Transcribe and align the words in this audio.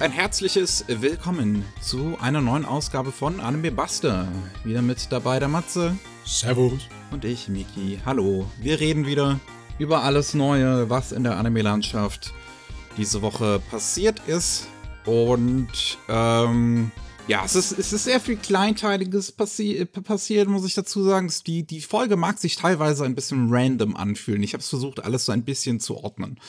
ein 0.00 0.12
herzliches 0.12 0.86
Willkommen 0.88 1.62
zu 1.82 2.16
einer 2.22 2.40
neuen 2.40 2.64
Ausgabe 2.64 3.12
von 3.12 3.38
Anime 3.38 3.70
Buster. 3.70 4.26
Wieder 4.64 4.80
mit 4.80 5.12
dabei 5.12 5.38
der 5.38 5.48
Matze. 5.48 5.94
Servus. 6.24 6.80
Und 7.10 7.26
ich, 7.26 7.48
Miki. 7.48 7.98
Hallo. 8.06 8.46
Wir 8.58 8.80
reden 8.80 9.06
wieder 9.06 9.38
über 9.78 10.02
alles 10.02 10.32
Neue, 10.32 10.88
was 10.88 11.12
in 11.12 11.22
der 11.22 11.36
Anime-Landschaft 11.36 12.32
diese 12.96 13.20
Woche 13.20 13.60
passiert 13.70 14.22
ist. 14.26 14.68
Und 15.04 15.98
ähm, 16.08 16.90
ja, 17.28 17.42
es 17.44 17.54
ist, 17.54 17.78
es 17.78 17.92
ist 17.92 18.04
sehr 18.04 18.20
viel 18.20 18.36
Kleinteiliges 18.36 19.32
passi 19.32 19.84
passiert, 19.84 20.48
muss 20.48 20.64
ich 20.64 20.72
dazu 20.72 21.02
sagen. 21.02 21.30
Die, 21.46 21.66
die 21.66 21.82
Folge 21.82 22.16
mag 22.16 22.38
sich 22.38 22.56
teilweise 22.56 23.04
ein 23.04 23.14
bisschen 23.14 23.48
random 23.50 23.96
anfühlen. 23.96 24.42
Ich 24.42 24.54
habe 24.54 24.62
es 24.62 24.68
versucht, 24.70 25.04
alles 25.04 25.26
so 25.26 25.32
ein 25.32 25.44
bisschen 25.44 25.78
zu 25.78 25.98
ordnen. 25.98 26.40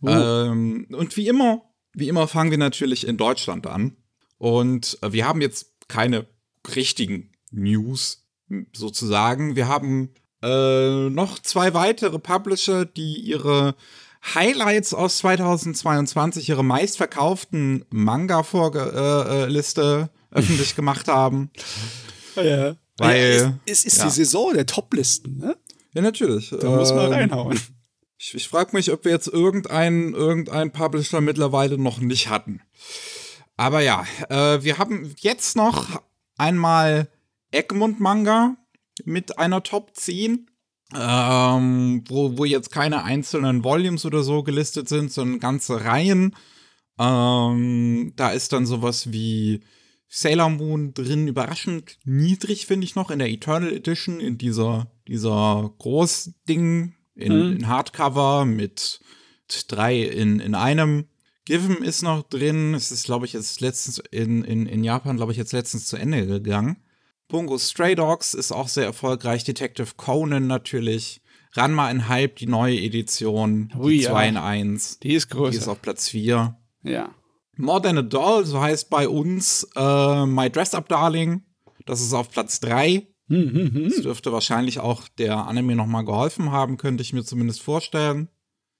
Oh. 0.00 0.08
Ähm, 0.08 0.88
und 0.90 1.16
wie 1.16 1.28
immer 1.28 1.62
wie 1.96 2.08
immer 2.08 2.28
fangen 2.28 2.52
wir 2.52 2.58
natürlich 2.58 3.06
in 3.06 3.16
Deutschland 3.16 3.66
an. 3.66 3.96
Und 4.38 4.98
äh, 5.00 5.12
wir 5.12 5.26
haben 5.26 5.40
jetzt 5.40 5.72
keine 5.88 6.26
richtigen 6.76 7.32
News 7.50 8.28
sozusagen. 8.74 9.56
Wir 9.56 9.66
haben 9.66 10.12
äh, 10.42 11.08
noch 11.08 11.38
zwei 11.38 11.72
weitere 11.74 12.18
Publisher, 12.18 12.84
die 12.84 13.18
ihre 13.20 13.74
Highlights 14.34 14.92
aus 14.92 15.16
2022, 15.18 16.48
ihre 16.50 16.64
meistverkauften 16.64 17.84
Manga-Liste 17.90 20.10
äh, 20.10 20.16
öffentlich 20.36 20.74
gemacht 20.76 21.08
haben. 21.08 21.50
Ja. 22.36 22.76
Weil, 22.98 23.58
es, 23.64 23.78
es 23.78 23.86
ist 23.86 23.96
ja. 23.98 24.04
die 24.04 24.10
Saison 24.10 24.54
der 24.54 24.66
Top-Listen, 24.66 25.38
ne? 25.38 25.56
Ja, 25.94 26.02
natürlich. 26.02 26.50
Da 26.50 26.68
muss 26.68 26.92
man 26.92 27.06
ähm, 27.06 27.12
reinhauen. 27.12 27.58
Ich, 28.18 28.34
ich 28.34 28.48
frage 28.48 28.74
mich, 28.74 28.92
ob 28.92 29.04
wir 29.04 29.12
jetzt 29.12 29.28
irgendeinen 29.28 30.14
irgendein 30.14 30.72
Publisher 30.72 31.20
mittlerweile 31.20 31.78
noch 31.78 31.98
nicht 31.98 32.28
hatten. 32.28 32.62
Aber 33.56 33.80
ja, 33.80 34.06
äh, 34.28 34.62
wir 34.62 34.78
haben 34.78 35.14
jetzt 35.18 35.56
noch 35.56 36.02
einmal 36.36 37.08
Egmont 37.50 38.00
Manga 38.00 38.56
mit 39.04 39.38
einer 39.38 39.62
Top 39.62 39.94
10, 39.94 40.50
ähm, 40.94 42.04
wo, 42.08 42.38
wo 42.38 42.44
jetzt 42.44 42.70
keine 42.70 43.04
einzelnen 43.04 43.64
Volumes 43.64 44.04
oder 44.04 44.22
so 44.22 44.42
gelistet 44.42 44.88
sind, 44.88 45.12
sondern 45.12 45.40
ganze 45.40 45.84
Reihen. 45.84 46.34
Ähm, 46.98 48.12
da 48.16 48.30
ist 48.30 48.52
dann 48.52 48.66
sowas 48.66 49.12
wie 49.12 49.60
Sailor 50.08 50.50
Moon 50.50 50.94
drin, 50.94 51.28
überraschend 51.28 51.98
niedrig, 52.04 52.66
finde 52.66 52.84
ich 52.84 52.94
noch, 52.94 53.10
in 53.10 53.18
der 53.18 53.28
Eternal 53.28 53.72
Edition, 53.72 54.20
in 54.20 54.38
dieser, 54.38 54.90
dieser 55.08 55.74
Großding, 55.78 56.94
in, 57.16 57.32
mhm. 57.32 57.56
in 57.56 57.68
Hardcover 57.68 58.44
mit 58.44 59.00
drei 59.68 60.02
in, 60.02 60.40
in 60.40 60.54
einem. 60.54 61.06
Given 61.44 61.82
ist 61.82 62.02
noch 62.02 62.22
drin. 62.22 62.74
Es 62.74 62.90
ist, 62.90 63.04
glaube 63.04 63.26
ich, 63.26 63.32
jetzt 63.32 63.60
letztens 63.60 64.02
in, 64.10 64.42
in, 64.44 64.66
in 64.66 64.82
Japan, 64.82 65.16
glaube 65.16 65.32
ich, 65.32 65.38
jetzt 65.38 65.52
letztens 65.52 65.86
zu 65.86 65.96
Ende 65.96 66.26
gegangen. 66.26 66.76
Bungo 67.28 67.58
Stray 67.58 67.94
Dogs 67.94 68.34
ist 68.34 68.52
auch 68.52 68.68
sehr 68.68 68.84
erfolgreich. 68.84 69.44
Detective 69.44 69.92
Conan 69.96 70.46
natürlich. 70.46 71.22
Ranma 71.52 71.90
in 71.90 72.08
Hype, 72.08 72.36
die 72.36 72.46
neue 72.46 72.78
Edition. 72.78 73.72
Ui, 73.78 73.98
die 73.98 74.04
2 74.04 74.22
ja. 74.24 74.28
in 74.28 74.36
1. 74.36 74.98
Die 75.00 75.14
ist 75.14 75.30
größer. 75.30 75.50
Die 75.52 75.56
ist 75.56 75.68
auf 75.68 75.80
Platz 75.80 76.08
4. 76.08 76.56
Ja. 76.82 77.14
More 77.56 77.80
Than 77.80 77.98
a 77.98 78.02
Doll, 78.02 78.44
so 78.44 78.60
heißt 78.60 78.90
bei 78.90 79.08
uns 79.08 79.66
äh, 79.74 80.26
My 80.26 80.50
Dress 80.50 80.74
Up 80.74 80.88
Darling. 80.88 81.42
Das 81.86 82.00
ist 82.00 82.12
auf 82.12 82.30
Platz 82.30 82.60
3. 82.60 83.06
Hm, 83.28 83.52
hm, 83.52 83.74
hm. 83.74 83.84
Das 83.88 84.02
dürfte 84.02 84.32
wahrscheinlich 84.32 84.78
auch 84.78 85.08
der 85.08 85.46
Anime 85.46 85.74
nochmal 85.74 86.04
geholfen 86.04 86.52
haben, 86.52 86.76
könnte 86.76 87.02
ich 87.02 87.12
mir 87.12 87.24
zumindest 87.24 87.62
vorstellen. 87.62 88.28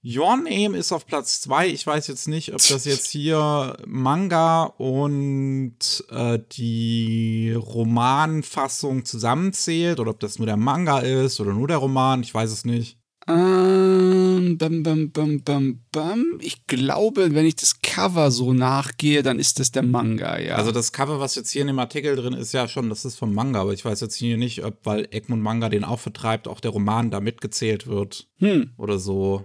Your 0.05 0.37
Name 0.37 0.77
ist 0.77 0.91
auf 0.91 1.05
Platz 1.05 1.41
2. 1.41 1.67
Ich 1.67 1.85
weiß 1.85 2.07
jetzt 2.07 2.27
nicht, 2.27 2.53
ob 2.53 2.59
das 2.59 2.85
jetzt 2.85 3.07
hier 3.07 3.75
Manga 3.85 4.63
und 4.63 6.05
äh, 6.09 6.39
die 6.53 7.51
Romanfassung 7.57 9.03
zusammenzählt 9.03 9.99
oder 9.99 10.11
ob 10.11 10.19
das 10.19 10.37
nur 10.37 10.45
der 10.45 10.55
Manga 10.55 10.99
ist 10.99 11.41
oder 11.41 11.51
nur 11.51 11.67
der 11.67 11.77
Roman. 11.77 12.21
Ich 12.21 12.33
weiß 12.33 12.51
es 12.51 12.63
nicht. 12.63 12.99
Ähm, 13.29 14.57
bam, 14.57 14.83
bam, 14.83 15.11
bam, 15.11 15.41
bam, 15.43 15.79
bam. 15.91 16.39
Ich 16.39 16.65
glaube, 16.65 17.33
wenn 17.33 17.45
ich 17.45 17.57
das 17.57 17.81
Cover 17.81 18.31
so 18.31 18.53
nachgehe, 18.53 19.21
dann 19.21 19.37
ist 19.37 19.59
das 19.59 19.71
der 19.71 19.83
Manga, 19.83 20.39
ja. 20.39 20.55
Also 20.55 20.71
das 20.71 20.93
Cover, 20.93 21.19
was 21.19 21.35
jetzt 21.35 21.51
hier 21.51 21.61
in 21.61 21.67
dem 21.67 21.79
Artikel 21.79 22.15
drin 22.15 22.33
ist, 22.33 22.53
ja 22.53 22.69
schon, 22.69 22.89
das 22.89 23.03
ist 23.03 23.17
vom 23.17 23.33
Manga, 23.33 23.59
aber 23.61 23.73
ich 23.73 23.83
weiß 23.83 23.99
jetzt 23.99 24.15
hier 24.15 24.37
nicht, 24.37 24.63
ob, 24.63 24.85
weil 24.85 25.09
Egmont 25.11 25.43
Manga 25.43 25.67
den 25.67 25.83
auch 25.83 25.99
vertreibt, 25.99 26.47
auch 26.47 26.61
der 26.61 26.71
Roman 26.71 27.11
da 27.11 27.19
mitgezählt 27.19 27.87
wird. 27.87 28.27
Hm. 28.37 28.71
Oder 28.77 28.97
so. 28.97 29.43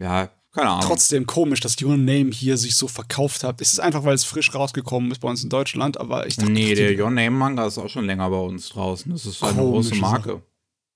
Ja, 0.00 0.30
keine 0.52 0.70
Ahnung. 0.70 0.84
Trotzdem 0.84 1.26
komisch, 1.26 1.60
dass 1.60 1.80
Your 1.80 1.96
Name 1.96 2.32
hier 2.32 2.56
sich 2.56 2.74
so 2.74 2.88
verkauft 2.88 3.44
hat. 3.44 3.60
Es 3.60 3.72
ist 3.72 3.78
einfach, 3.78 4.02
weil 4.04 4.14
es 4.14 4.24
frisch 4.24 4.52
rausgekommen 4.52 5.12
ist 5.12 5.20
bei 5.20 5.28
uns 5.28 5.44
in 5.44 5.50
Deutschland, 5.50 5.98
aber 5.98 6.26
ich 6.26 6.36
dachte. 6.36 6.50
Nee, 6.50 6.74
der 6.74 6.98
Your 6.98 7.10
Name 7.10 7.30
Manga 7.30 7.66
ist 7.66 7.78
auch 7.78 7.88
schon 7.88 8.06
länger 8.06 8.28
bei 8.30 8.40
uns 8.40 8.70
draußen. 8.70 9.12
Das 9.12 9.26
ist 9.26 9.40
eine 9.44 9.62
große 9.62 9.94
Marke. 9.96 10.42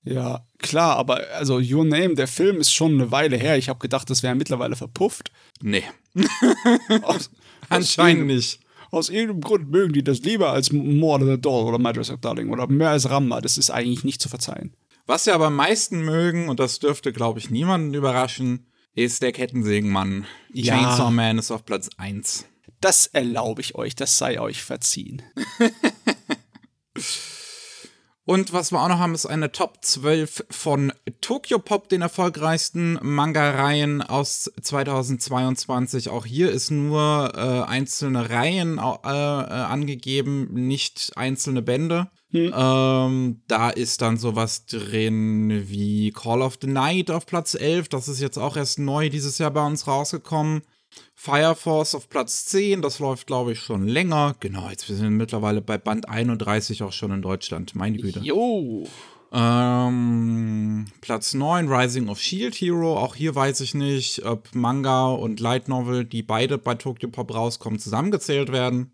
Ja, 0.05 0.45
klar, 0.59 0.97
aber 0.97 1.21
also 1.33 1.57
Your 1.57 1.83
Name, 1.83 2.13
der 2.13 2.27
Film 2.27 2.57
ist 2.57 2.71
schon 2.71 2.93
eine 2.93 3.11
Weile 3.11 3.37
her. 3.37 3.57
Ich 3.57 3.69
habe 3.69 3.79
gedacht, 3.79 4.09
das 4.09 4.21
wäre 4.21 4.35
mittlerweile 4.35 4.75
verpufft. 4.75 5.31
Nee. 5.61 5.83
aus, 7.01 7.31
Anscheinend 7.69 8.23
aus 8.23 8.35
nicht. 8.35 8.59
Aus 8.91 9.09
irgendeinem 9.09 9.41
Grund 9.41 9.71
mögen 9.71 9.93
die 9.93 10.03
das 10.03 10.19
lieber 10.19 10.51
als 10.51 10.71
More 10.71 11.19
Than 11.19 11.29
a 11.31 11.37
Doll 11.37 11.65
oder 11.65 11.79
My 11.79 11.91
Dress 11.91 12.11
Up 12.11 12.21
Darling 12.21 12.49
oder 12.49 12.67
mehr 12.67 12.91
als 12.91 13.09
Ramma. 13.09 13.41
Das 13.41 13.57
ist 13.57 13.71
eigentlich 13.71 14.03
nicht 14.03 14.21
zu 14.21 14.29
verzeihen. 14.29 14.75
Was 15.07 15.25
sie 15.25 15.31
aber 15.31 15.47
am 15.47 15.55
meisten 15.55 16.01
mögen, 16.01 16.49
und 16.49 16.59
das 16.59 16.79
dürfte, 16.79 17.11
glaube 17.11 17.39
ich, 17.39 17.49
niemanden 17.49 17.93
überraschen, 17.93 18.67
ist 18.93 19.21
der 19.21 19.31
Kettensägenmann. 19.33 20.25
Ja. 20.53 20.75
Chainsaw 20.75 21.11
Man 21.11 21.39
ist 21.39 21.51
auf 21.51 21.65
Platz 21.65 21.89
1. 21.97 22.45
Das 22.79 23.07
erlaube 23.07 23.61
ich 23.61 23.75
euch, 23.75 23.95
das 23.95 24.17
sei 24.17 24.39
euch 24.39 24.63
verziehen. 24.63 25.21
Und 28.27 28.53
was 28.53 28.71
wir 28.71 28.81
auch 28.81 28.87
noch 28.87 28.97
haben, 28.97 29.13
ist 29.13 29.27
eine 29.27 29.51
Top 29.51 29.77
12 29.81 30.45
von 30.49 30.91
Tokyo 31.21 31.59
Pop, 31.59 31.89
den 31.89 32.01
erfolgreichsten 32.01 32.97
Manga-Reihen 33.03 34.01
aus 34.01 34.51
2022. 34.61 36.09
Auch 36.09 36.25
hier 36.25 36.49
ist 36.49 36.71
nur 36.71 37.33
äh, 37.35 37.69
einzelne 37.69 38.31
Reihen 38.31 38.79
äh, 38.79 38.81
äh, 38.81 39.11
angegeben, 39.11 40.49
nicht 40.53 41.11
einzelne 41.15 41.61
Bände. 41.61 42.07
Hm. 42.31 42.51
Ähm, 42.55 43.41
da 43.47 43.69
ist 43.69 44.01
dann 44.01 44.17
sowas 44.17 44.65
drin 44.65 45.69
wie 45.69 46.11
Call 46.11 46.41
of 46.41 46.57
the 46.59 46.67
Night 46.67 47.11
auf 47.11 47.27
Platz 47.27 47.53
11. 47.53 47.89
Das 47.89 48.07
ist 48.07 48.21
jetzt 48.21 48.39
auch 48.39 48.57
erst 48.57 48.79
neu 48.79 49.09
dieses 49.09 49.37
Jahr 49.37 49.51
bei 49.51 49.65
uns 49.65 49.85
rausgekommen. 49.85 50.63
Fire 51.17 51.55
Force 51.55 51.95
auf 51.95 52.09
Platz 52.09 52.45
10, 52.45 52.81
das 52.81 52.99
läuft, 52.99 53.25
glaube 53.25 53.53
ich, 53.53 53.59
schon 53.59 53.87
länger. 53.87 54.35
Genau, 54.41 54.69
jetzt 54.69 54.87
wir 54.89 54.95
sind 54.95 55.15
mittlerweile 55.15 55.61
bei 55.61 55.77
Band 55.77 56.09
31 56.09 56.83
auch 56.83 56.91
schon 56.91 57.11
in 57.11 57.21
Deutschland. 57.21 57.73
Meine 57.73 57.97
Güte. 57.97 58.19
Jo. 58.19 58.85
Ähm, 59.31 60.85
Platz 61.01 61.33
9, 61.33 61.67
Rising 61.67 62.09
of 62.09 62.19
Shield 62.19 62.55
Hero. 62.55 62.97
Auch 62.97 63.15
hier 63.15 63.33
weiß 63.33 63.61
ich 63.61 63.73
nicht, 63.73 64.23
ob 64.25 64.53
Manga 64.53 65.07
und 65.07 65.39
Light 65.39 65.67
Novel, 65.67 66.05
die 66.05 66.21
beide 66.21 66.57
bei 66.57 66.75
Tokyo 66.75 67.09
Pop 67.09 67.33
rauskommen, 67.33 67.79
zusammengezählt 67.79 68.51
werden. 68.51 68.91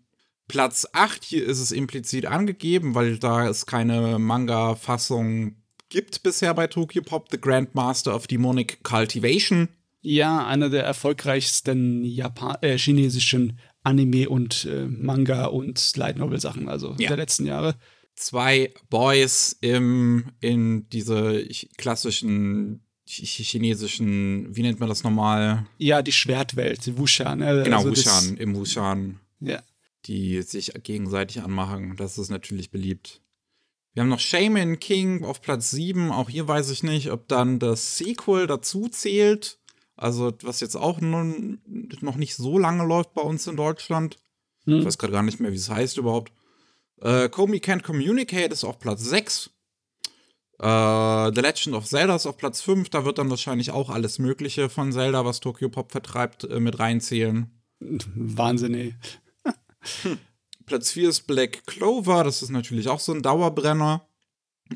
Platz 0.48 0.86
8, 0.92 1.24
hier 1.24 1.44
ist 1.44 1.60
es 1.60 1.72
implizit 1.72 2.26
angegeben, 2.26 2.94
weil 2.94 3.18
da 3.18 3.46
es 3.48 3.66
keine 3.66 4.18
Manga-Fassung 4.18 5.56
gibt 5.88 6.22
bisher 6.22 6.54
bei 6.54 6.68
Tokyo 6.68 7.02
Pop. 7.02 7.28
The 7.30 7.40
Grandmaster 7.40 8.14
of 8.14 8.26
Demonic 8.26 8.82
Cultivation. 8.82 9.68
Ja, 10.02 10.46
einer 10.46 10.68
der 10.68 10.84
erfolgreichsten 10.84 12.04
Japan 12.04 12.56
äh, 12.60 12.76
chinesischen 12.76 13.58
Anime 13.84 14.28
und 14.28 14.64
äh, 14.64 14.86
Manga 14.86 15.46
und 15.46 15.96
Light 15.96 16.18
Novel 16.18 16.40
Sachen, 16.40 16.68
also 16.68 16.94
ja. 16.98 17.08
der 17.08 17.16
letzten 17.16 17.46
Jahre. 17.46 17.76
Zwei 18.14 18.74
Boys 18.90 19.56
im, 19.60 20.32
in 20.40 20.88
diese 20.90 21.46
klassischen 21.78 22.82
chinesischen, 23.06 24.54
wie 24.54 24.62
nennt 24.62 24.80
man 24.80 24.88
das 24.88 25.02
nochmal? 25.02 25.66
Ja, 25.78 26.02
die 26.02 26.12
Schwertwelt, 26.12 26.96
Wushan. 26.98 27.40
Äh, 27.40 27.62
genau, 27.64 27.78
also 27.78 27.90
Wushan, 27.90 28.36
im 28.36 28.54
Wushan. 28.54 29.20
Ja. 29.40 29.62
Die 30.06 30.42
sich 30.42 30.72
gegenseitig 30.82 31.42
anmachen. 31.42 31.96
Das 31.96 32.18
ist 32.18 32.30
natürlich 32.30 32.70
beliebt. 32.70 33.20
Wir 33.94 34.02
haben 34.02 34.08
noch 34.08 34.20
Shaman 34.20 34.78
King 34.80 35.24
auf 35.24 35.42
Platz 35.42 35.70
7. 35.70 36.10
Auch 36.10 36.30
hier 36.30 36.48
weiß 36.48 36.70
ich 36.70 36.82
nicht, 36.82 37.10
ob 37.10 37.28
dann 37.28 37.58
das 37.58 37.98
Sequel 37.98 38.46
dazu 38.46 38.88
zählt. 38.88 39.58
Also, 40.02 40.32
was 40.42 40.58
jetzt 40.58 40.74
auch 40.74 41.00
nun, 41.00 41.60
noch 42.00 42.16
nicht 42.16 42.34
so 42.34 42.58
lange 42.58 42.84
läuft 42.84 43.14
bei 43.14 43.22
uns 43.22 43.46
in 43.46 43.54
Deutschland. 43.54 44.16
Hm. 44.64 44.80
Ich 44.80 44.84
weiß 44.84 44.98
gerade 44.98 45.12
gar 45.12 45.22
nicht 45.22 45.38
mehr, 45.38 45.52
wie 45.52 45.56
es 45.56 45.70
heißt 45.70 45.96
überhaupt. 45.96 46.32
Äh, 47.00 47.28
Comey 47.28 47.58
Can't 47.58 47.82
Communicate 47.82 48.52
ist 48.52 48.64
auf 48.64 48.80
Platz 48.80 49.04
6. 49.04 49.50
Äh, 50.58 51.32
The 51.32 51.40
Legend 51.40 51.76
of 51.76 51.86
Zelda 51.86 52.16
ist 52.16 52.26
auf 52.26 52.36
Platz 52.36 52.60
5. 52.62 52.88
Da 52.88 53.04
wird 53.04 53.18
dann 53.18 53.30
wahrscheinlich 53.30 53.70
auch 53.70 53.90
alles 53.90 54.18
Mögliche 54.18 54.68
von 54.68 54.90
Zelda, 54.90 55.24
was 55.24 55.38
Tokyo 55.38 55.68
Pop 55.68 55.92
vertreibt, 55.92 56.42
äh, 56.42 56.58
mit 56.58 56.80
reinzählen. 56.80 57.62
Wahnsinn, 57.80 58.74
ey. 58.74 58.96
hm. 60.02 60.18
Platz 60.66 60.90
4 60.90 61.10
ist 61.10 61.28
Black 61.28 61.64
Clover. 61.66 62.24
Das 62.24 62.42
ist 62.42 62.50
natürlich 62.50 62.88
auch 62.88 62.98
so 62.98 63.12
ein 63.12 63.22
Dauerbrenner. 63.22 64.04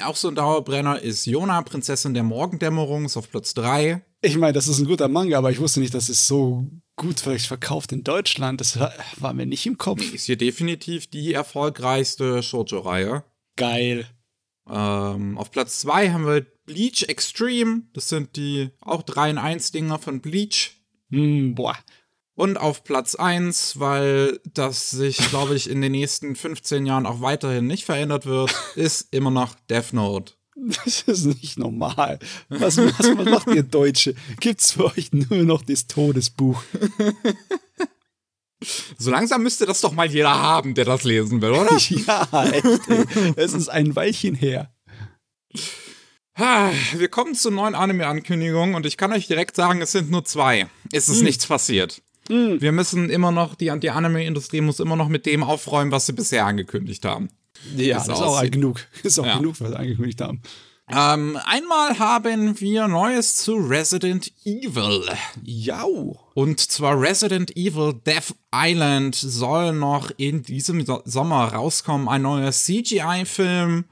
Auch 0.05 0.14
so 0.14 0.28
ein 0.28 0.37
Dauerbrenner 0.37 1.00
ist 1.00 1.26
Yona, 1.26 1.62
Prinzessin 1.62 2.14
der 2.14 2.23
Morgendämmerung, 2.23 3.06
ist 3.06 3.17
auf 3.17 3.28
Platz 3.28 3.55
3. 3.55 4.02
Ich 4.26 4.37
meine, 4.37 4.55
das 4.55 4.67
ist 4.67 4.81
ein 4.81 4.87
guter 4.87 5.06
Manga, 5.06 5.38
aber 5.38 5.52
ich 5.52 5.61
wusste 5.61 5.78
nicht, 5.78 5.94
dass 5.94 6.08
es 6.08 6.26
so 6.26 6.67
gut 6.96 7.20
vielleicht 7.20 7.46
verkauft 7.46 7.93
in 7.93 8.02
Deutschland. 8.02 8.61
Das 8.61 8.76
war, 8.81 8.93
war 9.19 9.32
mir 9.32 9.46
nicht 9.46 9.64
im 9.67 9.78
Kopf. 9.78 10.02
Ist 10.12 10.26
hier 10.26 10.37
definitiv 10.37 11.06
die 11.06 11.32
erfolgreichste 11.32 12.43
Shoujo-Reihe. 12.43 13.23
Geil. 13.55 14.05
Ähm, 14.69 15.38
auf 15.38 15.52
Platz 15.52 15.78
2 15.78 16.11
haben 16.11 16.26
wir 16.26 16.44
Bleach 16.64 17.05
Extreme. 17.05 17.82
Das 17.93 18.08
sind 18.08 18.34
die 18.34 18.70
auch 18.81 19.05
3 19.05 19.31
in 19.31 19.38
1 19.38 19.70
Dinger 19.70 20.00
von 20.00 20.20
Bleach. 20.20 20.73
Mm, 21.11 21.55
boah. 21.55 21.78
Und 22.34 22.58
auf 22.58 22.82
Platz 22.82 23.14
1, 23.14 23.78
weil 23.78 24.40
das 24.44 24.90
sich, 24.90 25.19
glaube 25.31 25.55
ich, 25.55 25.70
in 25.70 25.81
den 25.81 25.93
nächsten 25.93 26.34
15 26.34 26.84
Jahren 26.84 27.06
auch 27.06 27.20
weiterhin 27.20 27.69
nicht 27.69 27.84
verändert 27.84 28.26
wird, 28.26 28.52
ist 28.75 29.14
immer 29.14 29.31
noch 29.31 29.55
Death 29.70 29.93
Note. 29.93 30.32
Das 30.85 31.03
ist 31.03 31.26
nicht 31.26 31.58
normal. 31.58 32.19
Was, 32.49 32.79
was 32.79 33.14
macht 33.25 33.49
ihr 33.49 33.62
Deutsche? 33.62 34.14
Gibt's 34.41 34.73
für 34.73 34.87
euch 34.87 35.12
nur 35.12 35.44
noch 35.44 35.62
das 35.62 35.87
Todesbuch? 35.87 36.62
So 38.97 39.11
langsam 39.11 39.43
müsste 39.43 39.67
das 39.67 39.82
doch 39.82 39.93
mal 39.93 40.11
jeder 40.11 40.35
haben, 40.35 40.75
der 40.75 40.87
das 40.87 41.05
lesen 41.05 41.43
will, 41.43 41.50
oder? 41.50 41.76
ja, 41.79 42.50
echt. 42.50 42.88
Ey. 42.88 43.35
Es 43.37 43.53
ist 43.53 43.69
ein 43.69 43.94
Weilchen 43.94 44.35
her. 44.35 44.73
Wir 46.35 47.09
kommen 47.09 47.35
zur 47.35 47.52
neuen 47.52 47.75
Anime-Ankündigung 47.75 48.75
und 48.75 48.87
ich 48.87 48.97
kann 48.97 49.12
euch 49.12 49.26
direkt 49.26 49.56
sagen, 49.56 49.82
es 49.82 49.93
sind 49.93 50.11
nur 50.11 50.25
zwei. 50.25 50.69
Es 50.91 51.11
ist 51.11 51.19
hm. 51.19 51.26
nichts 51.26 51.47
passiert. 51.47 52.00
Mhm. 52.31 52.62
Wir 52.62 52.73
müssen 52.73 53.11
immer 53.11 53.31
noch, 53.31 53.56
die, 53.56 53.70
die 53.79 53.91
Anime-Industrie 53.91 54.62
muss 54.62 54.81
immer 54.81 54.97
noch 54.97 55.09
mit 55.09 55.26
dem 55.26 55.43
aufräumen, 55.43 55.93
was 55.93 56.06
sie 56.06 56.14
bisher 56.14 56.47
angekündigt 56.47 57.05
haben. 57.05 57.29
Ja, 57.77 57.97
das 57.97 58.09
ist 58.09 58.15
auch 58.23 58.43
genug. 58.51 58.87
Ist 59.03 59.19
auch 59.19 59.27
ja. 59.27 59.39
genug, 59.39 59.61
was 59.61 59.71
sie 59.71 59.79
angekündigt 59.79 60.21
haben. 60.21 60.41
Ähm, 60.89 61.37
einmal 61.45 61.99
haben 61.99 62.61
wir 62.61 62.87
Neues 62.87 63.37
zu 63.37 63.57
Resident 63.57 64.33
Evil. 64.45 65.03
Ja. 65.43 65.85
Und 66.35 66.61
zwar 66.61 67.01
Resident 67.01 67.57
Evil 67.57 67.95
Death 68.07 68.37
Island 68.55 69.17
soll 69.17 69.73
noch 69.73 70.13
in 70.17 70.45
diesem 70.45 70.85
Sommer 71.05 71.53
rauskommen. 71.53 72.09
Ein 72.09 72.23
neuer 72.23 72.53
CGI-Film 72.53 73.87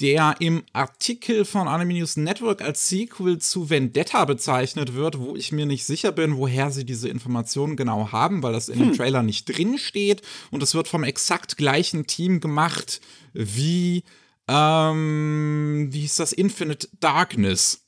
der 0.00 0.36
im 0.40 0.64
Artikel 0.72 1.44
von 1.44 1.68
Anime 1.68 1.94
News 1.94 2.16
Network 2.16 2.62
als 2.62 2.88
Sequel 2.88 3.38
zu 3.38 3.68
Vendetta 3.68 4.24
bezeichnet 4.24 4.94
wird, 4.94 5.18
wo 5.18 5.36
ich 5.36 5.52
mir 5.52 5.66
nicht 5.66 5.84
sicher 5.84 6.12
bin, 6.12 6.38
woher 6.38 6.70
sie 6.70 6.84
diese 6.84 7.08
Informationen 7.08 7.76
genau 7.76 8.10
haben, 8.10 8.42
weil 8.42 8.52
das 8.52 8.68
in 8.68 8.78
hm. 8.78 8.88
dem 8.88 8.96
Trailer 8.96 9.22
nicht 9.22 9.44
drin 9.44 9.78
steht. 9.78 10.22
Und 10.50 10.62
es 10.62 10.74
wird 10.74 10.88
vom 10.88 11.04
exakt 11.04 11.56
gleichen 11.56 12.06
Team 12.06 12.40
gemacht 12.40 13.00
wie, 13.34 14.04
ähm, 14.48 15.88
wie 15.90 16.00
hieß 16.00 16.16
das, 16.16 16.32
Infinite 16.32 16.88
Darkness. 17.00 17.82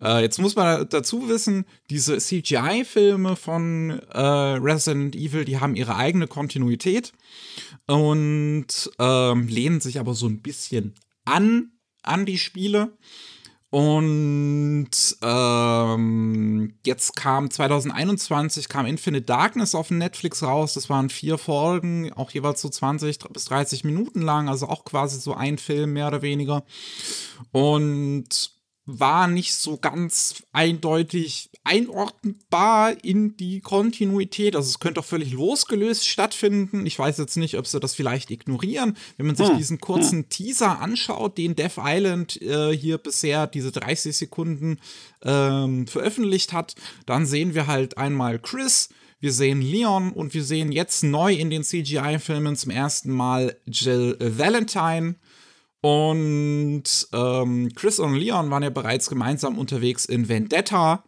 Äh, 0.00 0.20
jetzt 0.20 0.38
muss 0.38 0.54
man 0.54 0.88
dazu 0.88 1.28
wissen, 1.28 1.64
diese 1.90 2.18
CGI-Filme 2.18 3.36
von 3.36 4.00
äh, 4.12 4.20
Resident 4.20 5.16
Evil, 5.16 5.44
die 5.44 5.58
haben 5.58 5.74
ihre 5.74 5.96
eigene 5.96 6.26
Kontinuität 6.26 7.12
und 7.86 8.66
ähm, 8.98 9.48
lehnen 9.48 9.80
sich 9.80 9.98
aber 9.98 10.14
so 10.14 10.26
ein 10.26 10.40
bisschen 10.40 10.94
an, 11.28 11.72
an 12.02 12.26
die 12.26 12.38
Spiele. 12.38 12.96
Und 13.70 14.88
ähm, 15.22 16.74
jetzt 16.86 17.16
kam 17.16 17.50
2021 17.50 18.68
kam 18.70 18.86
Infinite 18.86 19.26
Darkness 19.26 19.74
auf 19.74 19.90
Netflix 19.90 20.42
raus. 20.42 20.72
Das 20.72 20.88
waren 20.88 21.10
vier 21.10 21.36
Folgen, 21.36 22.10
auch 22.14 22.30
jeweils 22.30 22.62
so 22.62 22.70
20 22.70 23.18
bis 23.30 23.44
30 23.44 23.84
Minuten 23.84 24.22
lang, 24.22 24.48
also 24.48 24.68
auch 24.68 24.86
quasi 24.86 25.20
so 25.20 25.34
ein 25.34 25.58
Film 25.58 25.92
mehr 25.92 26.08
oder 26.08 26.22
weniger. 26.22 26.64
Und 27.52 28.57
war 28.90 29.28
nicht 29.28 29.54
so 29.54 29.76
ganz 29.76 30.42
eindeutig 30.52 31.50
einordnbar 31.62 33.04
in 33.04 33.36
die 33.36 33.60
Kontinuität. 33.60 34.56
Also 34.56 34.70
es 34.70 34.80
könnte 34.80 35.00
auch 35.00 35.04
völlig 35.04 35.32
losgelöst 35.32 36.08
stattfinden. 36.08 36.86
Ich 36.86 36.98
weiß 36.98 37.18
jetzt 37.18 37.36
nicht, 37.36 37.58
ob 37.58 37.66
sie 37.66 37.80
das 37.80 37.94
vielleicht 37.94 38.30
ignorieren. 38.30 38.96
Wenn 39.18 39.26
man 39.26 39.36
sich 39.36 39.50
hm. 39.50 39.58
diesen 39.58 39.78
kurzen 39.78 40.20
hm. 40.20 40.28
Teaser 40.30 40.80
anschaut, 40.80 41.36
den 41.36 41.54
Death 41.54 41.76
Island 41.76 42.40
äh, 42.40 42.74
hier 42.74 42.96
bisher 42.96 43.46
diese 43.46 43.72
30 43.72 44.16
Sekunden 44.16 44.78
ähm, 45.22 45.86
veröffentlicht 45.86 46.54
hat, 46.54 46.74
dann 47.04 47.26
sehen 47.26 47.54
wir 47.54 47.66
halt 47.66 47.98
einmal 47.98 48.38
Chris, 48.38 48.88
wir 49.20 49.32
sehen 49.34 49.60
Leon 49.60 50.12
und 50.12 50.32
wir 50.32 50.44
sehen 50.44 50.72
jetzt 50.72 51.02
neu 51.02 51.34
in 51.34 51.50
den 51.50 51.62
CGI-Filmen 51.62 52.56
zum 52.56 52.70
ersten 52.70 53.12
Mal 53.12 53.54
Jill 53.66 54.16
Valentine. 54.18 55.16
Und 55.80 57.08
ähm, 57.12 57.72
Chris 57.74 57.98
und 57.98 58.14
Leon 58.14 58.50
waren 58.50 58.62
ja 58.62 58.70
bereits 58.70 59.08
gemeinsam 59.08 59.58
unterwegs 59.58 60.04
in 60.04 60.28
Vendetta. 60.28 61.04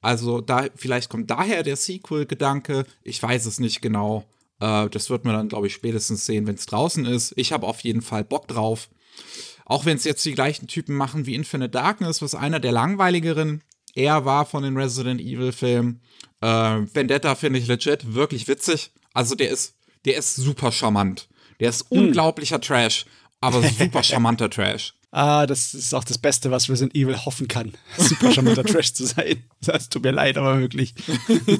Also 0.00 0.40
da, 0.40 0.66
vielleicht 0.74 1.10
kommt 1.10 1.30
daher 1.30 1.62
der 1.62 1.76
Sequel-Gedanke. 1.76 2.84
Ich 3.02 3.22
weiß 3.22 3.46
es 3.46 3.58
nicht 3.58 3.82
genau. 3.82 4.24
Äh, 4.60 4.88
das 4.90 5.10
wird 5.10 5.24
man 5.24 5.34
dann, 5.34 5.48
glaube 5.48 5.66
ich, 5.66 5.74
spätestens 5.74 6.26
sehen, 6.26 6.46
wenn 6.46 6.54
es 6.54 6.66
draußen 6.66 7.04
ist. 7.04 7.32
Ich 7.36 7.52
habe 7.52 7.66
auf 7.66 7.80
jeden 7.80 8.02
Fall 8.02 8.24
Bock 8.24 8.46
drauf. 8.48 8.88
Auch 9.64 9.84
wenn 9.86 9.96
es 9.96 10.04
jetzt 10.04 10.24
die 10.24 10.34
gleichen 10.34 10.66
Typen 10.66 10.96
machen 10.96 11.26
wie 11.26 11.34
Infinite 11.34 11.70
Darkness, 11.70 12.22
was 12.22 12.34
einer 12.34 12.60
der 12.60 12.72
langweiligeren 12.72 13.62
eher 13.94 14.24
war 14.24 14.46
von 14.46 14.62
den 14.62 14.76
Resident 14.76 15.20
Evil-Filmen. 15.20 16.00
Äh, 16.40 16.46
Vendetta 16.46 17.34
finde 17.34 17.58
ich 17.58 17.66
legit 17.66 18.14
wirklich 18.14 18.48
witzig. 18.48 18.92
Also 19.14 19.34
der 19.34 19.50
ist, 19.50 19.76
der 20.04 20.16
ist 20.16 20.36
super 20.36 20.72
charmant. 20.72 21.28
Der 21.60 21.68
ist 21.68 21.90
hm. 21.90 21.98
unglaublicher 21.98 22.60
Trash 22.60 23.06
aber 23.42 23.62
super 23.62 24.02
charmanter 24.02 24.48
Trash. 24.48 24.94
Ah, 25.14 25.44
das 25.44 25.74
ist 25.74 25.94
auch 25.94 26.04
das 26.04 26.16
Beste, 26.16 26.50
was 26.50 26.70
Resident 26.70 26.94
Evil 26.94 27.22
hoffen 27.26 27.46
kann. 27.46 27.74
Super 27.98 28.32
charmanter 28.32 28.64
Trash 28.64 28.94
zu 28.94 29.04
sein. 29.04 29.44
Das 29.60 29.90
tut 29.90 30.04
mir 30.04 30.10
leid, 30.10 30.38
aber 30.38 30.58
wirklich. 30.58 30.94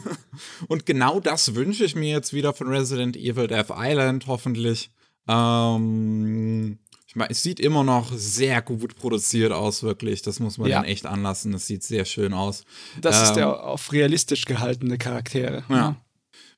Und 0.68 0.86
genau 0.86 1.20
das 1.20 1.54
wünsche 1.54 1.84
ich 1.84 1.94
mir 1.94 2.08
jetzt 2.08 2.32
wieder 2.32 2.54
von 2.54 2.68
Resident 2.68 3.14
Evil 3.14 3.48
Death 3.48 3.70
Island, 3.76 4.26
hoffentlich. 4.26 4.88
Ähm, 5.28 6.78
ich 7.06 7.14
meine, 7.14 7.30
es 7.30 7.42
sieht 7.42 7.60
immer 7.60 7.84
noch 7.84 8.10
sehr 8.14 8.62
gut 8.62 8.96
produziert 8.96 9.52
aus, 9.52 9.82
wirklich. 9.82 10.22
Das 10.22 10.40
muss 10.40 10.56
man 10.56 10.70
ja. 10.70 10.76
dann 10.76 10.86
echt 10.86 11.04
anlassen. 11.04 11.52
Es 11.52 11.66
sieht 11.66 11.82
sehr 11.82 12.06
schön 12.06 12.32
aus. 12.32 12.64
Das 13.02 13.18
ähm, 13.18 13.24
ist 13.24 13.32
der 13.34 13.64
auf 13.64 13.92
realistisch 13.92 14.46
gehaltene 14.46 14.96
Charaktere. 14.96 15.62
Ja. 15.68 15.96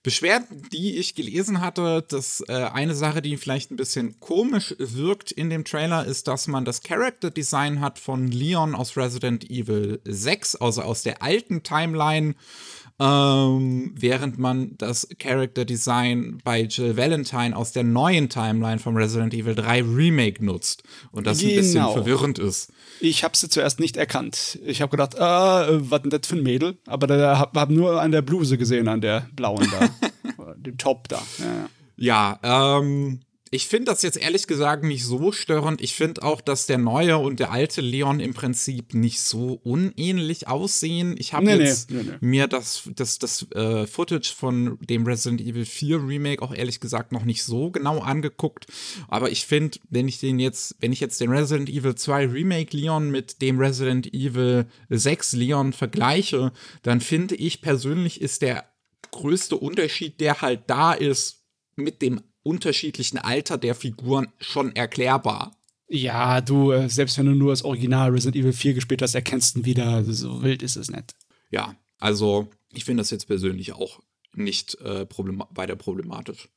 Beschwerden, 0.05 0.69
die 0.71 0.99
ich 0.99 1.15
gelesen 1.15 1.63
hatte, 1.63 2.05
dass 2.07 2.45
äh, 2.47 2.53
eine 2.53 2.95
Sache, 2.95 3.23
die 3.23 3.39
vielleicht 3.39 3.71
ein 3.71 3.77
bisschen 3.77 4.21
komisch 4.21 4.75
wirkt 4.79 5.33
in 5.33 5.49
dem 5.49 5.65
Trailer, 5.65 6.05
ist, 6.05 6.29
dass 6.29 6.47
man 6.47 6.67
das 6.67 6.83
Character 6.83 7.31
Design 7.31 7.81
hat 7.81 7.99
von 7.99 8.29
Leon 8.29 8.75
aus 8.75 8.99
Resident 8.99 9.49
Evil 9.49 10.03
6, 10.05 10.57
also 10.57 10.83
aus 10.83 11.05
der 11.05 11.23
alten 11.23 11.63
Timeline 11.63 12.35
ähm, 13.01 13.93
während 13.97 14.39
man 14.39 14.77
das 14.79 15.09
Character 15.19 15.65
Design 15.65 16.39
bei 16.45 16.63
Jill 16.63 16.97
Valentine 16.97 17.57
aus 17.57 17.73
der 17.73 17.83
neuen 17.83 18.29
Timeline 18.29 18.79
vom 18.79 18.97
Resident 18.97 19.35
Evil 19.35 19.55
3 19.55 19.83
Remake 19.83 20.45
nutzt 20.45 20.85
und 21.11 21.27
das 21.27 21.39
genau. 21.39 21.51
ein 21.51 21.57
bisschen 21.57 21.75
genau. 21.75 21.93
verwirrend 21.93 22.39
ist. 22.39 22.73
Ich 23.01 23.25
habe 23.25 23.37
sie 23.37 23.49
zuerst 23.49 23.81
nicht 23.81 23.97
erkannt. 23.97 24.59
Ich 24.65 24.81
habe 24.81 24.91
gedacht, 24.91 25.15
äh, 25.15 25.19
was 25.21 26.03
denn 26.03 26.11
das 26.11 26.27
für 26.27 26.37
ein 26.37 26.45
Mädel? 26.45 26.79
Aber 26.87 27.07
da 27.07 27.39
habe 27.39 27.61
hab 27.61 27.71
nur 27.71 28.01
an 28.01 28.13
der 28.13 28.23
Bluse 28.23 28.59
gesehen, 28.59 28.87
an 28.87 29.01
der 29.01 29.29
blauen 29.35 29.69
da, 29.71 30.55
dem 30.57 30.79
Top 30.79 31.09
da. 31.09 31.21
Ja, 31.97 32.39
ja 32.41 32.79
ähm, 32.79 33.21
ich 33.55 33.69
finde 33.69 33.93
das 33.93 34.03
jetzt 34.03 34.17
ehrlich 34.17 34.49
gesagt 34.49 34.83
nicht 34.83 35.05
so 35.05 35.31
störend. 35.31 35.81
Ich 35.81 35.95
finde 35.95 36.25
auch, 36.25 36.41
dass 36.41 36.67
der 36.67 36.77
neue 36.77 37.19
und 37.19 37.39
der 37.39 37.53
alte 37.53 37.81
Leon 37.81 38.19
im 38.19 38.35
Prinzip 38.35 38.95
nicht 38.95 39.21
so 39.21 39.61
unähnlich 39.63 40.49
aussehen. 40.49 41.15
Ich 41.19 41.35
habe 41.35 41.47
nee, 41.47 41.57
jetzt 41.57 41.93
nee, 41.93 42.03
nee, 42.03 42.17
mir 42.21 42.49
das, 42.49 42.83
das, 42.97 43.21
das 43.21 43.49
äh, 43.53 43.87
Footage 43.87 44.35
von 44.35 44.77
dem 44.81 45.07
Resident 45.07 45.41
Evil 45.41 45.67
4 45.67 46.05
Remake 46.05 46.43
auch 46.43 46.53
ehrlich 46.53 46.81
gesagt 46.81 47.13
noch 47.13 47.25
nicht 47.25 47.45
so 47.45 47.71
genau 47.71 48.01
angeguckt. 48.01 48.67
Aber 49.07 49.31
ich 49.31 49.47
finde, 49.47 49.79
wenn 49.89 50.09
ich 50.09 50.19
den 50.19 50.41
jetzt, 50.41 50.75
wenn 50.81 50.93
ich 50.93 50.99
jetzt 50.99 51.21
den 51.21 51.31
Resident 51.31 51.69
Evil 51.69 51.95
2 51.95 52.27
Remake 52.27 52.77
Leon 52.77 53.13
mit 53.13 53.41
dem 53.41 53.61
Resident 53.61 54.13
Evil 54.13 54.67
6 54.89 55.33
Leon 55.35 55.73
vergleiche, 55.73 56.53
dann 56.83 57.01
finde 57.01 57.37
ich 57.37 57.63
persönlich 57.63 58.21
ist 58.21 58.43
der 58.43 58.65
größte 59.13 59.57
Unterschied, 59.57 60.21
der 60.21 60.41
halt 60.41 60.63
da 60.67 60.93
ist, 60.93 61.45
mit 61.77 62.03
dem 62.03 62.21
unterschiedlichen 62.45 63.19
Alter 63.19 63.59
der 63.59 63.75
Figuren 63.75 64.29
schon 64.39 64.77
erklärbar. 64.77 65.57
Ja, 65.89 66.41
du, 66.41 66.71
äh, 66.71 66.89
selbst 66.89 67.19
wenn 67.19 67.27
du 67.27 67.35
nur 67.35 67.51
das 67.51 67.65
Original 67.65 68.11
Resident 68.11 68.37
Evil 68.37 68.53
4 68.53 68.75
gespielt 68.75 69.03
hast, 69.03 69.15
erkennst 69.15 69.57
du 69.57 69.61
ihn 69.61 69.65
wieder. 69.65 70.05
So 70.05 70.43
wild 70.43 70.63
ist 70.63 70.77
es 70.77 70.91
nicht. 70.91 71.15
Ja, 71.51 71.75
also 71.99 72.49
ich 72.73 72.85
finde 72.85 73.01
das 73.03 73.11
jetzt 73.11 73.27
persönlich 73.27 73.73
auch 73.73 74.01
nicht 74.35 74.81
äh, 74.81 75.07
problem 75.07 75.43
weiter 75.51 75.77
problematisch. 75.77 76.49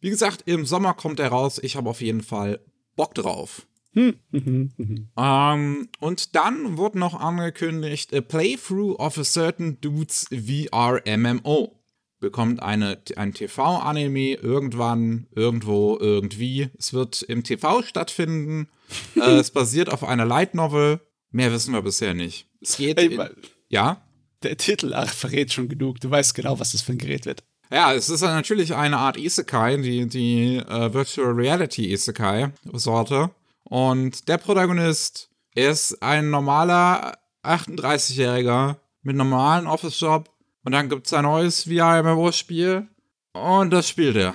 Wie 0.00 0.10
gesagt, 0.10 0.42
im 0.46 0.66
Sommer 0.66 0.94
kommt 0.94 1.20
er 1.20 1.28
raus. 1.28 1.60
Ich 1.62 1.76
habe 1.76 1.88
auf 1.88 2.00
jeden 2.00 2.22
Fall 2.22 2.60
Bock 2.96 3.14
drauf. 3.14 3.66
Hm. 3.94 4.14
Mhm, 4.30 4.72
mhm. 4.78 5.08
ähm, 5.18 5.88
und 6.00 6.34
dann 6.34 6.78
wurde 6.78 6.98
noch 6.98 7.14
angekündigt: 7.14 8.14
A 8.14 8.22
Playthrough 8.22 8.98
of 8.98 9.18
a 9.18 9.24
Certain 9.24 9.80
Dudes 9.80 10.26
VR 10.30 11.02
MMO 11.06 11.81
bekommt 12.22 12.62
eine, 12.62 13.02
ein 13.16 13.34
TV-Anime 13.34 14.36
irgendwann, 14.36 15.26
irgendwo, 15.34 15.98
irgendwie. 16.00 16.70
Es 16.78 16.94
wird 16.94 17.20
im 17.22 17.44
TV 17.44 17.82
stattfinden. 17.82 18.68
äh, 19.16 19.38
es 19.38 19.50
basiert 19.50 19.90
auf 19.90 20.04
einer 20.04 20.24
Light 20.24 20.54
Novel. 20.54 21.00
Mehr 21.30 21.52
wissen 21.52 21.74
wir 21.74 21.82
bisher 21.82 22.14
nicht. 22.14 22.46
Es 22.62 22.78
geht. 22.78 22.98
Hey, 22.98 23.14
in, 23.14 23.28
ja? 23.68 24.00
Der 24.42 24.56
Titel 24.56 24.94
verrät 25.06 25.52
schon 25.52 25.68
genug. 25.68 26.00
Du 26.00 26.10
weißt 26.10 26.34
genau, 26.34 26.58
was 26.58 26.72
das 26.72 26.80
für 26.80 26.92
ein 26.92 26.98
Gerät 26.98 27.26
wird. 27.26 27.42
Ja, 27.70 27.92
es 27.92 28.08
ist 28.08 28.20
natürlich 28.22 28.74
eine 28.74 28.98
Art 28.98 29.16
Isekai, 29.16 29.78
die, 29.78 30.06
die 30.06 30.62
uh, 30.70 30.92
Virtual 30.92 31.32
Reality 31.32 31.90
Isekai-Sorte. 31.90 33.30
Und 33.64 34.28
der 34.28 34.38
Protagonist 34.38 35.30
ist 35.54 36.02
ein 36.02 36.30
normaler 36.30 37.16
38-Jähriger 37.42 38.76
mit 39.02 39.16
normalen 39.16 39.66
Office-Job. 39.66 40.30
Und 40.64 40.72
dann 40.72 40.88
gibt 40.88 41.06
es 41.06 41.12
ein 41.12 41.24
neues 41.24 41.64
VR-MMO-Spiel. 41.64 42.88
Und 43.32 43.70
das 43.70 43.88
spielt 43.88 44.16
er. 44.16 44.34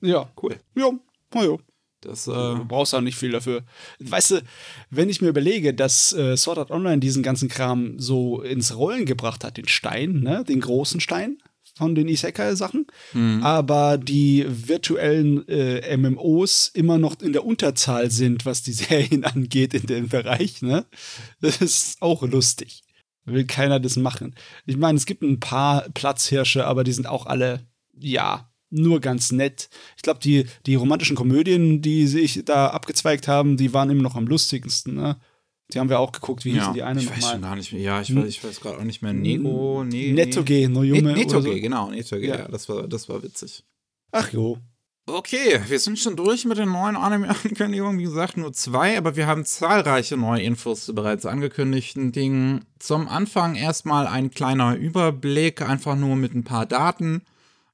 Ja. 0.00 0.28
Cool. 0.40 0.56
Ja, 0.74 0.90
na 1.34 1.44
ja. 1.44 1.56
Das, 2.00 2.26
äh 2.26 2.32
du 2.32 2.64
brauchst 2.64 2.94
auch 2.94 3.00
nicht 3.00 3.16
viel 3.16 3.30
dafür. 3.30 3.62
Weißt 4.00 4.32
du, 4.32 4.42
wenn 4.90 5.08
ich 5.08 5.20
mir 5.20 5.28
überlege, 5.28 5.72
dass 5.72 6.12
äh, 6.12 6.36
Sword 6.36 6.58
Art 6.58 6.70
Online 6.70 6.98
diesen 6.98 7.22
ganzen 7.22 7.48
Kram 7.48 7.98
so 7.98 8.42
ins 8.42 8.76
Rollen 8.76 9.06
gebracht 9.06 9.44
hat, 9.44 9.56
den 9.56 9.68
Stein, 9.68 10.20
ne, 10.20 10.44
den 10.44 10.60
großen 10.60 11.00
Stein 11.00 11.38
von 11.76 11.94
den 11.94 12.08
Isekai-Sachen, 12.08 12.86
mhm. 13.12 13.42
aber 13.42 13.98
die 13.98 14.44
virtuellen 14.48 15.46
äh, 15.48 15.96
MMOs 15.96 16.70
immer 16.74 16.98
noch 16.98 17.20
in 17.20 17.32
der 17.32 17.46
Unterzahl 17.46 18.10
sind, 18.10 18.44
was 18.44 18.62
die 18.62 18.72
Serien 18.72 19.24
angeht 19.24 19.72
in 19.72 19.86
dem 19.86 20.08
Bereich, 20.08 20.60
ne? 20.60 20.84
Das 21.40 21.58
ist 21.62 22.02
auch 22.02 22.22
lustig. 22.22 22.82
Will 23.24 23.44
keiner 23.44 23.78
das 23.78 23.96
machen. 23.96 24.34
Ich 24.66 24.76
meine, 24.76 24.98
es 24.98 25.06
gibt 25.06 25.22
ein 25.22 25.40
paar 25.40 25.88
Platzhirsche, 25.90 26.66
aber 26.66 26.82
die 26.84 26.92
sind 26.92 27.06
auch 27.06 27.26
alle, 27.26 27.66
ja, 27.96 28.50
nur 28.70 29.00
ganz 29.00 29.32
nett. 29.32 29.68
Ich 29.96 30.02
glaube, 30.02 30.20
die, 30.20 30.46
die 30.66 30.74
romantischen 30.74 31.14
Komödien, 31.14 31.82
die 31.82 32.06
sich 32.06 32.42
da 32.44 32.68
abgezweigt 32.68 33.28
haben, 33.28 33.56
die 33.56 33.72
waren 33.72 33.90
immer 33.90 34.02
noch 34.02 34.16
am 34.16 34.26
lustigsten, 34.26 34.94
ne? 34.94 35.20
Die 35.72 35.78
haben 35.78 35.88
wir 35.88 36.00
auch 36.00 36.12
geguckt, 36.12 36.44
wie 36.44 36.50
ja, 36.50 36.56
hießen 36.56 36.74
die 36.74 36.82
eine 36.82 37.00
Ich 37.00 37.10
weiß 37.10 37.30
schon 37.30 37.40
gar 37.40 37.56
nicht 37.56 37.72
mehr. 37.72 37.80
Ja, 37.80 38.00
ich 38.02 38.14
weiß, 38.14 38.26
ich 38.26 38.44
weiß 38.44 38.60
gerade 38.60 38.78
auch 38.78 38.84
nicht 38.84 39.00
mehr. 39.00 39.14
Nego, 39.14 39.84
ne, 39.84 40.12
Nettoge, 40.12 40.68
Nojume. 40.68 41.14
Nettoge, 41.14 41.54
so. 41.54 41.60
genau, 41.60 41.90
Nettoge, 41.90 42.26
ja. 42.26 42.38
ja, 42.40 42.48
das 42.48 42.68
war, 42.68 42.86
das 42.86 43.08
war 43.08 43.22
witzig. 43.22 43.64
Ach 44.10 44.30
jo. 44.32 44.58
Okay, 45.06 45.60
wir 45.66 45.80
sind 45.80 45.98
schon 45.98 46.14
durch 46.14 46.44
mit 46.44 46.58
den 46.58 46.70
neuen 46.70 46.94
Anime-Ankündigungen. 46.94 47.98
Wie 47.98 48.04
gesagt, 48.04 48.36
nur 48.36 48.52
zwei, 48.52 48.96
aber 48.96 49.16
wir 49.16 49.26
haben 49.26 49.44
zahlreiche 49.44 50.16
neue 50.16 50.42
Infos 50.42 50.84
zu 50.84 50.94
bereits 50.94 51.26
angekündigten 51.26 52.12
Dingen. 52.12 52.64
Zum 52.78 53.08
Anfang 53.08 53.56
erstmal 53.56 54.06
ein 54.06 54.30
kleiner 54.30 54.76
Überblick, 54.76 55.60
einfach 55.60 55.96
nur 55.96 56.14
mit 56.14 56.34
ein 56.36 56.44
paar 56.44 56.66
Daten. 56.66 57.22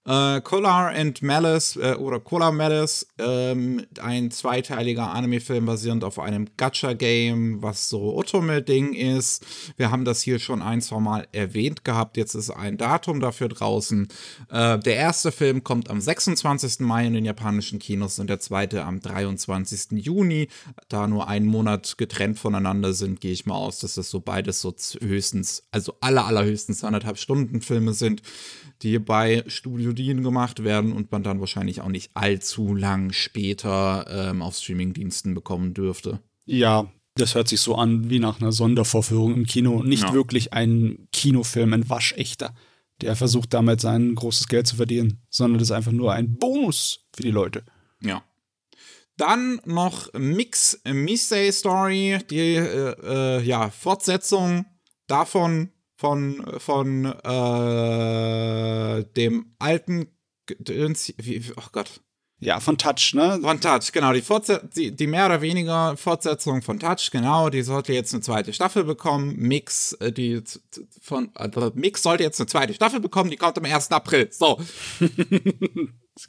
Äh, 0.08 0.40
Collar 0.40 0.94
and 0.94 1.20
Malice 1.20 1.76
äh, 1.76 1.94
oder 1.96 2.18
Collar 2.18 2.50
Malice, 2.50 3.06
ähm, 3.18 3.84
ein 4.00 4.30
zweiteiliger 4.30 5.10
Anime-Film 5.10 5.66
basierend 5.66 6.02
auf 6.02 6.18
einem 6.18 6.48
Gacha-Game, 6.56 7.62
was 7.62 7.90
so 7.90 8.16
Otome-Ding 8.16 8.94
ist. 8.94 9.44
Wir 9.76 9.90
haben 9.90 10.06
das 10.06 10.22
hier 10.22 10.38
schon 10.38 10.62
ein, 10.62 10.80
zwei 10.80 10.98
Mal 10.98 11.28
erwähnt 11.32 11.84
gehabt. 11.84 12.16
Jetzt 12.16 12.34
ist 12.34 12.48
ein 12.48 12.78
Datum 12.78 13.20
dafür 13.20 13.48
draußen. 13.48 14.08
Äh, 14.50 14.78
der 14.78 14.96
erste 14.96 15.30
Film 15.30 15.62
kommt 15.62 15.90
am 15.90 16.00
26. 16.00 16.80
Mai 16.80 17.06
in 17.06 17.12
den 17.12 17.26
japanischen 17.26 17.78
Kinos 17.78 18.18
und 18.18 18.30
der 18.30 18.40
zweite 18.40 18.84
am 18.84 19.00
23. 19.00 20.02
Juni. 20.02 20.48
Da 20.88 21.06
nur 21.06 21.28
einen 21.28 21.46
Monat 21.46 21.98
getrennt 21.98 22.38
voneinander 22.38 22.94
sind, 22.94 23.20
gehe 23.20 23.32
ich 23.32 23.44
mal 23.44 23.56
aus, 23.56 23.80
dass 23.80 23.96
das 23.96 24.08
so 24.08 24.20
beides 24.20 24.62
so 24.62 24.74
höchstens, 25.00 25.64
also 25.70 25.96
aller, 26.00 26.24
allerhöchstens 26.24 26.82
anderthalb 26.82 27.18
Stunden 27.18 27.60
Filme 27.60 27.92
sind 27.92 28.22
die 28.82 28.98
bei 28.98 29.44
Studio 29.46 29.92
Dean 29.92 30.22
gemacht 30.22 30.62
werden 30.62 30.92
und 30.92 31.10
man 31.10 31.22
dann 31.22 31.40
wahrscheinlich 31.40 31.80
auch 31.80 31.88
nicht 31.88 32.10
allzu 32.14 32.74
lang 32.74 33.12
später 33.12 34.06
ähm, 34.08 34.42
auf 34.42 34.56
Streamingdiensten 34.56 35.34
bekommen 35.34 35.74
dürfte. 35.74 36.20
Ja, 36.44 36.90
das 37.14 37.34
hört 37.34 37.48
sich 37.48 37.60
so 37.60 37.74
an 37.74 38.08
wie 38.10 38.20
nach 38.20 38.40
einer 38.40 38.52
Sondervorführung 38.52 39.34
im 39.34 39.44
Kino. 39.44 39.82
Nicht 39.82 40.04
ja. 40.04 40.12
wirklich 40.12 40.52
ein 40.52 41.08
Kinofilm, 41.12 41.72
ein 41.72 41.88
waschechter, 41.88 42.54
der 43.00 43.16
versucht 43.16 43.52
damit 43.52 43.80
sein 43.80 44.14
großes 44.14 44.48
Geld 44.48 44.66
zu 44.66 44.76
verdienen, 44.76 45.22
sondern 45.28 45.58
das 45.58 45.68
ist 45.68 45.72
einfach 45.72 45.92
nur 45.92 46.12
ein 46.12 46.36
Bonus 46.36 47.06
für 47.14 47.22
die 47.22 47.30
Leute. 47.30 47.64
Ja. 48.00 48.22
Dann 49.16 49.60
noch 49.64 50.12
Mix 50.12 50.80
Missay 50.84 51.50
Story, 51.50 52.18
die 52.30 52.54
äh, 52.54 52.94
äh, 53.02 53.42
ja, 53.42 53.70
Fortsetzung 53.70 54.66
davon 55.08 55.70
von, 55.98 56.44
von 56.58 57.04
äh, 57.04 59.04
dem 59.16 59.54
alten, 59.58 60.06
wie, 61.16 61.42
oh 61.56 61.68
Gott. 61.72 62.00
Ja, 62.40 62.60
von 62.60 62.78
Touch, 62.78 63.14
ne? 63.14 63.40
Von 63.42 63.60
Touch, 63.60 63.90
genau. 63.90 64.12
Die, 64.12 64.22
die, 64.76 64.94
die, 64.94 65.06
mehr 65.08 65.26
oder 65.26 65.42
weniger 65.42 65.96
Fortsetzung 65.96 66.62
von 66.62 66.78
Touch, 66.78 67.10
genau. 67.10 67.50
Die 67.50 67.62
sollte 67.62 67.92
jetzt 67.92 68.14
eine 68.14 68.22
zweite 68.22 68.52
Staffel 68.52 68.84
bekommen. 68.84 69.34
Mix, 69.36 69.92
äh, 69.94 70.12
die 70.12 70.40
von 71.02 71.30
also 71.34 71.72
Mix 71.74 72.04
sollte 72.04 72.22
jetzt 72.22 72.40
eine 72.40 72.46
zweite 72.46 72.74
Staffel 72.74 73.00
bekommen. 73.00 73.30
Die 73.30 73.36
kommt 73.36 73.58
am 73.58 73.64
1. 73.64 73.90
April. 73.90 74.28
So. 74.30 74.60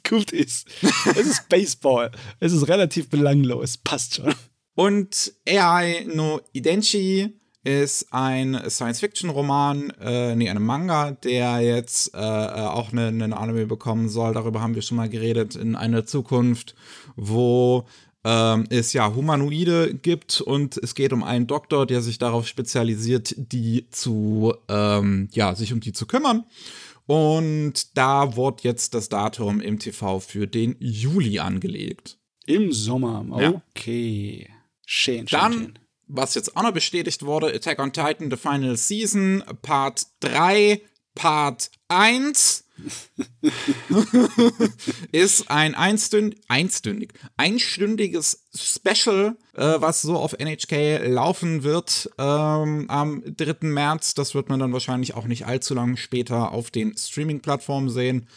gut 0.08 0.32
ist. 0.32 0.66
Es 0.82 1.26
ist 1.26 1.48
Baseball. 1.48 2.10
es 2.40 2.52
ist 2.52 2.66
relativ 2.66 3.08
belanglos. 3.08 3.76
Passt 3.76 4.16
schon. 4.16 4.34
Und 4.74 5.32
AI 5.46 6.06
no 6.12 6.40
Idenchi 6.52 7.39
ist 7.62 8.12
ein 8.12 8.58
Science-Fiction-Roman, 8.68 9.90
äh, 10.00 10.34
nee, 10.34 10.48
ein 10.48 10.62
Manga, 10.62 11.12
der 11.12 11.60
jetzt 11.60 12.14
äh, 12.14 12.18
äh 12.18 12.20
auch 12.20 12.92
eine, 12.92 13.08
eine 13.08 13.36
Anime 13.36 13.66
bekommen 13.66 14.08
soll. 14.08 14.32
Darüber 14.34 14.62
haben 14.62 14.74
wir 14.74 14.82
schon 14.82 14.96
mal 14.96 15.08
geredet 15.08 15.56
in 15.56 15.76
einer 15.76 16.06
Zukunft, 16.06 16.74
wo 17.16 17.86
ähm, 18.24 18.66
es 18.70 18.92
ja 18.92 19.14
Humanoide 19.14 19.94
gibt 19.94 20.40
und 20.40 20.78
es 20.78 20.94
geht 20.94 21.12
um 21.12 21.22
einen 21.22 21.46
Doktor, 21.46 21.86
der 21.86 22.00
sich 22.00 22.18
darauf 22.18 22.46
spezialisiert, 22.46 23.34
die 23.36 23.88
zu, 23.90 24.54
ähm, 24.68 25.28
ja, 25.32 25.54
sich 25.54 25.72
um 25.72 25.80
die 25.80 25.92
zu 25.92 26.06
kümmern. 26.06 26.44
Und 27.06 27.96
da 27.96 28.36
wird 28.36 28.62
jetzt 28.62 28.94
das 28.94 29.08
Datum 29.08 29.60
im 29.60 29.78
TV 29.78 30.20
für 30.20 30.46
den 30.46 30.76
Juli 30.78 31.40
angelegt. 31.40 32.18
Im 32.46 32.72
Sommer, 32.72 33.24
okay. 33.30 34.46
Ja. 34.48 34.54
Schön, 34.86 35.28
schön, 35.28 35.40
Dann 35.40 35.52
schön 35.52 35.78
was 36.10 36.34
jetzt 36.34 36.56
auch 36.56 36.62
noch 36.62 36.72
bestätigt 36.72 37.24
wurde, 37.24 37.54
Attack 37.54 37.78
on 37.78 37.92
Titan 37.92 38.30
The 38.30 38.36
Final 38.36 38.76
Season, 38.76 39.44
Part 39.62 40.06
3, 40.20 40.82
Part 41.14 41.70
1 41.88 42.64
ist 45.12 45.50
ein 45.50 45.74
einstünd, 45.74 46.36
einstündig, 46.48 47.12
einstündiges 47.36 48.44
Special, 48.54 49.36
äh, 49.54 49.74
was 49.78 50.02
so 50.02 50.16
auf 50.16 50.34
NHK 50.38 51.06
laufen 51.06 51.62
wird 51.62 52.10
ähm, 52.18 52.86
am 52.88 53.22
3. 53.24 53.68
März. 53.68 54.14
Das 54.14 54.34
wird 54.34 54.48
man 54.48 54.60
dann 54.60 54.72
wahrscheinlich 54.72 55.14
auch 55.14 55.26
nicht 55.26 55.46
allzu 55.46 55.74
lange 55.74 55.96
später 55.96 56.52
auf 56.52 56.70
den 56.70 56.96
Streaming-Plattformen 56.96 57.90
sehen. 57.90 58.28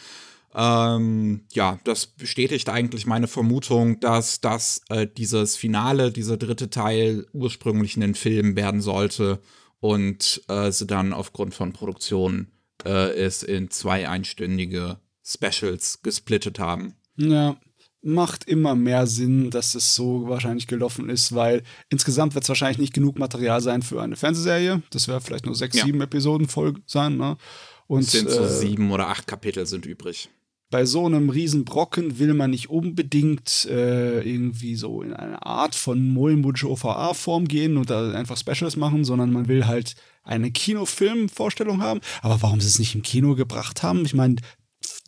Ähm, 0.54 1.46
ja, 1.52 1.80
das 1.84 2.06
bestätigt 2.06 2.68
eigentlich 2.68 3.06
meine 3.06 3.26
Vermutung, 3.26 3.98
dass 4.00 4.40
das 4.40 4.82
äh, 4.88 5.06
dieses 5.06 5.56
Finale, 5.56 6.12
dieser 6.12 6.36
dritte 6.36 6.70
Teil 6.70 7.26
ursprünglich 7.32 7.96
ein 7.96 8.14
Film 8.14 8.54
werden 8.54 8.80
sollte 8.80 9.40
und 9.80 10.42
äh, 10.48 10.70
sie 10.70 10.86
dann 10.86 11.12
aufgrund 11.12 11.54
von 11.54 11.72
Produktion 11.72 12.52
äh, 12.84 13.12
es 13.14 13.42
in 13.42 13.70
zwei 13.70 14.08
einstündige 14.08 14.98
Specials 15.24 16.02
gesplittet 16.02 16.60
haben. 16.60 16.94
Ja, 17.16 17.56
macht 18.02 18.44
immer 18.44 18.76
mehr 18.76 19.06
Sinn, 19.06 19.50
dass 19.50 19.74
es 19.74 19.94
so 19.94 20.28
wahrscheinlich 20.28 20.68
gelaufen 20.68 21.08
ist, 21.08 21.34
weil 21.34 21.62
insgesamt 21.88 22.34
wird 22.34 22.44
es 22.44 22.48
wahrscheinlich 22.48 22.78
nicht 22.78 22.92
genug 22.92 23.18
Material 23.18 23.60
sein 23.60 23.82
für 23.82 24.00
eine 24.00 24.14
Fernsehserie. 24.14 24.82
Das 24.90 25.08
wäre 25.08 25.20
vielleicht 25.20 25.46
nur 25.46 25.54
sechs, 25.54 25.76
ja. 25.76 25.84
sieben 25.84 26.00
Episoden 26.00 26.46
voll 26.46 26.74
sein. 26.86 27.16
Ne? 27.16 27.38
Und, 27.86 28.00
es 28.00 28.12
sind 28.12 28.30
so 28.30 28.44
äh, 28.44 28.48
sieben 28.48 28.92
oder 28.92 29.08
acht 29.08 29.26
Kapitel 29.26 29.66
sind 29.66 29.86
übrig 29.86 30.30
bei 30.70 30.84
so 30.84 31.06
einem 31.06 31.30
Riesenbrocken 31.30 32.18
will 32.18 32.34
man 32.34 32.50
nicht 32.50 32.68
unbedingt 32.70 33.66
äh, 33.66 34.20
irgendwie 34.22 34.74
so 34.74 35.02
in 35.02 35.12
eine 35.12 35.44
Art 35.44 35.74
von 35.74 36.08
Molenbudsche 36.08 36.68
OVA-Form 36.68 37.46
gehen 37.46 37.76
und 37.76 37.90
da 37.90 38.10
einfach 38.12 38.36
Specials 38.36 38.76
machen, 38.76 39.04
sondern 39.04 39.30
man 39.30 39.46
will 39.46 39.66
halt 39.66 39.94
eine 40.24 40.50
Kinofilm-Vorstellung 40.50 41.82
haben. 41.82 42.00
Aber 42.22 42.42
warum 42.42 42.60
sie 42.60 42.66
es 42.66 42.78
nicht 42.78 42.94
im 42.94 43.02
Kino 43.02 43.34
gebracht 43.34 43.82
haben? 43.82 44.04
Ich 44.04 44.14
meine, 44.14 44.36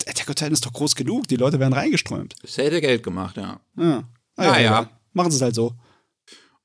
Attack 0.07 0.29
on 0.29 0.35
Titan 0.35 0.53
ist 0.53 0.65
doch 0.65 0.73
groß 0.73 0.95
genug, 0.95 1.27
die 1.27 1.35
Leute 1.35 1.59
werden 1.59 1.73
reingeströmt. 1.73 2.35
Das 2.41 2.57
hätte 2.57 2.79
Geld 2.81 3.03
gemacht, 3.03 3.37
ja. 3.37 3.59
Ja. 3.77 4.03
Ah, 4.35 4.43
ja, 4.43 4.55
ja, 4.55 4.61
ja. 4.61 4.89
Machen 5.13 5.31
sie 5.31 5.37
es 5.37 5.41
halt 5.41 5.55
so. 5.55 5.73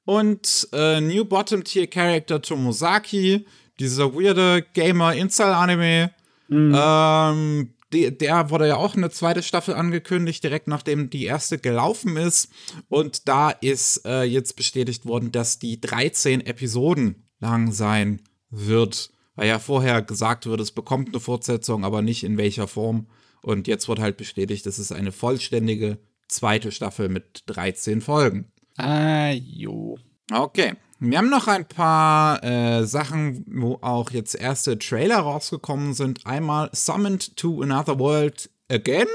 Und 0.05 0.69
äh, 0.73 1.01
New 1.01 1.25
Bottom 1.25 1.65
Tier 1.65 1.87
Character 1.87 2.43
Tomosaki, 2.43 3.47
dieser 3.79 4.15
weirde 4.15 4.65
Gamer-Install-Anime, 4.75 6.11
mhm. 6.49 6.75
ähm, 6.77 7.75
der 7.93 8.51
wurde 8.51 8.69
ja 8.69 8.77
auch 8.77 8.97
eine 8.97 9.11
zweite 9.11 9.43
Staffel 9.43 9.75
angekündigt, 9.75 10.43
direkt 10.43 10.69
nachdem 10.69 11.11
die 11.11 11.25
erste 11.25 11.59
gelaufen 11.59 12.17
ist. 12.17 12.51
Und 12.89 13.29
da 13.29 13.51
ist 13.51 14.05
äh, 14.07 14.23
jetzt 14.23 14.57
bestätigt 14.57 15.07
worden, 15.07 15.33
dass 15.33 15.59
die 15.59 15.81
13 15.81 16.41
Episoden 16.45 17.29
lang 17.39 17.73
sein 17.73 18.23
wird. 18.51 19.11
Weil 19.35 19.49
ja 19.49 19.59
vorher 19.59 20.03
gesagt 20.03 20.47
wurde, 20.47 20.63
es 20.63 20.73
bekommt 20.73 21.09
eine 21.09 21.21
Fortsetzung, 21.21 21.85
aber 21.85 22.03
nicht 22.03 22.25
in 22.25 22.37
welcher 22.37 22.69
Form. 22.69 23.07
Und 23.43 23.67
jetzt 23.67 23.89
wird 23.89 23.99
halt 23.99 24.17
bestätigt, 24.17 24.67
es 24.67 24.79
ist 24.79 24.93
eine 24.93 25.13
vollständige 25.13 25.99
zweite 26.29 26.71
Staffel 26.71 27.09
mit 27.09 27.45
13 27.47 28.01
Folgen. 28.01 28.53
Ah, 28.77 29.33
jo. 29.33 29.99
Okay. 30.31 30.75
Wir 31.05 31.19
haben 31.19 31.31
noch 31.31 31.49
ein 31.49 31.67
paar 31.67 32.45
äh, 32.45 32.87
Sachen, 32.87 33.45
wo 33.49 33.77
auch 33.81 34.13
jetzt 34.13 34.37
erste 34.37 34.79
Trailer 34.79 35.19
rausgekommen 35.19 35.95
sind. 35.95 36.25
Einmal 36.29 36.71
Summoned 36.73 37.37
to 37.37 37.61
Another 37.61 37.99
World 37.99 38.49
Again 38.69 39.09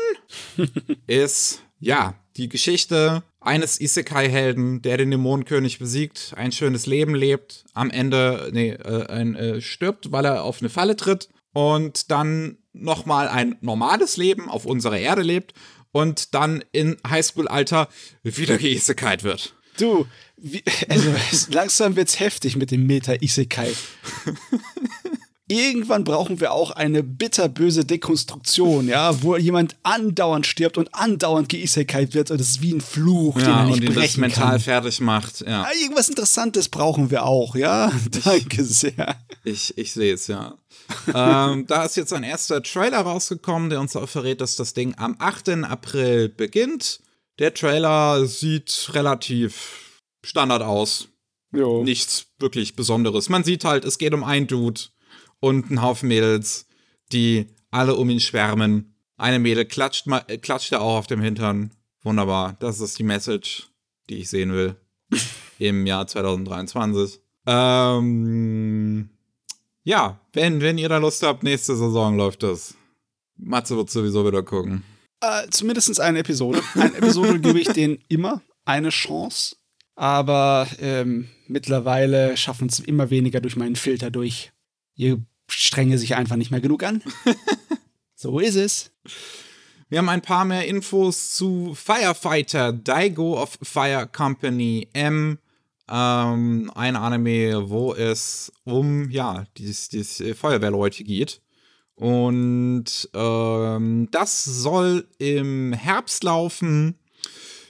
ist, 1.07 1.61
ja, 1.79 2.15
die 2.35 2.49
Geschichte 2.49 3.23
eines 3.39 3.79
Isekai-Helden, 3.79 4.81
der 4.81 4.97
den 4.97 5.11
Dämonenkönig 5.11 5.79
besiegt, 5.79 6.33
ein 6.35 6.51
schönes 6.51 6.87
Leben 6.87 7.15
lebt, 7.15 7.63
am 7.73 7.89
Ende 7.89 8.49
nee, 8.51 8.71
äh, 8.71 9.07
ein, 9.07 9.35
äh, 9.35 9.61
stirbt, 9.61 10.11
weil 10.11 10.25
er 10.25 10.43
auf 10.43 10.59
eine 10.59 10.69
Falle 10.69 10.97
tritt 10.97 11.29
und 11.53 12.11
dann 12.11 12.57
nochmal 12.73 13.29
ein 13.29 13.55
normales 13.61 14.17
Leben 14.17 14.49
auf 14.49 14.65
unserer 14.65 14.97
Erde 14.97 15.21
lebt 15.21 15.53
und 15.93 16.35
dann 16.35 16.65
in 16.73 16.97
Highschool-Alter 17.09 17.87
wieder 18.23 18.57
geisekai 18.57 19.23
wird. 19.23 19.53
Du, 19.77 20.07
wie, 20.37 20.63
also 20.89 21.13
langsam 21.51 21.95
wird's 21.95 22.19
heftig 22.19 22.55
mit 22.55 22.71
dem 22.71 22.85
Meta-Isekai. 22.87 23.73
Irgendwann 25.49 26.03
brauchen 26.03 26.41
wir 26.41 26.51
auch 26.51 26.71
eine 26.71 27.03
bitterböse 27.03 27.85
Dekonstruktion, 27.85 28.89
ja, 28.89 29.23
wo 29.23 29.37
jemand 29.37 29.77
andauernd 29.83 30.45
stirbt 30.45 30.77
und 30.77 30.93
andauernd 30.93 31.47
geisekai 31.47 32.09
wird 32.11 32.31
und 32.31 32.41
es 32.41 32.49
ist 32.49 32.61
wie 32.61 32.73
ein 32.73 32.81
Fluch, 32.81 33.39
ja, 33.39 33.45
den 33.45 33.53
er 33.53 33.63
nicht 33.67 33.75
und 33.75 33.81
ihn 33.83 33.85
das 33.87 33.95
brechen 33.95 34.19
mental 34.21 34.49
kann. 34.51 34.59
fertig 34.59 34.99
macht. 34.99 35.45
Ja, 35.47 35.61
Ah, 35.63 35.71
Irgendwas 35.81 36.09
Interessantes 36.09 36.67
brauchen 36.67 37.11
wir 37.11 37.23
auch, 37.23 37.55
ja. 37.55 37.93
Danke 38.25 38.61
sehr. 38.65 39.15
ich, 39.45 39.77
ich 39.77 39.93
sehe 39.93 40.15
es, 40.15 40.27
ja. 40.27 40.55
ähm, 41.15 41.65
da 41.65 41.85
ist 41.85 41.95
jetzt 41.95 42.11
ein 42.11 42.23
erster 42.23 42.61
Trailer 42.61 42.99
rausgekommen, 42.99 43.69
der 43.69 43.79
uns 43.79 43.95
auch 43.95 44.09
verrät, 44.09 44.41
dass 44.41 44.57
das 44.57 44.73
Ding 44.73 44.95
am 44.97 45.15
8. 45.19 45.47
April 45.63 46.27
beginnt. 46.27 46.99
Der 47.39 47.53
Trailer 47.53 48.25
sieht 48.25 48.89
relativ 48.93 49.86
Standard 50.23 50.61
aus. 50.61 51.09
Jo. 51.51 51.83
nichts 51.83 52.27
wirklich 52.39 52.75
Besonderes. 52.75 53.29
Man 53.29 53.43
sieht 53.43 53.63
halt, 53.63 53.85
es 53.85 53.97
geht 53.97 54.13
um 54.13 54.23
einen 54.23 54.47
Dude 54.47 54.81
und 55.39 55.69
einen 55.69 55.81
Haufen 55.81 56.09
Mädels, 56.09 56.67
die 57.11 57.47
alle 57.71 57.95
um 57.95 58.09
ihn 58.09 58.19
schwärmen. 58.19 58.95
Eine 59.17 59.39
Mädel 59.39 59.65
klatscht, 59.65 60.07
äh, 60.27 60.37
klatscht 60.37 60.71
er 60.71 60.81
auch 60.81 60.97
auf 60.97 61.07
dem 61.07 61.21
Hintern. 61.21 61.71
Wunderbar. 62.03 62.55
Das 62.59 62.79
ist 62.79 62.99
die 62.99 63.03
Message, 63.03 63.69
die 64.09 64.17
ich 64.17 64.29
sehen 64.29 64.53
will 64.53 64.75
im 65.59 65.87
Jahr 65.87 66.05
2023. 66.05 67.19
Ähm, 67.45 69.09
ja, 69.83 70.19
wenn, 70.33 70.61
wenn 70.61 70.77
ihr 70.77 70.89
da 70.89 70.97
Lust 70.97 71.23
habt, 71.23 71.43
nächste 71.43 71.75
Saison 71.75 72.17
läuft 72.17 72.43
das. 72.43 72.75
Matze 73.37 73.77
wird 73.77 73.89
sowieso 73.89 74.25
wieder 74.25 74.43
gucken. 74.43 74.83
Äh, 75.21 75.49
zumindest 75.49 75.99
eine 75.99 76.19
Episode. 76.19 76.61
Eine 76.75 76.95
Episode 76.97 77.39
gebe 77.39 77.59
ich 77.59 77.69
denen 77.69 77.99
immer 78.07 78.41
eine 78.65 78.89
Chance. 78.89 79.55
Aber 79.97 80.67
ähm, 80.79 81.27
mittlerweile 81.47 82.37
schaffen 82.37 82.67
es 82.69 82.79
immer 82.79 83.09
weniger 83.09 83.41
durch 83.41 83.55
meinen 83.55 83.75
Filter 83.75 84.11
durch. 84.11 84.51
Ihr 84.95 85.19
strenge 85.49 85.97
sich 85.97 86.15
einfach 86.15 86.35
nicht 86.35 86.51
mehr 86.51 86.61
genug 86.61 86.83
an. 86.83 87.01
so 88.15 88.39
ist 88.39 88.55
es. 88.55 88.91
Wir 89.89 89.97
haben 89.97 90.09
ein 90.09 90.21
paar 90.21 90.45
mehr 90.45 90.67
Infos 90.67 91.33
zu 91.33 91.73
Firefighter 91.73 92.73
Daigo 92.73 93.41
of 93.41 93.57
Fire 93.63 94.07
Company 94.07 94.87
M. 94.93 95.39
Ähm, 95.89 96.71
ein 96.75 96.95
Anime, 96.95 97.69
wo 97.71 97.95
es 97.95 98.51
um, 98.65 99.09
ja, 99.09 99.45
dieses, 99.57 99.89
dieses 99.89 100.37
Feuerwehrleute 100.37 101.03
geht. 101.05 101.41
Und 101.95 103.09
ähm, 103.15 104.09
das 104.11 104.45
soll 104.45 105.07
im 105.17 105.73
Herbst 105.73 106.23
laufen. 106.23 106.99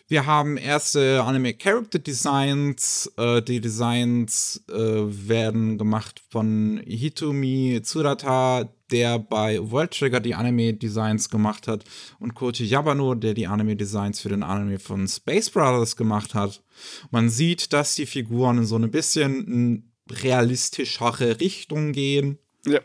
Wir 0.10 0.26
haben 0.26 0.56
erste 0.56 1.22
Anime 1.22 1.54
Character 1.54 2.00
Designs. 2.00 3.12
Äh, 3.18 3.42
die 3.42 3.60
Designs 3.60 4.64
äh, 4.70 4.74
werden 4.74 5.78
gemacht 5.78 6.22
von 6.30 6.82
Hitomi 6.86 7.82
Tsurata, 7.84 8.70
der 8.90 9.20
bei 9.20 9.60
World 9.60 9.92
Trigger 9.92 10.22
die 10.22 10.34
Anime 10.34 10.74
Designs 10.74 11.30
gemacht 11.30 11.68
hat, 11.68 11.84
und 12.20 12.36
Koji 12.36 12.64
Yabano, 12.64 13.16
der 13.16 13.34
die 13.34 13.48
Anime 13.48 13.76
Designs 13.76 14.22
für 14.22 14.30
den 14.30 14.44
Anime 14.44 14.80
von 14.80 15.10
Space 15.10 15.50
Brothers 15.50 15.98
gemacht 15.98 16.34
hat. 16.34 16.64
Man 17.12 17.30
sieht, 17.30 17.74
dass 17.74 17.96
die 17.96 18.06
Figuren 18.06 18.60
in 18.60 18.66
so 18.66 18.78
ein 18.78 18.90
bisschen 18.90 19.92
realistischere 20.10 21.42
Richtung 21.42 21.92
gehen. 21.92 22.38
Ja. 22.66 22.80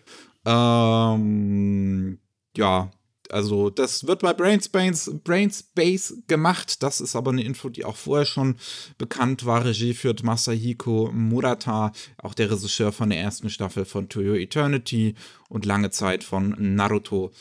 Ähm, 1.15 2.19
ja, 2.57 2.91
also 3.33 3.71
das 3.71 4.07
wird 4.07 4.21
bei 4.23 4.33
Brainspace, 4.33 5.11
Brainspace 5.25 6.19
gemacht. 6.27 6.83
Das 6.83 7.01
ist 7.01 7.17
aber 7.17 7.31
eine 7.33 7.43
Info, 7.43 7.69
die 7.69 7.85
auch 7.85 7.97
vorher 7.97 8.27
schon 8.27 8.57
bekannt 8.99 9.45
war. 9.47 9.65
Regie 9.65 9.95
führt 9.95 10.23
Masahiko 10.23 11.11
Murata, 11.13 11.93
auch 12.19 12.35
der 12.35 12.51
Regisseur 12.51 12.93
von 12.93 13.11
der 13.11 13.21
ersten 13.21 13.51
Staffel 13.51 13.85
von 13.85 14.09
To 14.09 14.21
Your 14.21 14.37
Eternity 14.37 15.15
und 15.49 15.65
lange 15.67 15.91
Zeit 15.91 16.25
von 16.25 16.55
Naruto 16.59 17.33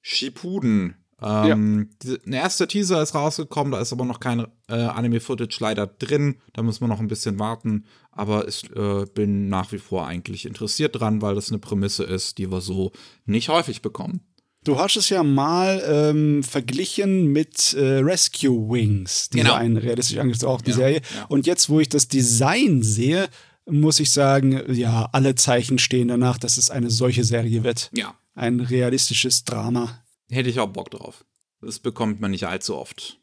Shippuden. 0.00 0.96
Ähm, 1.22 1.90
die- 2.02 2.18
Ein 2.26 2.32
erster 2.34 2.68
Teaser 2.68 3.00
ist 3.02 3.14
rausgekommen, 3.14 3.72
da 3.72 3.80
ist 3.80 3.92
aber 3.92 4.04
noch 4.04 4.20
kein 4.20 4.46
äh, 4.68 4.74
Anime-Footage 4.74 5.56
leider 5.60 5.86
drin. 5.86 6.36
Da 6.52 6.62
müssen 6.62 6.82
wir 6.82 6.88
noch 6.88 7.00
ein 7.00 7.08
bisschen 7.08 7.38
warten. 7.38 7.86
Aber 8.12 8.46
ich 8.48 8.64
äh, 8.76 9.06
bin 9.14 9.48
nach 9.48 9.72
wie 9.72 9.78
vor 9.78 10.06
eigentlich 10.06 10.44
interessiert 10.44 10.98
dran, 11.00 11.22
weil 11.22 11.34
das 11.34 11.48
eine 11.50 11.58
Prämisse 11.60 12.04
ist, 12.04 12.36
die 12.38 12.50
wir 12.50 12.60
so 12.60 12.92
nicht 13.24 13.48
häufig 13.48 13.80
bekommen. 13.80 14.20
Du 14.64 14.78
hast 14.78 14.96
es 14.96 15.10
ja 15.10 15.22
mal 15.22 15.82
ähm, 15.86 16.42
verglichen 16.42 17.26
mit 17.26 17.74
äh, 17.74 17.98
Rescue 17.98 18.68
Wings, 18.70 19.28
diese 19.28 19.44
Genau. 19.44 19.54
einen 19.56 19.76
realistisch 19.76 20.16
angezogen, 20.18 20.52
auch 20.52 20.62
die 20.62 20.70
Ja, 20.70 20.76
Serie. 20.76 21.00
ja. 21.14 21.24
Und 21.28 21.46
jetzt, 21.46 21.68
wo 21.68 21.80
ich 21.80 21.88
das 21.90 22.08
Design 22.08 22.82
sehe, 22.82 23.28
muss 23.66 24.00
ich 24.00 24.10
sagen, 24.10 24.62
ja, 24.74 25.08
alle 25.12 25.34
Zeichen 25.34 25.78
stehen 25.78 26.08
danach, 26.08 26.38
dass 26.38 26.56
es 26.56 26.70
eine 26.70 26.90
solche 26.90 27.24
Serie 27.24 27.62
wird. 27.62 27.90
Ja. 27.94 28.14
Ein 28.34 28.60
realistisches 28.60 29.44
Drama. 29.44 30.02
Hätte 30.30 30.48
ich 30.50 30.58
auch 30.60 30.68
Bock 30.68 30.90
drauf. 30.90 31.24
Das 31.60 31.78
bekommt 31.78 32.20
man 32.20 32.30
nicht 32.32 32.46
allzu 32.46 32.76
oft. 32.76 33.18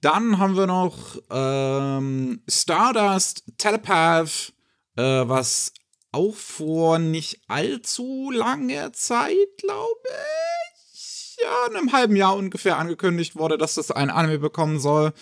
Dann 0.00 0.38
haben 0.38 0.56
wir 0.56 0.66
noch 0.66 1.18
ähm, 1.30 2.42
Stardust 2.48 3.44
Telepath, 3.58 4.52
äh, 4.96 5.02
was 5.02 5.72
auch 6.12 6.34
vor 6.34 6.98
nicht 6.98 7.40
allzu 7.48 8.30
langer 8.30 8.92
Zeit, 8.92 9.48
glaube 9.58 10.08
ich, 10.94 11.36
ja, 11.42 11.70
in 11.70 11.76
einem 11.76 11.92
halben 11.92 12.16
Jahr 12.16 12.36
ungefähr 12.36 12.78
angekündigt 12.78 13.36
wurde, 13.36 13.58
dass 13.58 13.74
das 13.74 13.90
ein 13.90 14.10
Anime 14.10 14.38
bekommen 14.38 14.80
soll. 14.80 15.12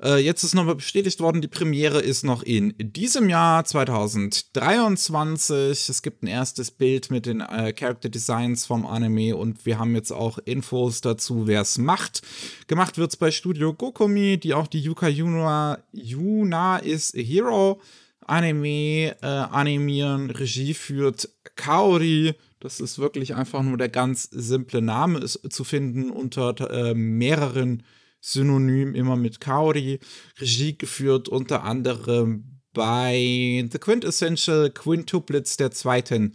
Äh, 0.00 0.18
jetzt 0.18 0.44
ist 0.44 0.54
nochmal 0.54 0.76
bestätigt 0.76 1.18
worden, 1.20 1.42
die 1.42 1.48
Premiere 1.48 2.00
ist 2.00 2.22
noch 2.22 2.44
in 2.44 2.72
diesem 2.78 3.28
Jahr 3.28 3.64
2023. 3.64 5.88
Es 5.88 6.02
gibt 6.02 6.22
ein 6.22 6.28
erstes 6.28 6.70
Bild 6.70 7.10
mit 7.10 7.26
den 7.26 7.40
äh, 7.40 7.72
Character 7.72 8.08
Designs 8.08 8.64
vom 8.64 8.86
Anime 8.86 9.34
und 9.36 9.66
wir 9.66 9.80
haben 9.80 9.96
jetzt 9.96 10.12
auch 10.12 10.38
Infos 10.38 11.00
dazu, 11.00 11.48
wer 11.48 11.62
es 11.62 11.78
macht. 11.78 12.22
Gemacht 12.68 12.96
wird 12.96 13.10
es 13.10 13.16
bei 13.16 13.32
Studio 13.32 13.74
Gokomi, 13.74 14.38
die 14.38 14.54
auch 14.54 14.68
die 14.68 14.80
Yuka 14.80 15.08
Yuna, 15.08 15.80
Yuna 15.92 16.76
is 16.78 17.12
a 17.14 17.18
Hero 17.18 17.80
Anime 18.28 19.16
äh, 19.22 19.26
animieren. 19.26 20.30
Regie 20.30 20.74
führt 20.74 21.28
Kaori. 21.56 22.34
Das 22.60 22.80
ist 22.80 22.98
wirklich 22.98 23.34
einfach 23.34 23.62
nur 23.62 23.78
der 23.78 23.88
ganz 23.88 24.24
simple 24.24 24.82
Name, 24.82 25.20
ist 25.20 25.40
zu 25.52 25.64
finden 25.64 26.10
unter 26.10 26.70
äh, 26.70 26.94
mehreren 26.94 27.84
Synonym 28.20 28.94
immer 28.94 29.16
mit 29.16 29.40
Kaori. 29.40 30.00
Regie 30.40 30.76
geführt 30.76 31.28
unter 31.28 31.62
anderem 31.64 32.60
bei 32.72 33.66
The 33.70 33.78
Quintessential 33.78 34.70
Quintuplets 34.70 35.56
der 35.56 35.70
zweiten 35.70 36.34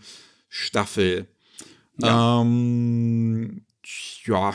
Staffel. 0.50 1.28
Ja. 1.98 2.42
Ähm, 2.42 3.66
ja, 4.26 4.54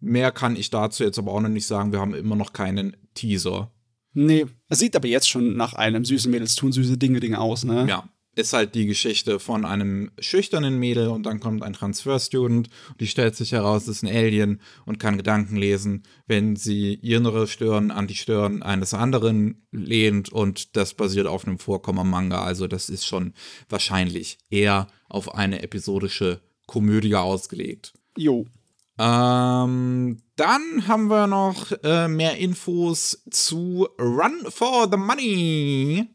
mehr 0.00 0.32
kann 0.32 0.56
ich 0.56 0.70
dazu 0.70 1.04
jetzt 1.04 1.18
aber 1.18 1.32
auch 1.32 1.40
noch 1.40 1.48
nicht 1.48 1.66
sagen. 1.66 1.92
Wir 1.92 2.00
haben 2.00 2.14
immer 2.14 2.36
noch 2.36 2.52
keinen 2.52 2.96
Teaser. 3.14 3.70
Nee, 4.18 4.46
es 4.70 4.78
sieht 4.78 4.96
aber 4.96 5.08
jetzt 5.08 5.28
schon 5.28 5.56
nach 5.56 5.74
einem 5.74 6.04
süßen 6.04 6.30
Mädels 6.30 6.54
tun 6.54 6.72
süße 6.72 6.96
Dinge 6.96 7.20
Dinge 7.20 7.38
aus, 7.38 7.64
ne? 7.64 7.86
Ja, 7.86 8.08
ist 8.34 8.54
halt 8.54 8.74
die 8.74 8.86
Geschichte 8.86 9.38
von 9.38 9.66
einem 9.66 10.10
schüchternen 10.18 10.78
Mädel 10.78 11.08
und 11.08 11.24
dann 11.24 11.38
kommt 11.38 11.62
ein 11.62 11.74
Transfer-Student 11.74 12.68
und 12.90 13.00
die 13.00 13.08
stellt 13.08 13.36
sich 13.36 13.52
heraus, 13.52 13.88
ist 13.88 14.02
ein 14.02 14.08
Alien 14.08 14.62
und 14.86 14.98
kann 14.98 15.18
Gedanken 15.18 15.56
lesen, 15.56 16.04
wenn 16.26 16.56
sie 16.56 16.94
ihre 16.94 17.46
Stirn 17.46 17.90
an 17.90 18.06
die 18.06 18.14
Stirn 18.14 18.62
eines 18.62 18.94
anderen 18.94 19.66
lehnt 19.70 20.30
und 20.30 20.76
das 20.76 20.94
basiert 20.94 21.26
auf 21.26 21.46
einem 21.46 21.58
Vorkommen-Manga. 21.58 22.42
Also 22.42 22.68
das 22.68 22.88
ist 22.88 23.06
schon 23.06 23.34
wahrscheinlich 23.68 24.38
eher 24.48 24.86
auf 25.10 25.34
eine 25.34 25.62
episodische 25.62 26.40
Komödie 26.66 27.16
ausgelegt. 27.16 27.92
Jo. 28.16 28.46
Ähm, 28.98 30.22
dann 30.36 30.88
haben 30.88 31.08
wir 31.08 31.26
noch 31.26 31.72
äh, 31.82 32.08
mehr 32.08 32.36
Infos 32.38 33.22
zu 33.30 33.88
Run 33.98 34.46
for 34.50 34.88
the 34.90 34.96
Money. 34.96 36.08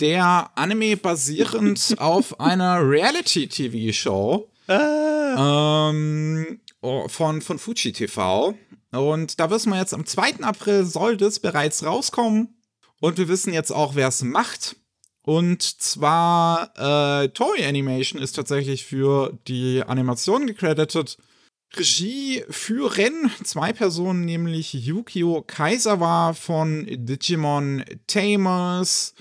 Der 0.00 0.50
Anime 0.56 0.96
basierend 0.96 1.94
auf 1.98 2.38
einer 2.40 2.80
Reality-TV-Show 2.80 4.50
ähm, 4.68 6.60
oh, 6.80 7.08
von, 7.08 7.42
von 7.42 7.58
Fuji 7.58 7.92
TV. 7.92 8.54
Und 8.92 9.40
da 9.40 9.50
wissen 9.50 9.70
wir 9.70 9.78
jetzt, 9.78 9.94
am 9.94 10.06
2. 10.06 10.42
April 10.42 10.84
soll 10.84 11.16
das 11.16 11.40
bereits 11.40 11.84
rauskommen. 11.84 12.60
Und 13.00 13.18
wir 13.18 13.28
wissen 13.28 13.52
jetzt 13.52 13.72
auch, 13.72 13.94
wer 13.94 14.08
es 14.08 14.22
macht. 14.22 14.76
Und 15.22 15.62
zwar 15.62 16.70
äh, 16.76 17.28
Toei 17.28 17.68
Animation 17.68 18.22
ist 18.22 18.32
tatsächlich 18.36 18.84
für 18.84 19.36
die 19.48 19.82
Animation 19.82 20.46
gecredited. 20.46 21.18
Regie 21.78 22.42
führen 22.48 23.30
zwei 23.44 23.72
Personen, 23.72 24.24
nämlich 24.24 24.72
Yukio 24.72 25.42
Kaisawa 25.46 26.32
von 26.32 26.86
Digimon 26.88 27.84
Tamers 28.06 29.14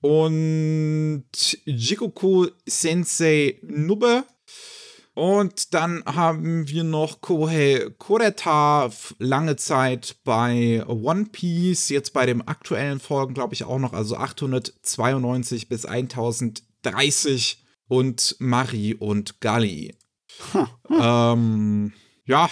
und 0.00 1.24
Jikoku 1.64 2.48
Sensei 2.66 3.58
Nube. 3.62 4.24
Und 5.14 5.74
dann 5.74 6.04
haben 6.06 6.68
wir 6.68 6.84
noch 6.84 7.20
Kohei 7.20 7.90
Kureta, 7.98 8.88
lange 9.18 9.56
Zeit 9.56 10.16
bei 10.22 10.84
One 10.86 11.26
Piece, 11.32 11.88
jetzt 11.88 12.12
bei 12.12 12.24
den 12.24 12.46
aktuellen 12.46 13.00
Folgen, 13.00 13.34
glaube 13.34 13.54
ich, 13.54 13.64
auch 13.64 13.80
noch, 13.80 13.92
also 13.92 14.16
892 14.16 15.68
bis 15.68 15.84
1030 15.84 17.64
und 17.88 18.36
Mari 18.38 18.94
und 18.94 19.40
Gali. 19.40 19.96
Hm. 20.52 20.66
Ähm, 21.00 21.92
ja. 22.24 22.50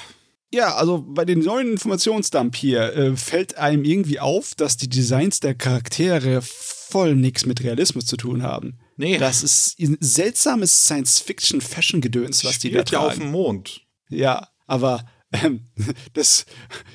Ja, 0.52 0.76
also 0.76 1.04
bei 1.06 1.24
den 1.24 1.40
neuen 1.40 1.72
Informationsdump 1.72 2.54
hier 2.56 2.94
äh, 2.94 3.16
fällt 3.16 3.56
einem 3.58 3.84
irgendwie 3.84 4.20
auf, 4.20 4.54
dass 4.54 4.76
die 4.76 4.88
Designs 4.88 5.40
der 5.40 5.54
Charaktere 5.54 6.40
voll 6.42 7.14
nichts 7.16 7.46
mit 7.46 7.62
Realismus 7.62 8.06
zu 8.06 8.16
tun 8.16 8.42
haben. 8.42 8.78
Nee. 8.96 9.18
Das 9.18 9.42
ist 9.42 9.78
ein 9.80 9.98
seltsames 10.00 10.84
Science-Fiction-Fashion-Gedöns, 10.84 12.44
was 12.44 12.58
die 12.58 12.70
da 12.70 12.82
tragen. 12.82 13.02
ja 13.02 13.08
auf 13.08 13.18
dem 13.18 13.30
Mond. 13.32 13.82
Ja, 14.08 14.48
aber 14.66 15.04
ähm, 15.32 15.66
das 16.14 16.46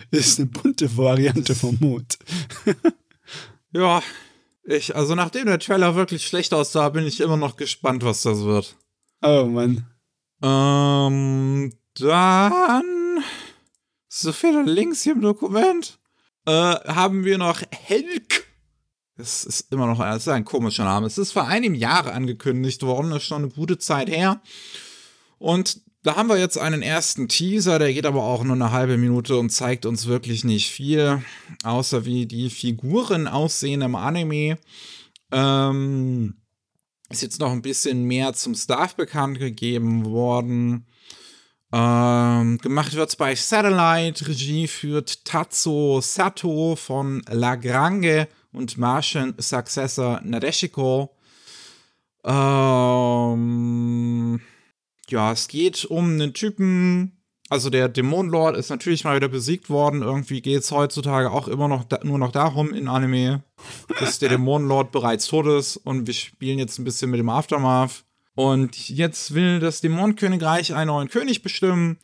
ist 0.09 0.39
eine 0.39 0.47
bunte 0.47 0.97
Variante 0.97 1.53
vom 1.53 1.77
Mond. 1.79 2.17
ja, 3.73 4.01
ich, 4.63 4.95
also 4.95 5.15
nachdem 5.15 5.45
der 5.47 5.59
Trailer 5.59 5.95
wirklich 5.95 6.25
schlecht 6.25 6.53
aussah, 6.53 6.89
bin 6.89 7.05
ich 7.05 7.19
immer 7.19 7.37
noch 7.37 7.57
gespannt, 7.57 8.03
was 8.03 8.21
das 8.21 8.39
wird. 8.39 8.75
Oh 9.21 9.45
Mann. 9.45 9.85
Ähm, 10.41 11.71
dann 11.99 13.23
so 14.07 14.31
viele 14.31 14.63
Links 14.63 15.03
hier 15.03 15.13
im 15.13 15.21
Dokument. 15.21 15.99
Äh, 16.45 16.51
haben 16.51 17.23
wir 17.23 17.37
noch 17.37 17.61
Helk. 17.71 18.47
Das 19.17 19.43
ist 19.43 19.71
immer 19.71 19.85
noch 19.85 19.99
das 19.99 20.23
ist 20.23 20.27
ein 20.29 20.45
komischer 20.45 20.83
Name. 20.83 21.05
Es 21.05 21.17
ist 21.17 21.31
vor 21.31 21.47
einem 21.47 21.75
Jahr 21.75 22.11
angekündigt 22.11 22.81
worden, 22.81 23.11
das 23.11 23.21
ist 23.21 23.27
schon 23.27 23.43
eine 23.43 23.51
gute 23.51 23.77
Zeit 23.77 24.09
her. 24.09 24.41
Und 25.37 25.81
da 26.03 26.15
haben 26.15 26.29
wir 26.29 26.39
jetzt 26.39 26.57
einen 26.57 26.81
ersten 26.81 27.27
Teaser, 27.27 27.77
der 27.77 27.93
geht 27.93 28.07
aber 28.07 28.23
auch 28.23 28.43
nur 28.43 28.55
eine 28.55 28.71
halbe 28.71 28.97
Minute 28.97 29.37
und 29.37 29.51
zeigt 29.51 29.85
uns 29.85 30.07
wirklich 30.07 30.43
nicht 30.43 30.71
viel, 30.71 31.21
außer 31.63 32.05
wie 32.05 32.25
die 32.25 32.49
Figuren 32.49 33.27
aussehen 33.27 33.81
im 33.81 33.95
Anime. 33.95 34.57
Ähm, 35.31 36.40
ist 37.11 37.21
jetzt 37.21 37.39
noch 37.39 37.51
ein 37.51 37.61
bisschen 37.61 38.03
mehr 38.05 38.33
zum 38.33 38.55
Staff 38.55 38.95
bekannt 38.95 39.39
gegeben 39.39 40.05
worden. 40.05 40.85
Ähm, 41.73 42.57
gemacht 42.57 42.93
wird 42.95 43.09
es 43.09 43.15
bei 43.15 43.35
Satellite. 43.35 44.27
Regie 44.27 44.67
führt 44.67 45.23
Tatsu 45.25 46.01
Sato 46.01 46.75
von 46.75 47.21
La 47.29 47.55
Grange 47.55 48.27
und 48.51 48.77
Martian 48.77 49.33
Successor 49.37 50.19
Nadeshiko. 50.23 51.15
Ähm, 52.23 53.51
ja, 55.09 55.31
es 55.31 55.47
geht 55.47 55.85
um 55.85 56.11
einen 56.13 56.33
Typen. 56.33 57.20
Also 57.51 57.69
der 57.69 57.89
Dämonenlord 57.89 58.55
ist 58.55 58.69
natürlich 58.69 59.03
mal 59.03 59.17
wieder 59.17 59.27
besiegt 59.27 59.69
worden. 59.69 60.03
Irgendwie 60.03 60.41
geht 60.41 60.61
es 60.61 60.71
heutzutage 60.71 61.29
auch 61.29 61.49
immer 61.49 61.67
noch 61.67 61.83
da, 61.83 61.99
nur 62.01 62.17
noch 62.17 62.31
darum 62.31 62.73
in 62.73 62.87
Anime, 62.87 63.43
dass 63.99 64.19
der 64.19 64.29
Dämonenlord 64.29 64.93
bereits 64.93 65.27
tot 65.27 65.47
ist 65.47 65.75
und 65.75 66.07
wir 66.07 66.13
spielen 66.13 66.59
jetzt 66.59 66.79
ein 66.79 66.85
bisschen 66.85 67.11
mit 67.11 67.19
dem 67.19 67.27
Aftermath. 67.27 68.05
Und 68.35 68.87
jetzt 68.87 69.33
will 69.33 69.59
das 69.59 69.81
Dämonenkönigreich 69.81 70.73
einen 70.73 70.87
neuen 70.87 71.09
König 71.09 71.43
bestimmen 71.43 71.97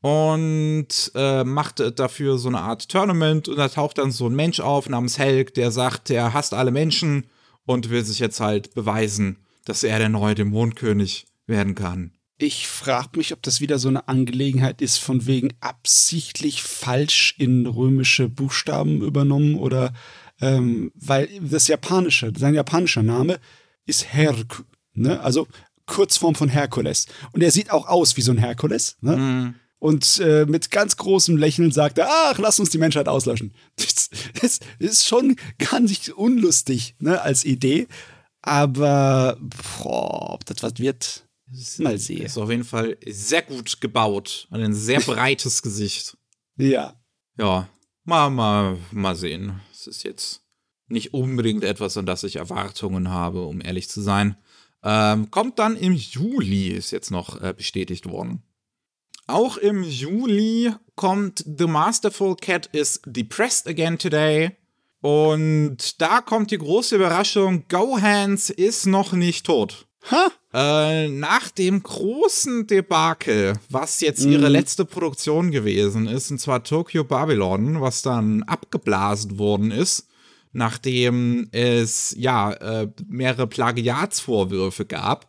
und 0.00 1.12
äh, 1.14 1.44
macht 1.44 1.82
dafür 1.98 2.38
so 2.38 2.48
eine 2.48 2.60
Art 2.60 2.88
Tournament 2.88 3.46
und 3.46 3.56
da 3.56 3.68
taucht 3.68 3.98
dann 3.98 4.10
so 4.10 4.26
ein 4.26 4.34
Mensch 4.34 4.60
auf 4.60 4.88
namens 4.88 5.18
Helg, 5.18 5.52
der 5.52 5.70
sagt, 5.70 6.08
er 6.08 6.32
hasst 6.32 6.54
alle 6.54 6.70
Menschen 6.70 7.26
und 7.66 7.90
will 7.90 8.06
sich 8.06 8.20
jetzt 8.20 8.40
halt 8.40 8.72
beweisen, 8.72 9.36
dass 9.66 9.84
er 9.84 9.98
der 9.98 10.08
neue 10.08 10.34
Dämonenkönig 10.34 11.26
werden 11.46 11.74
kann. 11.74 12.13
Ich 12.36 12.66
frage 12.66 13.16
mich, 13.16 13.32
ob 13.32 13.42
das 13.42 13.60
wieder 13.60 13.78
so 13.78 13.88
eine 13.88 14.08
Angelegenheit 14.08 14.82
ist, 14.82 14.98
von 14.98 15.26
wegen 15.26 15.54
absichtlich 15.60 16.62
falsch 16.62 17.34
in 17.38 17.66
römische 17.66 18.28
Buchstaben 18.28 19.02
übernommen 19.02 19.54
oder 19.54 19.92
ähm, 20.40 20.90
weil 20.96 21.28
das 21.40 21.68
japanische, 21.68 22.32
sein 22.36 22.54
japanischer 22.54 23.04
Name 23.04 23.38
ist 23.86 24.12
Herk, 24.12 24.64
ne? 24.94 25.20
Also 25.20 25.46
Kurzform 25.86 26.34
von 26.34 26.48
Herkules. 26.48 27.06
Und 27.32 27.42
er 27.42 27.50
sieht 27.50 27.70
auch 27.70 27.86
aus 27.86 28.16
wie 28.16 28.22
so 28.22 28.32
ein 28.32 28.38
Herkules. 28.38 28.96
Ne? 29.00 29.16
Mhm. 29.16 29.54
Und 29.78 30.18
äh, 30.20 30.46
mit 30.46 30.70
ganz 30.70 30.96
großem 30.96 31.36
Lächeln 31.36 31.70
sagt 31.70 31.98
er, 31.98 32.08
ach, 32.08 32.38
lass 32.38 32.58
uns 32.58 32.70
die 32.70 32.78
Menschheit 32.78 33.08
auslöschen. 33.08 33.54
Das, 33.76 34.10
das 34.40 34.60
ist 34.78 35.06
schon 35.06 35.36
gar 35.58 35.80
nicht 35.80 36.10
unlustig 36.10 36.94
ne, 36.98 37.20
als 37.20 37.44
Idee. 37.44 37.86
Aber 38.42 39.38
boah, 39.40 40.34
ob 40.34 40.44
das 40.44 40.62
was 40.62 40.78
wird, 40.78 41.23
mal 41.78 41.98
sehen. 41.98 42.22
Ist 42.22 42.38
auf 42.38 42.50
jeden 42.50 42.64
Fall 42.64 42.96
sehr 43.06 43.42
gut 43.42 43.80
gebaut. 43.80 44.48
Ein 44.50 44.74
sehr 44.74 45.00
breites 45.06 45.62
Gesicht. 45.62 46.16
Ja. 46.56 46.94
Ja, 47.38 47.68
mal, 48.04 48.30
mal, 48.30 48.78
mal 48.92 49.16
sehen. 49.16 49.60
Es 49.72 49.86
ist 49.86 50.04
jetzt 50.04 50.42
nicht 50.88 51.14
unbedingt 51.14 51.64
etwas, 51.64 51.96
an 51.96 52.06
das 52.06 52.24
ich 52.24 52.36
Erwartungen 52.36 53.10
habe, 53.10 53.42
um 53.42 53.60
ehrlich 53.60 53.88
zu 53.88 54.00
sein. 54.00 54.36
Ähm, 54.82 55.30
kommt 55.30 55.58
dann 55.58 55.76
im 55.76 55.94
Juli, 55.94 56.68
ist 56.68 56.90
jetzt 56.90 57.10
noch 57.10 57.40
äh, 57.40 57.54
bestätigt 57.56 58.06
worden. 58.06 58.42
Auch 59.26 59.56
im 59.56 59.82
Juli 59.82 60.74
kommt 60.94 61.42
The 61.46 61.66
Masterful 61.66 62.36
Cat 62.36 62.66
is 62.72 63.00
Depressed 63.06 63.66
Again 63.66 63.98
Today. 63.98 64.56
Und 65.00 66.00
da 66.00 66.20
kommt 66.20 66.50
die 66.50 66.58
große 66.58 66.96
Überraschung, 66.96 67.64
Gohans 67.68 68.50
ist 68.50 68.86
noch 68.86 69.12
nicht 69.12 69.46
tot. 69.46 69.86
Ha? 70.10 70.30
Äh, 70.54 71.08
nach 71.08 71.50
dem 71.50 71.82
großen 71.82 72.68
Debakel, 72.68 73.54
was 73.70 74.00
jetzt 74.00 74.24
ihre 74.24 74.46
mhm. 74.46 74.52
letzte 74.52 74.84
Produktion 74.84 75.50
gewesen 75.50 76.06
ist, 76.06 76.30
und 76.30 76.38
zwar 76.38 76.62
Tokyo 76.62 77.02
Babylon, 77.02 77.80
was 77.80 78.02
dann 78.02 78.44
abgeblasen 78.44 79.40
worden 79.40 79.72
ist, 79.72 80.06
nachdem 80.54 81.48
es 81.50 82.14
ja 82.16 82.52
äh, 82.52 82.88
mehrere 83.08 83.46
Plagiatsvorwürfe 83.46 84.86
gab. 84.86 85.28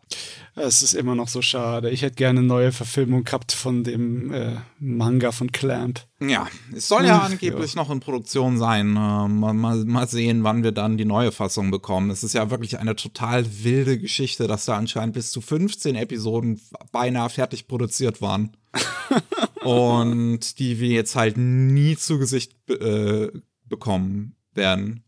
Es 0.53 0.83
ist 0.83 0.93
immer 0.93 1.15
noch 1.15 1.27
so 1.27 1.41
schade. 1.41 1.89
Ich 1.89 2.03
hätte 2.03 2.15
gerne 2.15 2.39
eine 2.39 2.47
neue 2.47 2.71
Verfilmung 2.71 3.25
gehabt 3.25 3.51
von 3.51 3.83
dem 3.83 4.31
äh, 4.31 4.55
Manga 4.79 5.33
von 5.33 5.51
Clamp. 5.51 6.05
Ja, 6.21 6.47
es 6.73 6.87
soll 6.87 7.05
ja 7.05 7.19
angeblich 7.19 7.73
ja. 7.73 7.81
noch 7.81 7.89
in 7.89 7.99
Produktion 7.99 8.57
sein. 8.57 8.91
Äh, 8.91 9.27
mal, 9.27 9.53
mal, 9.53 9.83
mal 9.83 10.07
sehen, 10.07 10.43
wann 10.43 10.63
wir 10.63 10.71
dann 10.71 10.97
die 10.97 11.05
neue 11.05 11.31
Fassung 11.31 11.71
bekommen. 11.71 12.11
Es 12.11 12.23
ist 12.23 12.33
ja 12.33 12.51
wirklich 12.51 12.77
eine 12.79 12.95
total 12.95 13.45
wilde 13.63 13.99
Geschichte, 13.99 14.47
dass 14.47 14.65
da 14.65 14.77
anscheinend 14.77 15.15
bis 15.15 15.31
zu 15.31 15.41
15 15.41 15.95
Episoden 15.95 16.61
beinahe 16.91 17.29
fertig 17.29 17.67
produziert 17.67 18.21
waren. 18.21 18.55
Und 19.63 20.59
die 20.59 20.79
wir 20.79 20.89
jetzt 20.89 21.15
halt 21.15 21.37
nie 21.37 21.97
zu 21.97 22.19
Gesicht 22.19 22.53
äh, 22.69 23.29
bekommen 23.65 24.35
werden. 24.53 25.04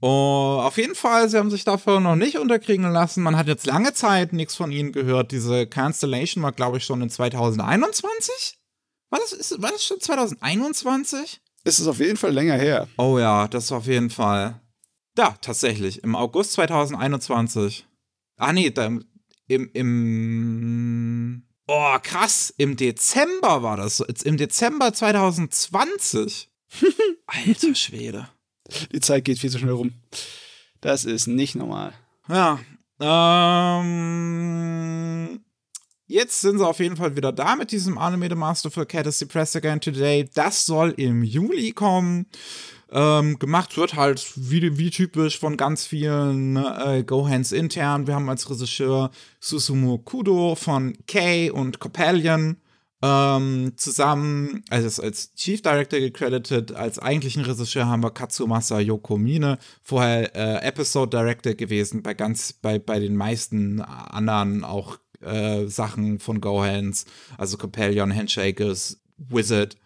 Oh, 0.00 0.60
auf 0.62 0.76
jeden 0.76 0.94
Fall, 0.94 1.28
sie 1.28 1.38
haben 1.38 1.50
sich 1.50 1.64
dafür 1.64 2.00
noch 2.00 2.16
nicht 2.16 2.38
unterkriegen 2.38 2.90
lassen. 2.92 3.22
Man 3.22 3.36
hat 3.36 3.46
jetzt 3.46 3.66
lange 3.66 3.94
Zeit 3.94 4.32
nichts 4.32 4.54
von 4.54 4.70
ihnen 4.70 4.92
gehört. 4.92 5.32
Diese 5.32 5.66
Cancellation 5.66 6.42
war, 6.42 6.52
glaube 6.52 6.76
ich, 6.76 6.84
schon 6.84 7.00
in 7.00 7.08
2021. 7.08 8.58
War 9.10 9.20
das, 9.20 9.32
ist, 9.32 9.62
war 9.62 9.70
das 9.70 9.84
schon 9.84 10.00
2021? 10.00 11.40
Es 11.64 11.80
ist 11.80 11.86
auf 11.86 11.98
jeden 11.98 12.18
Fall 12.18 12.32
länger 12.32 12.56
her. 12.56 12.88
Oh 12.98 13.18
ja, 13.18 13.48
das 13.48 13.64
ist 13.64 13.72
auf 13.72 13.86
jeden 13.86 14.10
Fall. 14.10 14.60
Ja, 15.16 15.34
tatsächlich. 15.40 16.02
Im 16.04 16.14
August 16.14 16.52
2021. 16.52 17.86
Ah, 18.36 18.52
nee, 18.52 18.70
da, 18.70 18.86
im, 19.48 19.70
im. 19.72 21.42
Oh, 21.66 21.96
krass. 22.02 22.52
Im 22.58 22.76
Dezember 22.76 23.62
war 23.62 23.78
das. 23.78 24.00
Im 24.00 24.36
Dezember 24.36 24.92
2020. 24.92 26.50
Alter 27.26 27.74
Schwede. 27.74 28.28
Die 28.92 29.00
Zeit 29.00 29.24
geht 29.24 29.38
viel 29.38 29.50
zu 29.50 29.58
schnell 29.58 29.72
rum. 29.72 29.92
Das 30.80 31.04
ist 31.04 31.26
nicht 31.26 31.54
normal. 31.54 31.92
Ja. 32.28 32.58
Ähm, 33.78 35.40
jetzt 36.06 36.40
sind 36.40 36.58
sie 36.58 36.66
auf 36.66 36.78
jeden 36.78 36.96
Fall 36.96 37.14
wieder 37.16 37.32
da 37.32 37.56
mit 37.56 37.72
diesem 37.72 37.98
Animated 37.98 38.38
Masterful 38.38 38.86
Cat 38.86 39.06
is 39.06 39.18
Depressed 39.18 39.56
Again 39.56 39.80
Today. 39.80 40.28
Das 40.34 40.64
soll 40.66 40.94
im 40.96 41.22
Juli 41.22 41.72
kommen. 41.72 42.26
Ähm, 42.90 43.38
gemacht 43.40 43.76
wird 43.76 43.94
halt 43.94 44.24
wie, 44.36 44.78
wie 44.78 44.90
typisch 44.90 45.40
von 45.40 45.56
ganz 45.56 45.84
vielen 45.84 46.56
äh, 46.56 47.02
Gohans 47.04 47.50
intern. 47.50 48.06
Wir 48.06 48.14
haben 48.14 48.30
als 48.30 48.48
Regisseur 48.48 49.10
Susumu 49.40 49.98
Kudo 49.98 50.54
von 50.54 50.96
Kay 51.08 51.50
und 51.50 51.80
Copelion. 51.80 52.58
Ähm, 53.02 53.74
zusammen, 53.76 54.64
also 54.70 55.02
als 55.02 55.34
Chief 55.34 55.60
Director 55.60 56.00
gecredited, 56.00 56.72
als 56.72 56.98
eigentlichen 56.98 57.42
Regisseur 57.42 57.86
haben 57.86 58.02
wir 58.02 58.10
Katsumasa 58.10 58.80
Yokomine, 58.80 59.58
vorher 59.82 60.34
äh, 60.34 60.66
Episode 60.66 61.10
Director 61.18 61.52
gewesen, 61.52 62.02
bei 62.02 62.14
ganz, 62.14 62.54
bei, 62.54 62.78
bei 62.78 62.98
den 62.98 63.14
meisten 63.14 63.82
anderen 63.82 64.64
auch 64.64 64.98
äh, 65.20 65.66
Sachen 65.66 66.18
von 66.20 66.40
Gohans, 66.40 67.04
also 67.36 67.58
Companion, 67.58 68.14
Handshakers, 68.14 68.98
Wizard, 69.18 69.76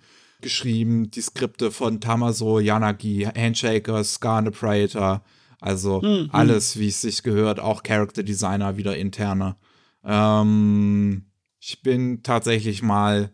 geschrieben, 0.40 1.10
die 1.10 1.20
Skripte 1.20 1.72
von 1.72 2.00
Tamaso 2.00 2.60
Yanagi, 2.60 3.28
Handshakers, 3.36 4.14
Scar 4.14 4.44
the 4.44 4.50
Praetor, 4.50 5.22
also 5.60 6.00
mhm. 6.00 6.30
alles, 6.32 6.78
wie 6.78 6.88
es 6.88 7.00
sich 7.00 7.22
gehört, 7.22 7.58
auch 7.60 7.82
Character 7.82 8.22
Designer, 8.22 8.76
wieder 8.76 8.96
interne. 8.96 9.56
Ähm, 10.04 11.26
ich 11.60 11.82
bin 11.82 12.22
tatsächlich 12.22 12.82
mal 12.82 13.32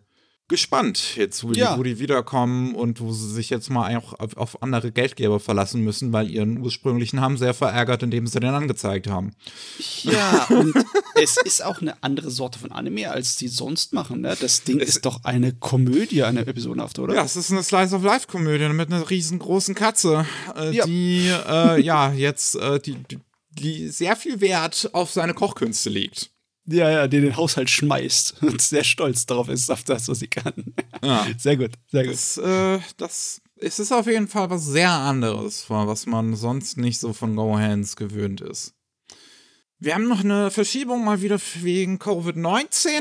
gespannt, 0.48 1.16
jetzt, 1.16 1.42
wo, 1.42 1.52
ja. 1.52 1.72
die, 1.72 1.78
wo 1.78 1.82
die 1.82 1.98
wiederkommen 1.98 2.74
und 2.74 3.00
wo 3.00 3.12
sie 3.12 3.32
sich 3.32 3.50
jetzt 3.50 3.68
mal 3.68 3.96
auch 3.96 4.12
auf, 4.18 4.36
auf, 4.36 4.62
andere 4.62 4.92
Geldgeber 4.92 5.40
verlassen 5.40 5.82
müssen, 5.82 6.12
weil 6.12 6.30
ihren 6.30 6.58
ursprünglichen 6.58 7.20
haben 7.20 7.36
sehr 7.36 7.52
verärgert, 7.52 8.04
indem 8.04 8.28
sie 8.28 8.38
den 8.38 8.54
angezeigt 8.54 9.08
haben. 9.08 9.32
Ja, 10.02 10.44
und 10.50 10.74
es 11.16 11.36
ist 11.36 11.64
auch 11.64 11.80
eine 11.80 12.00
andere 12.02 12.30
Sorte 12.30 12.60
von 12.60 12.70
Anime, 12.70 13.10
als 13.10 13.36
die 13.36 13.48
sonst 13.48 13.92
machen. 13.92 14.20
Ne? 14.20 14.36
Das 14.40 14.62
Ding 14.62 14.78
es 14.78 14.90
ist 14.90 15.06
doch 15.06 15.24
eine 15.24 15.52
Komödie, 15.52 16.22
eine 16.22 16.46
episodenhaft, 16.46 17.00
oder? 17.00 17.14
Ja, 17.14 17.24
es 17.24 17.34
ist 17.34 17.50
eine 17.50 17.64
Slice 17.64 17.96
of 17.96 18.04
Life-Komödie 18.04 18.68
mit 18.68 18.92
einer 18.92 19.08
riesengroßen 19.08 19.74
Katze, 19.74 20.26
äh, 20.56 20.70
ja. 20.70 20.86
die 20.86 21.28
äh, 21.28 21.80
ja 21.80 22.12
jetzt 22.12 22.54
äh, 22.54 22.78
die, 22.78 22.96
die 23.50 23.88
sehr 23.88 24.14
viel 24.14 24.40
Wert 24.40 24.90
auf 24.92 25.10
seine 25.10 25.34
Kochkünste 25.34 25.90
legt. 25.90 26.30
Ja, 26.68 26.90
ja, 26.90 27.06
die 27.06 27.20
den 27.20 27.36
Haushalt 27.36 27.70
schmeißt 27.70 28.36
und 28.42 28.60
sehr 28.60 28.84
stolz 28.84 29.26
darauf 29.26 29.48
ist, 29.48 29.70
auf 29.70 29.84
das, 29.84 30.08
was 30.08 30.18
sie 30.18 30.28
kann. 30.28 30.74
Ja. 31.02 31.26
Sehr 31.38 31.56
gut, 31.56 31.72
sehr 31.90 32.04
gut. 32.04 32.12
Das, 32.12 32.38
äh, 32.38 32.78
das 32.96 33.40
es 33.58 33.78
ist 33.78 33.92
auf 33.92 34.06
jeden 34.06 34.28
Fall 34.28 34.50
was 34.50 34.66
sehr 34.66 34.90
anderes, 34.90 35.64
was 35.70 36.06
man 36.06 36.34
sonst 36.34 36.76
nicht 36.76 36.98
so 36.98 37.12
von 37.12 37.36
Go 37.36 37.56
Hands 37.56 37.96
gewöhnt 37.96 38.42
ist. 38.42 38.74
Wir 39.78 39.94
haben 39.94 40.08
noch 40.08 40.24
eine 40.24 40.50
Verschiebung 40.50 41.04
mal 41.04 41.22
wieder 41.22 41.38
wegen 41.60 41.98
Covid-19. 41.98 43.00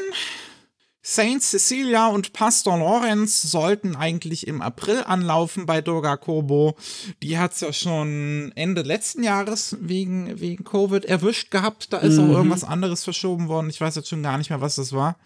Saint 1.07 1.43
Cecilia 1.43 2.07
und 2.07 2.33
Pastor 2.33 2.79
Lorenz 2.79 3.43
sollten 3.43 3.95
eigentlich 3.95 4.47
im 4.47 4.63
April 4.63 5.03
anlaufen 5.05 5.67
bei 5.67 5.79
Doga 5.79 6.17
Kobo. 6.17 6.75
Die 7.21 7.37
hat 7.37 7.53
es 7.53 7.61
ja 7.61 7.71
schon 7.71 8.51
Ende 8.55 8.81
letzten 8.81 9.21
Jahres 9.21 9.77
wegen, 9.79 10.39
wegen 10.39 10.63
Covid 10.63 11.05
erwischt 11.05 11.51
gehabt. 11.51 11.93
Da 11.93 11.99
ist 11.99 12.17
mhm. 12.17 12.31
auch 12.31 12.37
irgendwas 12.37 12.63
anderes 12.63 13.03
verschoben 13.03 13.49
worden. 13.49 13.69
Ich 13.69 13.79
weiß 13.79 13.93
jetzt 13.93 14.09
schon 14.09 14.23
gar 14.23 14.39
nicht 14.39 14.49
mehr, 14.49 14.61
was 14.61 14.77
das 14.77 14.93
war. 14.93 15.19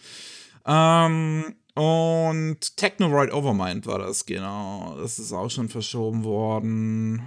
Ähm, 0.65 1.56
und 1.76 2.76
Technoroid 2.76 3.32
Overmind 3.32 3.88
war 3.88 4.00
das, 4.00 4.26
genau. 4.26 4.98
Das 5.00 5.18
ist 5.18 5.32
auch 5.32 5.50
schon 5.50 5.70
verschoben 5.70 6.26
worden. 6.26 7.22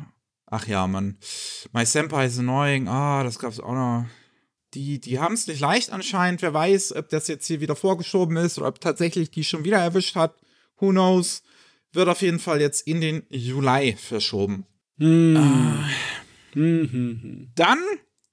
Ach 0.44 0.66
ja, 0.66 0.86
man. 0.86 1.16
My 1.72 1.86
Senpai 1.86 2.26
is 2.26 2.38
annoying. 2.38 2.86
Ah, 2.86 3.22
das 3.22 3.38
gab's 3.38 3.60
auch 3.60 3.72
noch 3.72 4.04
die, 4.74 5.00
die 5.00 5.18
haben 5.18 5.34
es 5.34 5.46
nicht 5.46 5.60
leicht 5.60 5.90
anscheinend. 5.90 6.42
Wer 6.42 6.54
weiß, 6.54 6.94
ob 6.96 7.08
das 7.08 7.28
jetzt 7.28 7.46
hier 7.46 7.60
wieder 7.60 7.76
vorgeschoben 7.76 8.36
ist 8.36 8.58
oder 8.58 8.68
ob 8.68 8.80
tatsächlich 8.80 9.30
die 9.30 9.44
schon 9.44 9.64
wieder 9.64 9.78
erwischt 9.78 10.16
hat. 10.16 10.34
Who 10.78 10.90
knows? 10.90 11.42
Wird 11.92 12.08
auf 12.08 12.22
jeden 12.22 12.38
Fall 12.38 12.60
jetzt 12.60 12.86
in 12.86 13.00
den 13.00 13.22
Juli 13.28 13.96
verschoben. 13.96 14.66
Mm. 14.96 15.36
Äh, 16.54 16.58
mm 16.58 17.50
Dann, 17.54 17.78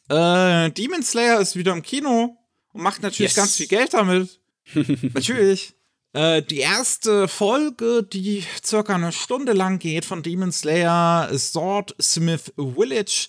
äh, 0.10 0.72
Demon 0.72 1.04
Slayer 1.04 1.42
ist 1.42 1.56
wieder 1.56 1.74
im 1.74 1.82
Kino 1.82 2.38
und 2.74 2.82
macht 2.82 3.04
natürlich 3.04 3.32
yes. 3.32 3.36
ganz 3.36 3.56
viel 3.56 3.68
Geld 3.68 3.94
damit. 3.94 4.40
natürlich. 5.14 5.74
Äh, 6.14 6.42
die 6.42 6.60
erste 6.60 7.28
Folge, 7.28 8.02
die 8.02 8.44
circa 8.66 8.96
eine 8.96 9.12
Stunde 9.12 9.54
lang 9.54 9.78
geht 9.78 10.06
von 10.06 10.24
Demon 10.24 10.52
Slayer, 10.52 11.30
Sword 11.38 11.96
Smith 12.02 12.52
Village 12.58 13.28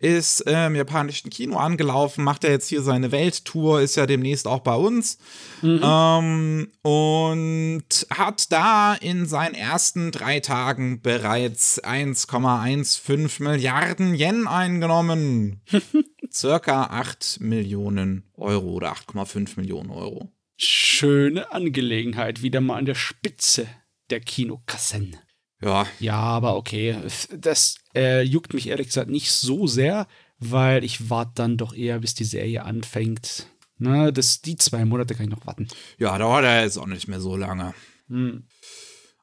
ist 0.00 0.46
äh, 0.46 0.66
im 0.66 0.76
japanischen 0.76 1.30
Kino 1.30 1.56
angelaufen, 1.56 2.22
macht 2.22 2.44
er 2.44 2.50
jetzt 2.50 2.68
hier 2.68 2.82
seine 2.82 3.10
Welttour, 3.10 3.80
ist 3.80 3.96
ja 3.96 4.06
demnächst 4.06 4.46
auch 4.46 4.60
bei 4.60 4.74
uns. 4.74 5.18
Mhm. 5.62 5.80
Ähm, 5.82 6.68
und 6.82 8.06
hat 8.10 8.52
da 8.52 8.94
in 8.94 9.26
seinen 9.26 9.54
ersten 9.54 10.12
drei 10.12 10.40
Tagen 10.40 11.00
bereits 11.02 11.82
1,15 11.82 13.42
Milliarden 13.42 14.14
Yen 14.14 14.46
eingenommen. 14.46 15.62
Circa 16.30 16.84
8 16.84 17.38
Millionen 17.40 18.24
Euro 18.34 18.68
oder 18.68 18.92
8,5 18.92 19.56
Millionen 19.56 19.90
Euro. 19.90 20.30
Schöne 20.56 21.52
Angelegenheit, 21.52 22.42
wieder 22.42 22.60
mal 22.60 22.76
an 22.76 22.84
der 22.84 22.94
Spitze 22.94 23.66
der 24.10 24.20
Kinokassen. 24.20 25.16
Ja. 25.60 25.86
Ja, 25.98 26.16
aber 26.16 26.56
okay. 26.56 26.96
Das 27.36 27.76
äh, 27.94 28.22
juckt 28.22 28.54
mich 28.54 28.68
ehrlich 28.68 28.88
gesagt 28.88 29.10
nicht 29.10 29.32
so 29.32 29.66
sehr, 29.66 30.06
weil 30.38 30.84
ich 30.84 31.10
warte 31.10 31.32
dann 31.34 31.56
doch 31.56 31.74
eher, 31.74 31.98
bis 31.98 32.14
die 32.14 32.24
Serie 32.24 32.64
anfängt. 32.64 33.46
Na, 33.78 34.10
das, 34.10 34.40
die 34.40 34.56
zwei 34.56 34.84
Monate 34.84 35.14
kann 35.14 35.26
ich 35.26 35.32
noch 35.32 35.46
warten. 35.46 35.68
Ja, 35.98 36.16
dauert 36.18 36.44
ja 36.44 36.62
jetzt 36.62 36.78
auch 36.78 36.86
nicht 36.86 37.08
mehr 37.08 37.20
so 37.20 37.36
lange. 37.36 37.74
Hm. 38.08 38.44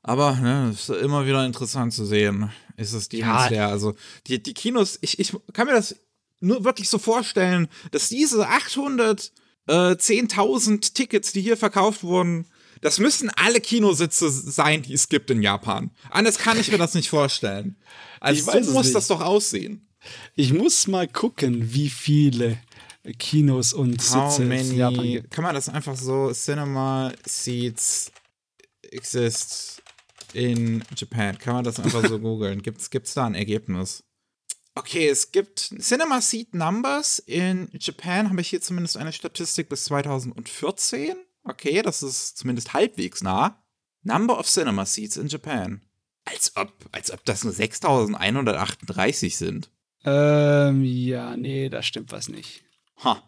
Aber 0.02 0.36
ne, 0.36 0.72
ist 0.72 0.90
immer 0.90 1.26
wieder 1.26 1.46
interessant 1.46 1.94
zu 1.94 2.06
sehen, 2.06 2.52
ist 2.78 2.94
es 2.94 3.10
die 3.10 3.20
ja. 3.20 3.48
Also 3.68 3.96
die, 4.28 4.42
die 4.42 4.54
Kinos, 4.54 5.00
ich, 5.02 5.20
ich 5.20 5.36
kann 5.54 5.68
mir 5.68 5.74
das 5.74 5.96
nur 6.40 6.64
wirklich 6.64 6.90
so 6.90 7.00
vorstellen, 7.00 7.68
dass 7.92 8.10
diese 8.10 8.48
800 8.48 9.32
äh, 9.68 9.72
10.000 9.72 10.94
Tickets, 10.94 11.32
die 11.32 11.42
hier 11.42 11.58
verkauft 11.58 12.04
wurden, 12.04 12.46
das 12.82 13.00
müssen 13.00 13.30
alle 13.30 13.62
Kinositze 13.62 14.30
sein, 14.30 14.82
die 14.82 14.94
es 14.94 15.10
gibt 15.10 15.30
in 15.32 15.42
Japan. 15.42 15.92
Anders 16.10 16.38
kann 16.38 16.60
ich 16.60 16.72
mir 16.72 16.78
das 16.78 16.94
nicht 16.94 17.10
vorstellen. 17.10 17.76
Also 18.22 18.52
so 18.64 18.72
muss 18.72 18.86
nicht. 18.88 18.96
das 18.96 19.08
doch 19.08 19.22
aussehen. 19.22 19.88
Ich 20.34 20.52
muss 20.52 20.88
mal 20.88 21.08
gucken, 21.08 21.74
wie 21.74 21.92
viele 21.92 22.58
Kinos 23.20 23.72
und 23.72 24.02
Sitze 24.02 24.44
in 24.44 24.76
Japan 24.76 25.04
gibt. 25.04 25.32
Kann 25.32 25.44
man 25.44 25.54
das 25.54 25.70
einfach 25.70 25.96
so 25.96 26.32
Cinema 26.32 27.12
Seats 27.24 28.12
exist 28.82 29.84
in 30.34 30.84
Japan? 30.96 31.38
Kann 31.38 31.56
man 31.56 31.64
das 31.64 31.80
einfach 31.80 32.08
so 32.08 32.20
googeln? 32.20 32.64
Gibt's 32.64 32.90
gibt's 32.90 33.14
da 33.14 33.26
ein 33.26 33.36
Ergebnis? 33.36 34.04
Okay, 34.74 35.08
es 35.08 35.32
gibt 35.32 35.74
Cinema 35.80 36.20
Seat 36.20 36.54
Numbers 36.54 37.20
in 37.20 37.70
Japan, 37.80 38.30
habe 38.30 38.42
ich 38.42 38.50
hier 38.50 38.62
zumindest 38.62 38.98
eine 38.98 39.14
Statistik 39.14 39.70
bis 39.70 39.86
2014. 39.86 41.16
Okay, 41.46 41.82
das 41.82 42.04
ist 42.04 42.38
zumindest 42.38 42.74
halbwegs 42.74 43.24
nah. 43.24 43.64
Number 44.02 44.38
of 44.40 44.48
Cinema 44.48 44.86
Seats 44.86 45.18
in 45.18 45.28
Japan. 45.28 45.82
Als 46.26 46.56
ob, 46.56 46.74
als 46.92 47.12
ob 47.12 47.24
das 47.26 47.44
nur 47.44 47.54
6138 47.54 49.38
sind. 49.38 49.70
Ähm, 50.04 50.84
ja, 50.84 51.38
nee, 51.38 51.70
da 51.70 51.84
stimmt 51.84 52.12
was 52.12 52.30
nicht. 52.30 52.64
Ha. 53.04 53.22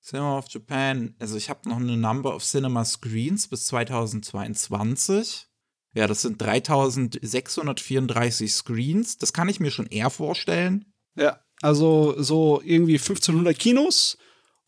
Cinema 0.00 0.38
of 0.38 0.46
Japan, 0.48 1.16
also 1.18 1.36
ich 1.36 1.50
habe 1.50 1.68
noch 1.68 1.78
eine 1.78 1.96
Number 1.96 2.34
of 2.34 2.44
Cinema 2.44 2.84
Screens 2.84 3.48
bis 3.48 3.66
2022. 3.66 5.48
Ja, 5.94 6.06
das 6.06 6.22
sind 6.22 6.40
3634 6.40 8.52
Screens. 8.52 9.18
Das 9.18 9.32
kann 9.32 9.48
ich 9.48 9.58
mir 9.60 9.70
schon 9.70 9.86
eher 9.86 10.10
vorstellen. 10.10 10.92
Ja, 11.16 11.40
also 11.62 12.20
so 12.20 12.60
irgendwie 12.62 12.98
1500 12.98 13.58
Kinos 13.58 14.18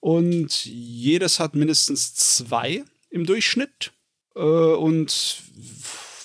und 0.01 0.65
jedes 0.65 1.39
hat 1.41 1.55
mindestens 1.55 2.15
zwei 2.15 2.85
im 3.17 3.27
Durchschnitt. 3.27 3.93
Äh, 4.37 4.41
und 4.41 5.43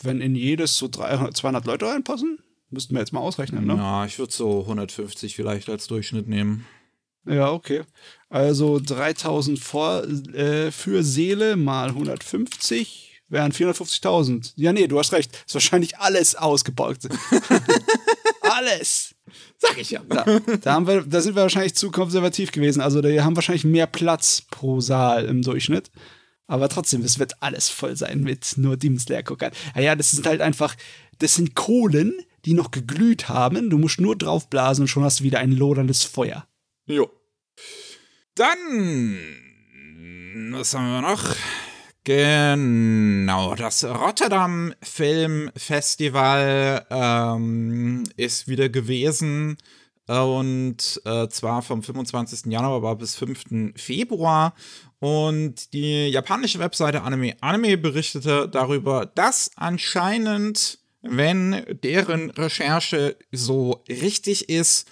wenn 0.04 0.22
in 0.22 0.36
jedes 0.36 0.78
so 0.78 0.88
300, 0.88 1.36
200 1.36 1.66
Leute 1.66 1.88
reinpassen, 1.88 2.40
müssten 2.70 2.94
wir 2.94 3.00
jetzt 3.00 3.14
mal 3.14 3.20
ausrechnen, 3.20 3.66
ne? 3.66 3.76
Ja, 3.76 4.06
ich 4.06 4.20
würde 4.20 4.34
so 4.34 4.62
150 4.62 5.36
vielleicht 5.36 5.70
als 5.70 5.88
Durchschnitt 5.88 6.28
nehmen. 6.28 6.66
Ja, 7.26 7.52
okay. 7.52 7.84
Also 8.30 8.80
3000 8.80 9.60
vor, 9.60 10.04
äh, 10.34 10.72
für 10.72 11.04
Seele 11.04 11.56
mal 11.56 11.90
150 11.90 13.22
wären 13.30 13.52
450.000. 13.52 14.54
Ja, 14.56 14.74
nee, 14.74 14.88
du 14.88 15.00
hast 15.00 15.14
recht. 15.14 15.32
Ist 15.46 15.54
wahrscheinlich 15.54 15.98
alles 15.98 16.36
ausgebaut. 16.36 16.98
alles. 18.42 19.16
Sag 19.58 19.78
ich 19.78 19.92
ja. 19.92 20.02
Da, 20.10 20.26
da, 20.62 20.74
haben 20.74 20.88
wir, 20.88 21.02
da 21.02 21.22
sind 21.22 21.36
wir 21.36 21.44
wahrscheinlich 21.44 21.76
zu 21.76 21.92
konservativ 21.92 22.52
gewesen. 22.52 22.82
Also, 22.82 23.02
die 23.02 23.22
haben 23.22 23.36
wahrscheinlich 23.36 23.64
mehr 23.64 23.88
Platz 23.88 24.44
pro 24.50 24.82
Saal 24.82 25.26
im 25.26 25.44
Durchschnitt. 25.44 25.92
Aber 26.52 26.68
trotzdem, 26.68 27.02
es 27.02 27.18
wird 27.18 27.42
alles 27.42 27.70
voll 27.70 27.96
sein 27.96 28.24
mit 28.24 28.58
nur 28.58 28.76
Demon 28.76 29.00
Slayer-Guckern. 29.00 29.54
Ja, 29.74 29.96
das 29.96 30.12
sind 30.12 30.28
halt 30.28 30.42
einfach, 30.42 30.76
das 31.20 31.36
sind 31.36 31.56
Kohlen, 31.56 32.14
die 32.44 32.54
noch 32.54 32.72
geglüht 32.72 33.30
haben. 33.30 33.70
Du 33.70 33.78
musst 33.78 34.02
nur 34.02 34.18
draufblasen 34.18 34.82
und 34.82 34.88
schon 34.90 35.06
hast 35.06 35.22
du 35.22 35.24
wieder 35.24 35.40
ein 35.40 35.54
loderndes 35.54 36.04
Feuer. 36.04 36.46
Jo. 36.88 37.10
Dann, 38.36 39.18
was 40.52 40.74
haben 40.74 40.92
wir 40.92 41.02
noch? 41.02 41.24
Genau, 42.04 43.56
das 43.56 43.86
Rotterdam 43.86 44.74
Film 44.84 45.52
Festival 45.56 46.86
ähm, 46.90 48.04
ist 48.18 48.50
wieder 48.50 48.68
gewesen. 48.68 49.56
und 50.06 51.02
äh, 51.06 51.30
zwar 51.30 51.62
vom 51.62 51.82
25. 51.82 52.52
Januar 52.52 52.98
bis 52.98 53.16
5. 53.16 53.74
Februar. 53.78 54.54
Und 55.02 55.74
die 55.74 56.10
japanische 56.10 56.60
Webseite 56.60 57.02
Anime 57.02 57.36
Anime 57.42 57.76
berichtete 57.76 58.48
darüber, 58.48 59.08
dass 59.08 59.50
anscheinend, 59.56 60.78
wenn 61.02 61.66
deren 61.84 62.30
Recherche 62.30 63.18
so 63.32 63.84
richtig 63.90 64.48
ist, 64.48 64.88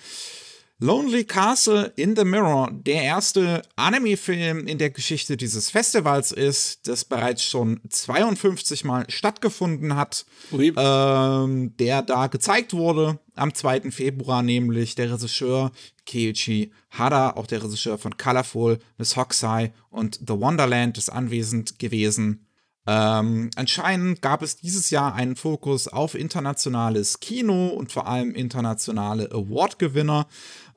Lonely 0.82 1.26
Castle 1.26 1.92
in 1.98 2.16
the 2.16 2.24
Mirror 2.24 2.70
der 2.72 3.04
erste 3.04 3.64
Anime-Film 3.76 4.66
in 4.66 4.78
der 4.78 4.92
Geschichte 4.92 5.36
dieses 5.36 5.70
Festivals 5.70 6.32
ist, 6.32 6.88
das 6.88 7.04
bereits 7.04 7.44
schon 7.44 7.82
52 7.90 8.86
Mal 8.86 9.04
stattgefunden 9.10 9.98
hat, 9.98 10.26
ähm, 10.54 11.76
der 11.78 12.02
da 12.02 12.28
gezeigt 12.28 12.74
wurde. 12.74 13.20
Am 13.36 13.54
2. 13.54 13.92
Februar 13.92 14.42
nämlich 14.42 14.96
der 14.96 15.12
Regisseur 15.12 15.74
Keiichi 16.06 16.72
Hada, 16.92 17.32
auch 17.32 17.48
der 17.48 17.62
Regisseur 17.62 17.98
von 17.98 18.16
Colorful, 18.16 18.80
Miss 18.98 19.18
Hokusai 19.18 19.74
und 19.90 20.22
The 20.26 20.40
Wonderland 20.40 20.98
ist 20.98 21.10
anwesend 21.10 21.78
gewesen. 21.78 22.46
Ähm, 22.88 23.52
anscheinend 23.56 24.22
gab 24.24 24.42
es 24.42 24.56
dieses 24.56 24.90
Jahr 24.90 25.14
einen 25.14 25.36
Fokus 25.36 25.88
auf 25.88 26.16
internationales 26.16 27.20
Kino 27.20 27.68
und 27.68 27.92
vor 27.92 28.08
allem 28.08 28.34
internationale 28.34 29.30
Award-Gewinner. 29.32 30.26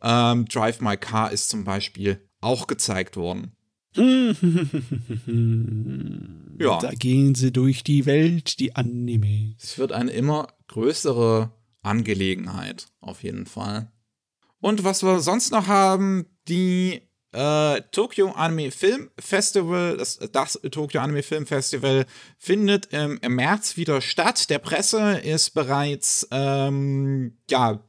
Ähm, 0.02 0.46
Drive 0.46 0.80
My 0.80 0.96
Car 0.96 1.30
ist 1.32 1.48
zum 1.48 1.64
Beispiel 1.64 2.20
auch 2.40 2.66
gezeigt 2.66 3.16
worden. 3.16 3.52
ja. 6.58 6.78
Da 6.78 6.90
gehen 6.92 7.34
sie 7.34 7.52
durch 7.52 7.84
die 7.84 8.06
Welt, 8.06 8.58
die 8.58 8.74
Anime. 8.74 9.54
Es 9.60 9.76
wird 9.78 9.92
eine 9.92 10.10
immer 10.10 10.48
größere 10.68 11.52
Angelegenheit, 11.82 12.86
auf 13.00 13.22
jeden 13.22 13.46
Fall. 13.46 13.92
Und 14.60 14.84
was 14.84 15.02
wir 15.02 15.20
sonst 15.20 15.52
noch 15.52 15.66
haben, 15.66 16.24
die 16.48 17.02
äh, 17.32 17.80
Tokyo 17.90 18.30
Anime 18.30 18.70
Film 18.70 19.10
Festival, 19.18 19.96
das, 19.96 20.18
das 20.32 20.60
Tokyo 20.70 21.00
Anime 21.00 21.22
Film 21.22 21.46
Festival 21.46 22.06
findet 22.38 22.86
im, 22.92 23.18
im 23.22 23.34
März 23.34 23.76
wieder 23.76 24.00
statt. 24.00 24.48
Der 24.50 24.58
Presse 24.58 25.18
ist 25.18 25.50
bereits 25.50 26.28
ähm, 26.30 27.38
ja, 27.50 27.82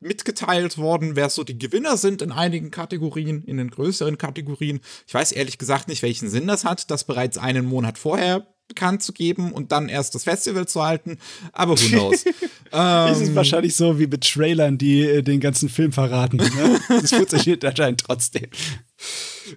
mitgeteilt 0.00 0.78
worden, 0.78 1.16
wer 1.16 1.30
so 1.30 1.44
die 1.44 1.58
Gewinner 1.58 1.96
sind 1.96 2.22
in 2.22 2.32
einigen 2.32 2.70
Kategorien, 2.70 3.44
in 3.44 3.56
den 3.56 3.70
größeren 3.70 4.18
Kategorien. 4.18 4.80
Ich 5.06 5.14
weiß 5.14 5.32
ehrlich 5.32 5.58
gesagt 5.58 5.88
nicht, 5.88 6.02
welchen 6.02 6.28
Sinn 6.28 6.46
das 6.46 6.64
hat, 6.64 6.90
das 6.90 7.04
bereits 7.04 7.38
einen 7.38 7.66
Monat 7.66 7.98
vorher 7.98 8.46
bekannt 8.68 9.02
zu 9.02 9.12
geben 9.12 9.52
und 9.52 9.72
dann 9.72 9.88
erst 9.88 10.14
das 10.14 10.24
Festival 10.24 10.66
zu 10.66 10.82
halten. 10.82 11.18
Aber 11.52 11.80
who 11.80 11.88
knows? 11.88 12.24
ähm, 12.72 13.12
es 13.12 13.20
ist 13.20 13.34
wahrscheinlich 13.34 13.76
so 13.76 13.98
wie 13.98 14.06
mit 14.06 14.24
Trailern, 14.24 14.78
die 14.78 15.02
äh, 15.02 15.22
den 15.22 15.40
ganzen 15.40 15.68
Film 15.68 15.92
verraten. 15.92 16.38
Ne? 16.38 16.80
das 16.88 17.10
funktioniert 17.12 17.64
anscheinend 17.64 18.00
trotzdem. 18.00 18.48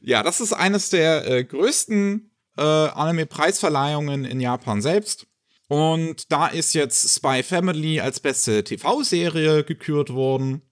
Ja, 0.02 0.24
das 0.24 0.42
ist 0.42 0.54
eines 0.54 0.90
der 0.90 1.28
äh, 1.28 1.44
größten 1.44 2.32
äh, 2.58 2.62
Anime-Preisverleihungen 2.62 4.26
in 4.26 4.40
Japan 4.40 4.82
selbst. 4.82 5.29
Und 5.70 6.32
da 6.32 6.48
ist 6.48 6.74
jetzt 6.74 7.16
Spy 7.16 7.44
Family 7.44 8.00
als 8.00 8.20
beste 8.20 8.64
TV-Serie 8.64 9.64
gekürt 9.64 10.12
worden. 10.12 10.64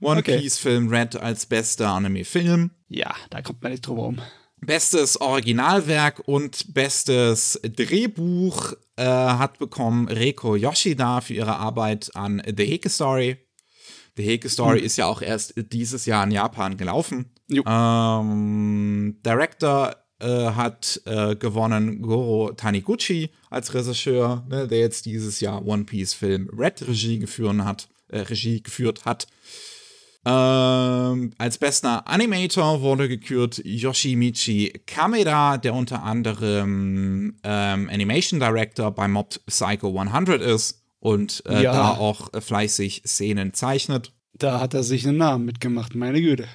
One 0.00 0.20
okay. 0.20 0.38
Piece 0.38 0.58
Film 0.58 0.88
Red 0.88 1.16
als 1.16 1.46
bester 1.46 1.88
Anime-Film. 1.88 2.70
Ja, 2.88 3.12
da 3.30 3.42
kommt 3.42 3.62
man 3.62 3.72
nicht 3.72 3.84
drum 3.84 3.96
herum. 3.96 4.18
Bestes 4.60 5.20
Originalwerk 5.20 6.22
und 6.26 6.72
bestes 6.72 7.60
Drehbuch 7.64 8.74
äh, 8.96 9.04
hat 9.04 9.58
bekommen 9.58 10.08
Reiko 10.08 10.54
Yoshida 10.54 11.20
für 11.20 11.34
ihre 11.34 11.56
Arbeit 11.56 12.14
an 12.14 12.40
The 12.46 12.64
Heke 12.64 12.88
Story. 12.88 13.36
The 14.16 14.22
Heke 14.22 14.48
Story 14.48 14.78
hm. 14.78 14.86
ist 14.86 14.96
ja 14.96 15.06
auch 15.06 15.20
erst 15.20 15.54
dieses 15.56 16.06
Jahr 16.06 16.22
in 16.22 16.30
Japan 16.30 16.76
gelaufen. 16.76 17.34
Ähm, 17.50 19.18
Director 19.26 19.96
äh, 20.24 20.52
hat 20.52 21.00
äh, 21.04 21.36
gewonnen 21.36 22.02
Goro 22.02 22.52
Taniguchi 22.52 23.30
als 23.50 23.74
Regisseur, 23.74 24.44
ne, 24.48 24.66
der 24.66 24.78
jetzt 24.78 25.06
dieses 25.06 25.40
Jahr 25.40 25.64
One 25.66 25.84
Piece 25.84 26.14
Film 26.14 26.50
Red 26.56 26.88
Regie 26.88 27.18
geführt 27.18 27.64
hat. 27.64 27.88
Äh, 28.08 28.20
Regie 28.20 28.62
geführt 28.62 29.04
hat. 29.04 29.26
Ähm, 30.26 31.32
als 31.36 31.58
bester 31.58 32.06
Animator 32.08 32.80
wurde 32.80 33.08
gekürt 33.08 33.60
Yoshimichi 33.64 34.72
Kameda, 34.86 35.58
der 35.58 35.74
unter 35.74 36.02
anderem 36.02 37.36
ähm, 37.42 37.90
Animation 37.92 38.40
Director 38.40 38.90
bei 38.90 39.06
Mob 39.08 39.34
Psycho 39.46 39.98
100 39.98 40.40
ist 40.40 40.82
und 41.00 41.42
äh, 41.46 41.62
ja. 41.64 41.72
da 41.72 41.90
auch 41.90 42.30
fleißig 42.40 43.02
Szenen 43.06 43.52
zeichnet. 43.52 44.12
Da 44.32 44.60
hat 44.60 44.74
er 44.74 44.82
sich 44.82 45.06
einen 45.06 45.18
Namen 45.18 45.44
mitgemacht, 45.44 45.94
meine 45.94 46.20
Güte. 46.20 46.48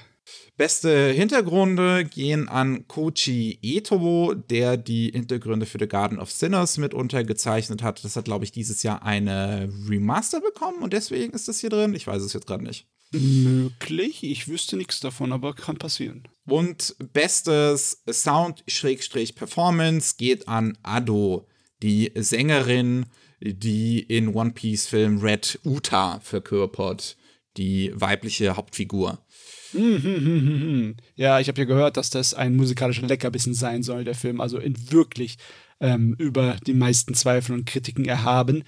Beste 0.60 1.10
Hintergründe 1.12 2.04
gehen 2.04 2.50
an 2.50 2.86
Kochi 2.86 3.58
Etobo, 3.62 4.34
der 4.34 4.76
die 4.76 5.10
Hintergründe 5.10 5.64
für 5.64 5.78
The 5.80 5.88
Garden 5.88 6.18
of 6.18 6.30
Sinners 6.30 6.76
mit 6.76 6.92
untergezeichnet 6.92 7.82
hat. 7.82 8.04
Das 8.04 8.14
hat, 8.14 8.26
glaube 8.26 8.44
ich, 8.44 8.52
dieses 8.52 8.82
Jahr 8.82 9.02
eine 9.02 9.72
Remaster 9.88 10.42
bekommen 10.42 10.82
und 10.82 10.92
deswegen 10.92 11.32
ist 11.32 11.48
das 11.48 11.60
hier 11.60 11.70
drin. 11.70 11.94
Ich 11.94 12.06
weiß 12.06 12.22
es 12.22 12.34
jetzt 12.34 12.46
gerade 12.46 12.62
nicht. 12.62 12.86
Möglich, 13.10 14.22
ich 14.22 14.48
wüsste 14.48 14.76
nichts 14.76 15.00
davon, 15.00 15.32
aber 15.32 15.54
kann 15.54 15.78
passieren. 15.78 16.24
Und 16.46 16.94
bestes 17.10 18.02
Sound-Performance 18.06 20.16
geht 20.18 20.46
an 20.46 20.76
Ado, 20.82 21.48
die 21.82 22.12
Sängerin, 22.16 23.06
die 23.40 24.00
in 24.00 24.34
One 24.34 24.50
Piece 24.50 24.88
Film 24.88 25.20
Red 25.20 25.58
Uta 25.64 26.20
verkörpert, 26.20 27.16
die 27.56 27.92
weibliche 27.94 28.56
Hauptfigur. 28.56 29.24
Ja, 31.14 31.38
ich 31.38 31.48
habe 31.48 31.60
ja 31.60 31.64
gehört, 31.64 31.96
dass 31.96 32.10
das 32.10 32.34
ein 32.34 32.56
musikalischer 32.56 33.06
Leckerbissen 33.06 33.54
sein 33.54 33.82
soll, 33.82 34.04
der 34.04 34.14
Film. 34.14 34.40
Also 34.40 34.58
in 34.58 34.90
wirklich 34.90 35.36
ähm, 35.80 36.14
über 36.18 36.56
die 36.66 36.74
meisten 36.74 37.14
Zweifel 37.14 37.54
und 37.54 37.66
Kritiken 37.66 38.04
erhaben 38.04 38.64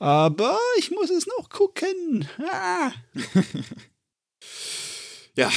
aber 0.00 0.58
ich 0.78 0.90
muss 0.90 1.10
es 1.10 1.26
noch 1.26 1.50
gucken. 1.50 2.26
Ah. 2.50 2.90
ja, 5.36 5.52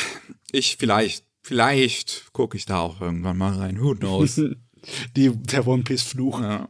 ich 0.52 0.76
vielleicht, 0.78 1.26
vielleicht 1.42 2.34
gucke 2.34 2.58
ich 2.58 2.66
da 2.66 2.80
auch 2.80 3.00
irgendwann 3.00 3.38
mal 3.38 3.54
rein. 3.54 3.82
Who 3.82 3.96
knows? 3.96 4.36
Die, 5.16 5.30
der 5.30 5.66
One 5.66 5.84
Piece 5.84 6.04
Fluch. 6.04 6.42
Ja. 6.42 6.68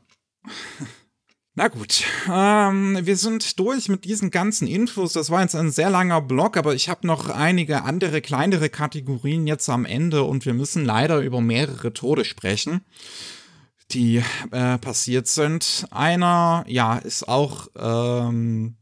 Na 1.56 1.68
gut, 1.68 2.04
ähm, 2.32 2.98
wir 3.04 3.16
sind 3.16 3.60
durch 3.60 3.88
mit 3.88 4.06
diesen 4.06 4.32
ganzen 4.32 4.68
Infos. 4.68 5.14
Das 5.14 5.30
war 5.30 5.42
jetzt 5.42 5.56
ein 5.56 5.70
sehr 5.70 5.92
langer 5.92 6.22
Blog, 6.22 6.58
aber 6.58 6.74
ich 6.74 6.90
habe 6.90 7.06
noch 7.06 7.30
einige 7.30 7.84
andere 7.84 8.22
kleinere 8.22 8.70
Kategorien 8.70 9.46
jetzt 9.46 9.70
am 9.70 9.86
Ende 9.86 10.24
und 10.24 10.46
wir 10.46 10.56
müssen 10.56 10.84
leider 10.84 11.20
über 11.20 11.42
mehrere 11.42 11.94
Tode 11.94 12.26
sprechen 12.26 12.82
die 13.94 14.24
äh, 14.52 14.78
passiert 14.78 15.28
sind. 15.28 15.86
Einer, 15.92 16.64
ja, 16.68 16.98
ist 16.98 17.28
auch 17.28 17.68
ähm, 17.78 18.76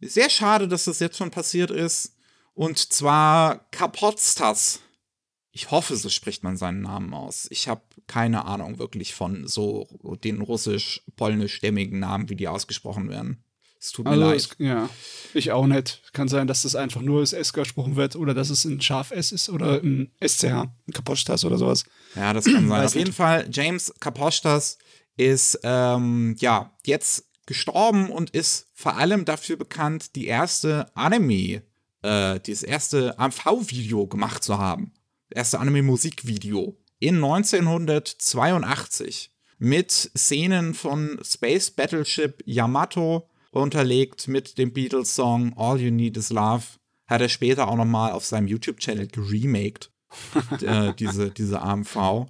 sehr 0.00 0.30
schade, 0.30 0.68
dass 0.68 0.84
das 0.84 1.00
jetzt 1.00 1.16
schon 1.16 1.30
passiert 1.30 1.70
ist. 1.70 2.16
Und 2.54 2.78
zwar 2.78 3.70
Kapotstas. 3.70 4.80
Ich 5.52 5.70
hoffe, 5.70 5.96
so 5.96 6.08
spricht 6.08 6.44
man 6.44 6.56
seinen 6.56 6.82
Namen 6.82 7.12
aus. 7.12 7.48
Ich 7.50 7.66
habe 7.68 7.82
keine 8.06 8.44
Ahnung 8.44 8.78
wirklich 8.78 9.14
von 9.14 9.48
so 9.48 9.88
den 10.22 10.40
russisch-polnisch-stämmigen 10.40 11.98
Namen, 11.98 12.28
wie 12.28 12.36
die 12.36 12.48
ausgesprochen 12.48 13.08
werden. 13.08 13.42
Es 13.80 13.92
tut 13.92 14.04
mir 14.04 14.12
also 14.12 14.24
leid. 14.24 14.36
Es, 14.36 14.48
ja, 14.58 14.90
ich 15.32 15.52
auch 15.52 15.66
nicht. 15.66 16.02
Kann 16.12 16.28
sein, 16.28 16.46
dass 16.46 16.62
das 16.62 16.76
einfach 16.76 17.00
nur 17.00 17.20
das 17.20 17.32
S 17.32 17.52
gesprochen 17.52 17.96
wird 17.96 18.14
oder 18.14 18.34
dass 18.34 18.50
es 18.50 18.64
ein 18.64 18.80
Scharf 18.80 19.10
S 19.10 19.32
ist 19.32 19.48
oder 19.48 19.82
ein 19.82 20.12
SCH, 20.24 20.44
ein 20.44 20.92
Kaposchtas 20.92 21.44
oder 21.44 21.56
sowas. 21.56 21.84
Ja, 22.14 22.34
das 22.34 22.44
kann 22.44 22.68
sein. 22.68 22.84
Auf 22.84 22.94
jeden 22.94 23.12
Fall, 23.12 23.48
James 23.50 23.92
Kaposchtas 23.98 24.76
ist 25.16 25.58
ähm, 25.62 26.36
ja 26.40 26.76
jetzt 26.84 27.24
gestorben 27.46 28.10
und 28.10 28.30
ist 28.30 28.68
vor 28.74 28.96
allem 28.96 29.24
dafür 29.24 29.56
bekannt, 29.56 30.14
die 30.14 30.26
erste 30.26 30.94
Anime, 30.94 31.62
äh, 32.02 32.38
das 32.38 32.62
erste 32.62 33.18
AMV-Video 33.18 34.06
gemacht 34.06 34.44
zu 34.44 34.58
haben. 34.58 34.92
Erste 35.30 35.60
Anime-Musikvideo 35.60 36.76
in 36.98 37.16
1982 37.16 39.30
mit 39.58 39.90
Szenen 39.90 40.74
von 40.74 41.20
Space 41.22 41.70
Battleship 41.70 42.42
Yamato 42.46 43.28
unterlegt 43.50 44.28
mit 44.28 44.58
dem 44.58 44.72
Beatles-Song 44.72 45.54
All 45.56 45.80
You 45.80 45.90
Need 45.90 46.16
Is 46.16 46.30
Love. 46.30 46.64
Hat 47.06 47.20
er 47.20 47.28
später 47.28 47.68
auch 47.68 47.76
nochmal 47.76 48.12
auf 48.12 48.24
seinem 48.24 48.46
YouTube-Channel 48.46 49.08
geremaked, 49.08 49.90
äh, 50.62 50.94
diese, 50.94 51.30
diese 51.30 51.60
AMV. 51.60 52.26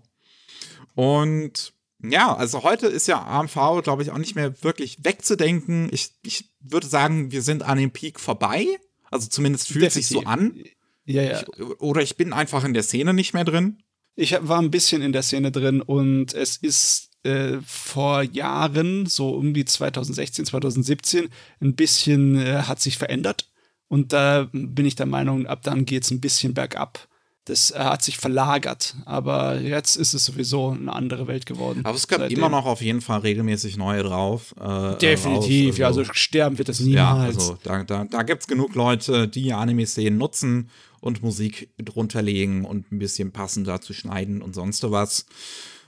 Und 0.94 1.74
ja, 2.02 2.34
also 2.34 2.62
heute 2.62 2.86
ist 2.86 3.06
ja 3.06 3.22
AMV, 3.22 3.82
glaube 3.82 4.02
ich, 4.02 4.10
auch 4.10 4.18
nicht 4.18 4.34
mehr 4.34 4.62
wirklich 4.62 5.04
wegzudenken. 5.04 5.88
Ich, 5.92 6.12
ich 6.22 6.50
würde 6.60 6.86
sagen, 6.86 7.30
wir 7.30 7.42
sind 7.42 7.62
an 7.62 7.78
dem 7.78 7.90
Peak 7.90 8.18
vorbei. 8.18 8.66
Also 9.10 9.28
zumindest 9.28 9.68
fühlt 9.68 9.86
es 9.86 9.94
sich 9.94 10.08
so 10.08 10.22
an. 10.22 10.62
Ja, 11.10 11.22
ja. 11.22 11.40
Ich, 11.40 11.80
oder 11.80 12.02
ich 12.02 12.16
bin 12.16 12.32
einfach 12.32 12.64
in 12.64 12.74
der 12.74 12.82
Szene 12.82 13.14
nicht 13.14 13.34
mehr 13.34 13.44
drin. 13.44 13.82
Ich 14.16 14.36
war 14.40 14.60
ein 14.60 14.70
bisschen 14.70 15.02
in 15.02 15.12
der 15.12 15.22
Szene 15.22 15.50
drin 15.50 15.80
und 15.80 16.34
es 16.34 16.56
ist 16.56 17.10
äh, 17.22 17.58
vor 17.64 18.22
Jahren, 18.22 19.06
so 19.06 19.30
um 19.30 19.54
die 19.54 19.64
2016, 19.64 20.46
2017, 20.46 21.28
ein 21.60 21.74
bisschen 21.74 22.36
äh, 22.38 22.62
hat 22.62 22.80
sich 22.80 22.98
verändert. 22.98 23.50
Und 23.88 24.12
da 24.12 24.48
bin 24.52 24.86
ich 24.86 24.94
der 24.94 25.06
Meinung, 25.06 25.46
ab 25.46 25.62
dann 25.62 25.84
geht 25.84 26.04
es 26.04 26.10
ein 26.10 26.20
bisschen 26.20 26.54
bergab. 26.54 27.08
Das 27.46 27.74
hat 27.76 28.02
sich 28.02 28.18
verlagert, 28.18 28.94
aber 29.06 29.60
jetzt 29.60 29.96
ist 29.96 30.14
es 30.14 30.26
sowieso 30.26 30.70
eine 30.70 30.92
andere 30.92 31.26
Welt 31.26 31.46
geworden. 31.46 31.80
Aber 31.84 31.96
es 31.96 32.06
gab 32.06 32.20
seitdem. 32.20 32.38
immer 32.38 32.48
noch 32.48 32.66
auf 32.66 32.82
jeden 32.82 33.00
Fall 33.00 33.20
regelmäßig 33.20 33.76
neue 33.76 34.02
drauf. 34.02 34.54
Äh, 34.60 34.96
Definitiv, 34.98 35.74
raus. 35.74 35.80
Also, 35.80 35.80
ja, 35.80 35.86
also 35.86 36.04
sterben 36.12 36.58
wird 36.58 36.68
das 36.68 36.80
niemals. 36.80 37.34
Ja, 37.34 37.42
also 37.42 37.58
da, 37.64 37.82
da, 37.82 38.04
da 38.04 38.22
gibt 38.22 38.42
es 38.42 38.46
genug 38.46 38.74
Leute, 38.74 39.26
die 39.26 39.52
Anime-Szenen 39.52 40.18
nutzen 40.18 40.70
und 41.00 41.22
Musik 41.22 41.70
drunter 41.78 42.22
legen 42.22 42.64
und 42.64 42.92
ein 42.92 42.98
bisschen 42.98 43.32
passender 43.32 43.80
zu 43.80 43.92
schneiden 43.92 44.42
und 44.42 44.54
sonst 44.54 44.82
was. 44.90 45.26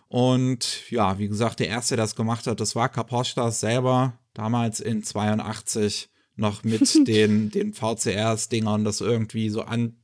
Und 0.08 0.90
ja, 0.90 1.18
wie 1.18 1.28
gesagt, 1.28 1.60
der 1.60 1.68
erste, 1.68 1.96
der 1.96 2.04
das 2.04 2.16
gemacht 2.16 2.46
hat, 2.46 2.60
das 2.60 2.76
war 2.76 2.88
Kapostas 2.88 3.60
selber, 3.60 4.18
damals 4.34 4.80
in 4.80 5.02
82 5.02 6.10
noch 6.36 6.64
mit 6.64 7.06
den, 7.08 7.50
den 7.50 7.72
VCRs-Dingern 7.72 8.84
das 8.84 9.00
irgendwie 9.00 9.48
so 9.48 9.62
an 9.62 9.96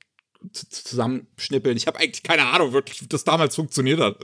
zusammenschnippeln. 0.53 1.77
Ich 1.77 1.87
habe 1.87 1.99
eigentlich 1.99 2.23
keine 2.23 2.47
Ahnung 2.47 2.73
wirklich, 2.73 3.03
wie 3.03 3.09
das 3.09 3.25
damals 3.25 3.57
funktioniert 3.57 4.01
hat. 4.01 4.19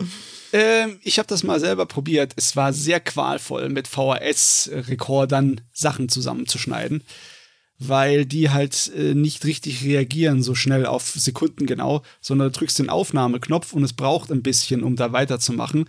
Ähm, 0.52 0.98
ich 1.02 1.18
habe 1.18 1.26
das 1.26 1.42
mal 1.42 1.58
selber 1.58 1.86
probiert. 1.86 2.32
Es 2.36 2.54
war 2.56 2.72
sehr 2.72 3.00
qualvoll, 3.00 3.68
mit 3.68 3.88
VHS-Rekordern 3.88 5.60
Sachen 5.72 6.08
zusammenzuschneiden, 6.08 7.02
weil 7.88 8.26
die 8.26 8.50
halt 8.50 8.92
äh, 8.96 9.14
nicht 9.14 9.44
richtig 9.44 9.84
reagieren 9.84 10.42
so 10.42 10.54
schnell 10.54 10.86
auf 10.86 11.12
Sekunden 11.16 11.66
genau, 11.66 12.02
sondern 12.20 12.50
du 12.52 12.58
drückst 12.58 12.78
den 12.78 12.90
Aufnahmeknopf 12.90 13.72
und 13.72 13.82
es 13.84 13.92
braucht 13.92 14.30
ein 14.30 14.42
bisschen, 14.42 14.82
um 14.82 14.96
da 14.96 15.12
weiterzumachen. 15.12 15.86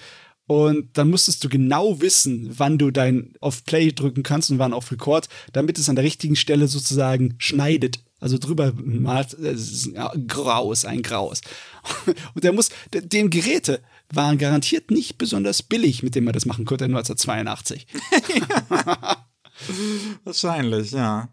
Und 0.48 0.98
dann 0.98 1.10
musstest 1.10 1.43
du 1.43 1.50
genau 1.50 2.02
wissen, 2.02 2.50
wann 2.58 2.78
du 2.78 2.91
dein 2.91 3.34
auf 3.39 3.66
Play 3.66 3.91
drücken 3.91 4.22
kannst 4.22 4.52
und 4.52 4.60
wann 4.60 4.74
auf 4.74 4.91
Record, 4.91 5.28
damit 5.54 5.80
es 5.80 5.89
an 5.89 5.96
der 5.96 6.06
richtigen 6.06 6.36
Stelle 6.36 6.68
sozusagen 6.68 7.34
schneidet. 7.39 8.00
Also 8.20 8.38
drüber 8.38 8.72
malt, 8.76 9.34
ist 9.34 9.96
ein 9.96 10.28
Graus, 10.28 10.86
ein 10.86 11.02
Graus. 11.02 11.41
Und 12.34 12.43
der 12.43 12.54
muss, 12.54 12.70
dem 12.93 13.30
Geräte 13.30 13.82
waren 14.12 14.38
garantiert 14.38 14.89
nicht 14.89 15.18
besonders 15.18 15.62
billig, 15.62 16.02
mit 16.02 16.16
dem 16.16 16.24
man 16.24 16.34
das 16.34 16.46
machen 16.46 16.66
konnte 16.66 16.86
1982. 16.86 17.88
Wahrscheinlich, 20.24 20.91
ja. 20.91 21.30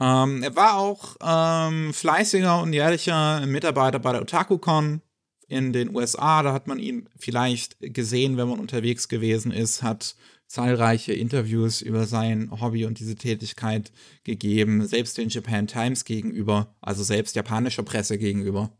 Ähm, 0.00 0.42
er 0.42 0.54
war 0.56 0.76
auch 0.76 1.16
ähm, 1.22 1.92
fleißiger 1.92 2.60
und 2.60 2.72
jährlicher 2.72 3.46
Mitarbeiter 3.46 3.98
bei 3.98 4.12
der 4.12 4.22
OtakuCon 4.22 5.00
in 5.48 5.72
den 5.72 5.94
USA. 5.94 6.42
Da 6.42 6.52
hat 6.52 6.66
man 6.66 6.78
ihn 6.78 7.08
vielleicht 7.16 7.76
gesehen, 7.80 8.36
wenn 8.36 8.48
man 8.48 8.60
unterwegs 8.60 9.08
gewesen 9.08 9.52
ist, 9.52 9.82
hat 9.82 10.16
zahlreiche 10.46 11.12
Interviews 11.12 11.80
über 11.80 12.06
sein 12.06 12.50
Hobby 12.60 12.84
und 12.84 13.00
diese 13.00 13.16
Tätigkeit 13.16 13.92
gegeben, 14.24 14.86
selbst 14.86 15.18
den 15.18 15.28
Japan 15.28 15.66
Times 15.66 16.04
gegenüber, 16.04 16.74
also 16.80 17.02
selbst 17.02 17.34
japanischer 17.34 17.82
Presse 17.82 18.18
gegenüber. 18.18 18.70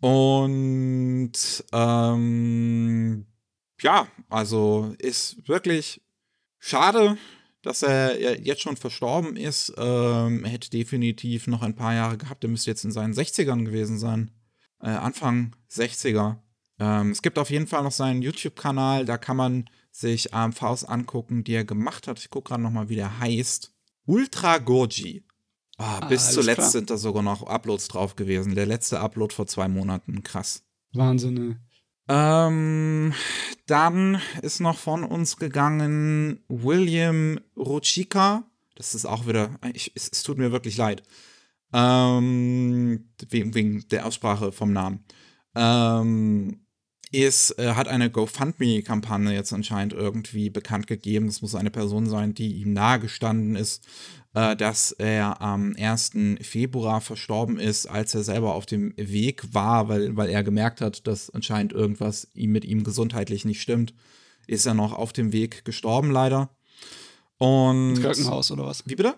Und 0.00 1.32
ähm, 1.72 3.26
ja, 3.80 4.08
also 4.28 4.94
ist 4.98 5.48
wirklich 5.48 6.02
schade, 6.58 7.16
dass 7.64 7.82
er 7.82 8.40
jetzt 8.40 8.62
schon 8.62 8.76
verstorben 8.76 9.36
ist. 9.36 9.72
Ähm, 9.76 10.44
er 10.44 10.50
hätte 10.50 10.70
definitiv 10.70 11.46
noch 11.46 11.62
ein 11.62 11.74
paar 11.74 11.94
Jahre 11.94 12.18
gehabt. 12.18 12.44
Er 12.44 12.50
müsste 12.50 12.70
jetzt 12.70 12.84
in 12.84 12.92
seinen 12.92 13.14
60ern 13.14 13.64
gewesen 13.64 13.98
sein 13.98 14.30
äh, 14.84 14.88
Anfang 14.88 15.56
60er. 15.70 16.36
Ähm, 16.78 17.10
es 17.10 17.22
gibt 17.22 17.38
auf 17.38 17.50
jeden 17.50 17.66
Fall 17.66 17.82
noch 17.82 17.92
seinen 17.92 18.22
YouTube-Kanal, 18.22 19.04
da 19.04 19.16
kann 19.16 19.36
man 19.36 19.70
sich 19.90 20.34
AMVs 20.34 20.84
angucken, 20.84 21.44
die 21.44 21.54
er 21.54 21.64
gemacht 21.64 22.08
hat. 22.08 22.18
Ich 22.18 22.30
gucke 22.30 22.48
gerade 22.48 22.62
nochmal, 22.62 22.88
wie 22.88 22.96
der 22.96 23.18
heißt. 23.20 23.72
Ultra 24.06 24.58
Goji. 24.58 25.24
Oh, 25.78 25.82
ah, 25.82 26.06
bis 26.06 26.32
zuletzt 26.32 26.58
klar. 26.58 26.70
sind 26.70 26.90
da 26.90 26.96
sogar 26.96 27.22
noch 27.22 27.42
Uploads 27.44 27.88
drauf 27.88 28.16
gewesen. 28.16 28.54
Der 28.54 28.66
letzte 28.66 29.00
Upload 29.00 29.34
vor 29.34 29.46
zwei 29.46 29.68
Monaten. 29.68 30.22
Krass. 30.22 30.62
Wahnsinn. 30.92 31.58
Ähm, 32.08 33.14
dann 33.66 34.20
ist 34.42 34.60
noch 34.60 34.78
von 34.78 35.04
uns 35.04 35.36
gegangen 35.36 36.44
William 36.48 37.40
Ruchika. 37.56 38.44
Das 38.74 38.94
ist 38.94 39.06
auch 39.06 39.26
wieder, 39.26 39.58
ich, 39.72 39.92
es, 39.94 40.10
es, 40.12 40.22
tut 40.22 40.38
mir 40.38 40.52
wirklich 40.52 40.76
leid. 40.76 41.02
Ähm, 41.72 43.08
wegen, 43.28 43.54
wegen 43.54 43.88
der 43.88 44.06
Aussprache 44.06 44.52
vom 44.52 44.72
Namen. 44.72 45.04
Ähm, 45.54 46.63
ist, 47.14 47.58
äh, 47.58 47.74
hat 47.74 47.88
eine 47.88 48.10
GoFundMe-Kampagne 48.10 49.32
jetzt 49.32 49.52
anscheinend 49.52 49.92
irgendwie 49.92 50.50
bekannt 50.50 50.86
gegeben. 50.86 51.28
Es 51.28 51.42
muss 51.42 51.54
eine 51.54 51.70
Person 51.70 52.08
sein, 52.08 52.34
die 52.34 52.54
ihm 52.54 52.72
nahegestanden 52.72 53.56
ist, 53.56 53.86
äh, 54.34 54.56
dass 54.56 54.92
er 54.92 55.40
am 55.40 55.74
1. 55.78 56.38
Februar 56.42 57.00
verstorben 57.00 57.58
ist, 57.58 57.86
als 57.86 58.14
er 58.14 58.24
selber 58.24 58.54
auf 58.54 58.66
dem 58.66 58.92
Weg 58.96 59.54
war, 59.54 59.88
weil, 59.88 60.16
weil 60.16 60.28
er 60.28 60.42
gemerkt 60.42 60.80
hat, 60.80 61.06
dass 61.06 61.30
anscheinend 61.30 61.72
irgendwas 61.72 62.28
ihm 62.34 62.52
mit 62.52 62.64
ihm 62.64 62.84
gesundheitlich 62.84 63.44
nicht 63.44 63.62
stimmt. 63.62 63.94
Ist 64.46 64.66
er 64.66 64.74
noch 64.74 64.92
auf 64.92 65.12
dem 65.12 65.32
Weg 65.32 65.64
gestorben, 65.64 66.10
leider. 66.10 66.50
Und 67.38 67.90
Ins 67.90 68.02
Krankenhaus 68.02 68.50
oder 68.50 68.66
was? 68.66 68.86
Wie 68.86 68.94
bitte? 68.94 69.14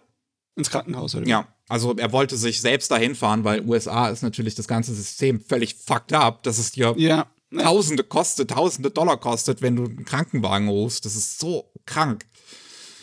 Ins 0.54 0.70
Krankenhaus, 0.70 1.14
oder? 1.14 1.26
Ja, 1.26 1.48
also 1.68 1.94
er 1.96 2.12
wollte 2.12 2.36
sich 2.36 2.60
selbst 2.60 2.90
dahin 2.90 3.14
fahren, 3.14 3.44
weil 3.44 3.66
USA 3.66 4.08
ist 4.08 4.22
natürlich 4.22 4.54
das 4.54 4.68
ganze 4.68 4.94
System 4.94 5.40
völlig 5.40 5.74
fucked 5.74 6.12
up. 6.12 6.42
Das 6.44 6.58
ist 6.58 6.76
dir 6.76 6.94
ja. 6.96 7.26
Tausende 7.54 8.02
kostet, 8.02 8.50
Tausende 8.50 8.90
Dollar 8.90 9.18
kostet, 9.18 9.62
wenn 9.62 9.76
du 9.76 9.84
einen 9.84 10.04
Krankenwagen 10.04 10.68
rufst. 10.68 11.04
Das 11.04 11.16
ist 11.16 11.38
so 11.38 11.72
krank. 11.84 12.26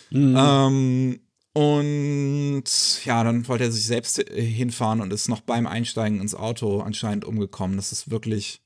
Mhm. 0.10 0.36
Ähm, 0.38 1.20
und 1.54 2.64
ja, 3.06 3.24
dann 3.24 3.48
wollte 3.48 3.66
er 3.66 3.72
sich 3.72 3.86
selbst 3.86 4.18
hinfahren 4.18 5.02
und 5.02 5.14
ist 5.14 5.30
noch 5.30 5.42
beim 5.42 5.68
Einsteigen 5.68 6.20
ins 6.20 6.34
Auto 6.34 6.82
anscheinend 6.82 7.26
umgekommen. 7.26 7.78
Das 7.78 7.92
ist 7.92 8.10
wirklich 8.10 8.63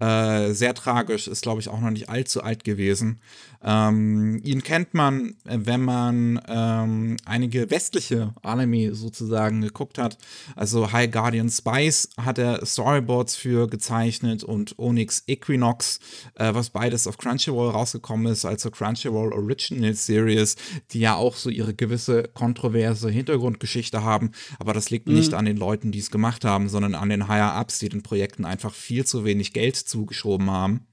äh, 0.00 0.52
sehr 0.52 0.74
tragisch, 0.74 1.28
ist 1.28 1.42
glaube 1.42 1.60
ich 1.60 1.68
auch 1.68 1.80
noch 1.80 1.90
nicht 1.90 2.08
allzu 2.08 2.42
alt 2.42 2.64
gewesen. 2.64 3.20
Ähm, 3.62 4.40
ihn 4.42 4.62
kennt 4.62 4.94
man, 4.94 5.36
äh, 5.44 5.58
wenn 5.58 5.82
man 5.82 6.40
ähm, 6.48 7.16
einige 7.26 7.70
westliche 7.70 8.34
Anime 8.42 8.94
sozusagen 8.94 9.60
geguckt 9.60 9.98
hat. 9.98 10.16
Also 10.56 10.92
High 10.92 11.10
Guardian 11.10 11.50
Spice 11.50 12.08
hat 12.16 12.38
er 12.38 12.64
Storyboards 12.64 13.36
für 13.36 13.68
gezeichnet 13.68 14.44
und 14.44 14.78
Onyx 14.78 15.24
Equinox, 15.26 16.00
äh, 16.36 16.54
was 16.54 16.70
beides 16.70 17.06
auf 17.06 17.18
Crunchyroll 17.18 17.70
rausgekommen 17.70 18.32
ist, 18.32 18.46
also 18.46 18.70
Crunchyroll 18.70 19.34
Original 19.34 19.92
Series, 19.92 20.56
die 20.92 21.00
ja 21.00 21.16
auch 21.16 21.36
so 21.36 21.50
ihre 21.50 21.74
gewisse 21.74 22.22
kontroverse 22.32 23.10
Hintergrundgeschichte 23.10 24.02
haben. 24.02 24.30
Aber 24.58 24.72
das 24.72 24.88
liegt 24.88 25.06
mhm. 25.06 25.14
nicht 25.14 25.34
an 25.34 25.44
den 25.44 25.58
Leuten, 25.58 25.92
die 25.92 25.98
es 25.98 26.10
gemacht 26.10 26.46
haben, 26.46 26.70
sondern 26.70 26.94
an 26.94 27.10
den 27.10 27.28
Higher-Ups, 27.28 27.78
die 27.80 27.90
den 27.90 28.02
Projekten 28.02 28.46
einfach 28.46 28.72
viel 28.72 29.04
zu 29.04 29.26
wenig 29.26 29.52
Geld 29.52 29.76
zugeschoben 29.90 30.50
haben. 30.50 30.86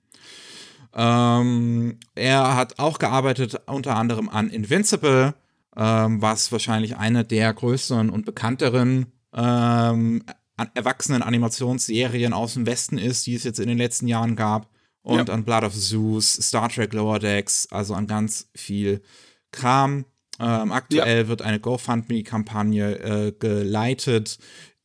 Ähm, 0.94 2.00
er 2.16 2.56
hat 2.56 2.80
auch 2.80 3.00
gearbeitet 3.00 3.62
unter 3.68 3.96
anderem 3.96 4.30
an 4.30 4.50
Invincible, 4.50 5.36
ähm, 5.76 6.22
was 6.22 6.52
wahrscheinlich 6.52 6.98
eine 6.98 7.24
der 7.24 7.54
größeren 7.54 8.10
und 8.10 8.26
bekannteren 8.26 9.08
ähm, 9.34 10.24
erwachsenen 10.74 11.22
Animationsserien 11.22 12.34
aus 12.34 12.56
dem 12.56 12.66
Westen 12.66 12.98
ist, 12.98 13.28
die 13.28 13.36
es 13.36 13.44
jetzt 13.44 13.60
in 13.60 13.68
den 13.68 13.78
letzten 13.78 14.08
Jahren 14.08 14.36
gab. 14.36 14.70
Und 15.04 15.30
ja. 15.30 15.34
an 15.34 15.46
Blood 15.46 15.64
of 15.64 15.74
Zeus, 15.74 16.34
Star 16.34 16.68
Trek 16.68 16.92
Lower 16.94 17.20
Decks, 17.20 17.68
also 17.72 17.94
an 17.94 18.08
ganz 18.08 18.50
viel 18.56 19.02
Kram. 19.52 20.06
Ähm, 20.40 20.72
aktuell 20.72 21.24
ja. 21.24 21.28
wird 21.28 21.42
eine 21.42 21.60
GoFundMe-Kampagne 21.60 23.00
äh, 23.00 23.32
geleitet, 23.32 24.38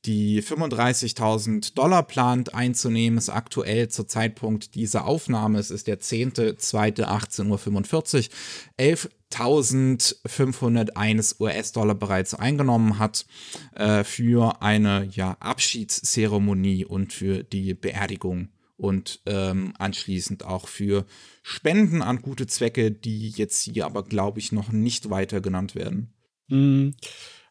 die 0.05 0.43
35.000 0.43 1.75
Dollar 1.75 2.03
plant 2.03 2.55
einzunehmen, 2.55 3.19
ist 3.19 3.29
aktuell 3.29 3.89
zur 3.89 4.09
Zeitpunkt 4.09 4.75
dieser 4.75 5.05
Aufnahme, 5.07 5.59
es 5.59 5.71
ist 5.71 5.87
der 5.87 6.01
10.2.18.45 6.01 8.29
Uhr, 8.29 8.35
11.501 8.79 11.41
US-Dollar 11.41 11.95
bereits 11.95 12.35
eingenommen 12.35 12.99
hat 12.99 13.27
äh, 13.75 14.05
für 14.05 14.61
eine 14.61 15.09
ja, 15.13 15.39
Abschiedszeremonie 15.41 16.85
und 16.85 17.13
für 17.13 17.45
die 17.45 17.75
Beerdigung 17.75 18.49
und 18.77 19.21
ähm, 19.27 19.75
anschließend 19.79 20.45
auch 20.45 20.67
für 20.67 21.07
Spenden 21.43 22.03
an 22.03 22.21
gute 22.21 22.49
Zwecke, 22.49 22.91
die 22.91 23.29
jetzt 23.31 23.63
hier 23.63 23.87
aber, 23.87 24.03
glaube 24.03 24.41
ich, 24.41 24.51
noch 24.51 24.73
nicht 24.73 25.09
weiter 25.09 25.41
genannt 25.41 25.77
werden. 25.77 26.13
Mhm. 26.49 26.97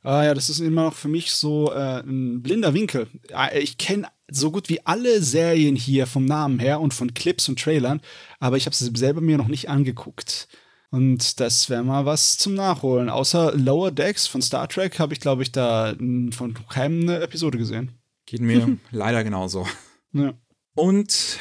Ah 0.03 0.23
ja, 0.23 0.33
das 0.33 0.49
ist 0.49 0.59
immer 0.59 0.85
noch 0.85 0.95
für 0.95 1.07
mich 1.07 1.31
so 1.31 1.71
äh, 1.71 2.01
ein 2.01 2.41
blinder 2.41 2.73
Winkel. 2.73 3.07
Ich 3.53 3.77
kenne 3.77 4.07
so 4.29 4.49
gut 4.51 4.69
wie 4.69 4.83
alle 4.85 5.21
Serien 5.21 5.75
hier 5.75 6.07
vom 6.07 6.25
Namen 6.25 6.59
her 6.59 6.79
und 6.79 6.93
von 6.93 7.13
Clips 7.13 7.47
und 7.49 7.59
Trailern, 7.59 8.01
aber 8.39 8.57
ich 8.57 8.65
habe 8.65 8.75
sie 8.75 8.89
selber 8.95 9.21
mir 9.21 9.37
noch 9.37 9.47
nicht 9.47 9.69
angeguckt. 9.69 10.47
Und 10.89 11.39
das 11.39 11.69
wäre 11.69 11.83
mal 11.83 12.05
was 12.05 12.37
zum 12.37 12.53
Nachholen. 12.53 13.09
Außer 13.09 13.55
Lower 13.55 13.91
Decks 13.91 14.27
von 14.27 14.41
Star 14.41 14.67
Trek 14.67 14.99
habe 14.99 15.13
ich, 15.13 15.21
glaube 15.21 15.43
ich, 15.43 15.51
da 15.51 15.95
von 16.31 16.53
keinem 16.69 17.01
eine 17.03 17.21
Episode 17.21 17.57
gesehen. 17.57 17.91
Geht 18.25 18.41
mir 18.41 18.77
leider 18.91 19.23
genauso. 19.23 19.67
Ja. 20.11 20.33
Und 20.75 21.37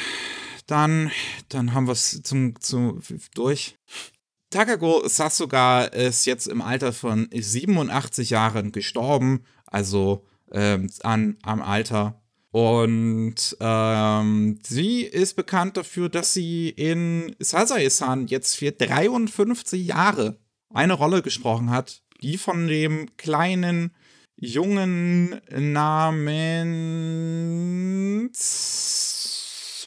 dann, 0.67 1.11
dann 1.49 1.75
haben 1.75 1.87
wir 1.87 1.93
es 1.93 2.23
zum, 2.23 2.61
zum 2.61 3.01
durch. 3.35 3.77
Takako 4.51 5.07
Sasuga 5.07 5.85
ist 5.85 6.27
jetzt 6.27 6.49
im 6.49 6.61
Alter 6.61 6.93
von 6.93 7.29
87 7.33 8.31
Jahren 8.31 8.73
gestorben. 8.73 9.45
Also 9.67 10.27
ähm, 10.51 10.91
an, 11.03 11.37
am 11.43 11.63
Alter. 11.63 12.21
Und 12.51 13.57
ähm, 13.61 14.59
sie 14.67 15.03
ist 15.03 15.37
bekannt 15.37 15.77
dafür, 15.77 16.09
dass 16.09 16.35
sie 16.35 16.71
in 16.71 17.37
Sasae-san 17.39 18.27
jetzt 18.27 18.57
für 18.57 18.73
53 18.73 19.87
Jahre 19.87 20.37
eine 20.75 20.95
Rolle 20.95 21.23
gesprochen 21.23 21.71
hat, 21.71 22.03
die 22.21 22.37
von 22.39 22.67
dem 22.67 23.17
kleinen 23.17 23.95
jungen 24.37 25.41
namens. 25.53 26.67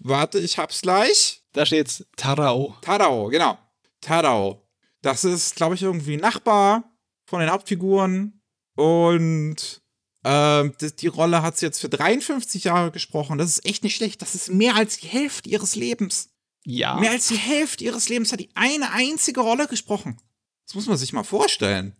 Warte, 0.04 0.40
ich 0.40 0.58
hab's 0.58 0.82
gleich. 0.82 1.42
Da 1.52 1.66
steht's 1.66 2.06
Tarao. 2.16 2.78
Tarao, 2.82 3.28
genau. 3.28 3.58
Tarao. 4.04 4.68
Das 5.02 5.24
ist, 5.24 5.56
glaube 5.56 5.76
ich, 5.76 5.82
irgendwie 5.82 6.18
Nachbar 6.18 6.84
von 7.26 7.40
den 7.40 7.50
Hauptfiguren. 7.50 8.42
Und 8.76 9.82
äh, 10.24 10.70
die, 10.82 10.96
die 10.96 11.08
Rolle 11.08 11.42
hat 11.42 11.58
sie 11.58 11.66
jetzt 11.66 11.82
für 11.82 11.90
53 11.90 12.64
Jahre 12.64 12.92
gesprochen. 12.92 13.38
Das 13.38 13.50
ist 13.50 13.66
echt 13.66 13.84
nicht 13.84 13.96
schlecht. 13.96 14.22
Das 14.22 14.36
ist 14.36 14.50
mehr 14.50 14.76
als 14.76 14.98
die 14.98 15.08
Hälfte 15.08 15.50
ihres 15.50 15.76
Lebens. 15.76 16.30
Ja. 16.66 16.96
Mehr 17.00 17.12
als 17.12 17.28
die 17.28 17.38
Hälfte 17.38 17.84
ihres 17.84 18.10
Lebens 18.10 18.32
hat 18.32 18.40
die 18.40 18.50
eine 18.56 18.92
einzige 18.92 19.42
Rolle 19.42 19.68
gesprochen. 19.68 20.18
Das 20.66 20.76
muss 20.76 20.88
man 20.88 20.98
sich 20.98 21.12
mal 21.12 21.24
vorstellen. 21.24 21.96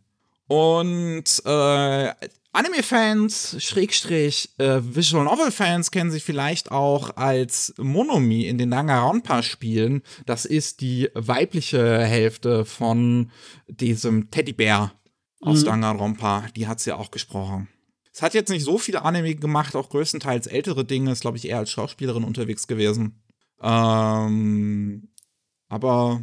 Und 0.48 1.42
äh, 1.46 2.14
Anime-Fans, 2.54 3.56
Schrägstrich, 3.60 4.50
äh, 4.60 4.80
Visual 4.84 5.26
Novel-Fans 5.26 5.90
kennen 5.90 6.12
sich 6.12 6.24
vielleicht 6.24 6.72
auch 6.72 7.18
als 7.18 7.74
Monomi 7.78 8.46
in 8.46 8.60
den 8.60 8.70
Danganronpa-Spielen. 8.70 10.04
Das 10.28 10.46
ist 10.46 10.82
die 10.82 11.10
weibliche 11.16 12.00
Hälfte 12.04 12.64
von 12.64 13.32
diesem 13.68 14.30
Teddybär 14.30 14.94
aus 15.42 15.62
Mhm. 15.62 15.66
Danganronpa. 15.66 16.46
Die 16.56 16.68
hat 16.68 16.80
sie 16.80 16.92
auch 16.94 17.10
gesprochen. 17.10 17.70
Es 18.14 18.22
hat 18.22 18.36
jetzt 18.36 18.50
nicht 18.50 18.64
so 18.64 18.78
viele 18.78 19.02
Anime 19.02 19.34
gemacht, 19.34 19.76
auch 19.76 19.90
größtenteils 19.90 20.46
ältere 20.46 20.86
Dinge. 20.86 21.12
Ist, 21.12 21.22
glaube 21.22 21.38
ich, 21.38 21.48
eher 21.48 21.58
als 21.58 21.72
Schauspielerin 21.72 22.24
unterwegs 22.24 22.68
gewesen. 22.68 23.24
Ähm, 23.62 25.10
aber 25.70 26.22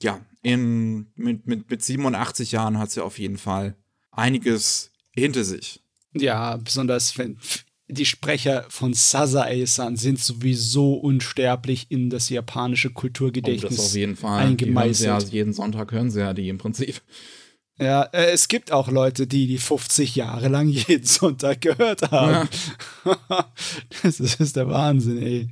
ja, 0.00 0.20
in, 0.42 1.10
mit, 1.16 1.46
mit, 1.48 1.68
mit 1.68 1.82
87 1.82 2.52
Jahren 2.52 2.78
hat 2.78 2.92
sie 2.92 3.02
auf 3.02 3.18
jeden 3.18 3.38
Fall 3.38 3.74
einiges 4.12 4.92
hinter 5.16 5.44
sich. 5.44 5.80
Ja, 6.14 6.56
besonders 6.56 7.16
wenn 7.18 7.38
die 7.88 8.06
Sprecher 8.06 8.64
von 8.68 8.94
Sasae-san 8.94 9.96
sind 9.96 10.18
sowieso 10.18 10.94
unsterblich 10.94 11.86
in 11.88 12.10
das 12.10 12.28
japanische 12.30 12.90
Kulturgedächtnis 12.90 13.92
Oh, 13.92 13.96
jeden 13.96 14.16
Fall. 14.16 14.40
eingemeißelt. 14.44 15.22
Ja, 15.22 15.28
jeden 15.28 15.52
Sonntag 15.52 15.92
hören 15.92 16.10
sie 16.10 16.20
ja 16.20 16.34
die 16.34 16.48
im 16.48 16.58
Prinzip. 16.58 17.00
Ja, 17.78 18.02
äh, 18.04 18.30
es 18.32 18.48
gibt 18.48 18.72
auch 18.72 18.88
Leute, 18.88 19.26
die 19.26 19.46
die 19.46 19.58
50 19.58 20.16
Jahre 20.16 20.48
lang 20.48 20.66
jeden 20.88 21.04
Sonntag 21.06 21.60
gehört 21.60 22.10
haben. 22.10 22.48
das, 24.02 24.02
ist, 24.02 24.20
das 24.20 24.34
ist 24.40 24.56
der 24.56 24.68
Wahnsinn, 24.68 25.22
ey. 25.22 25.48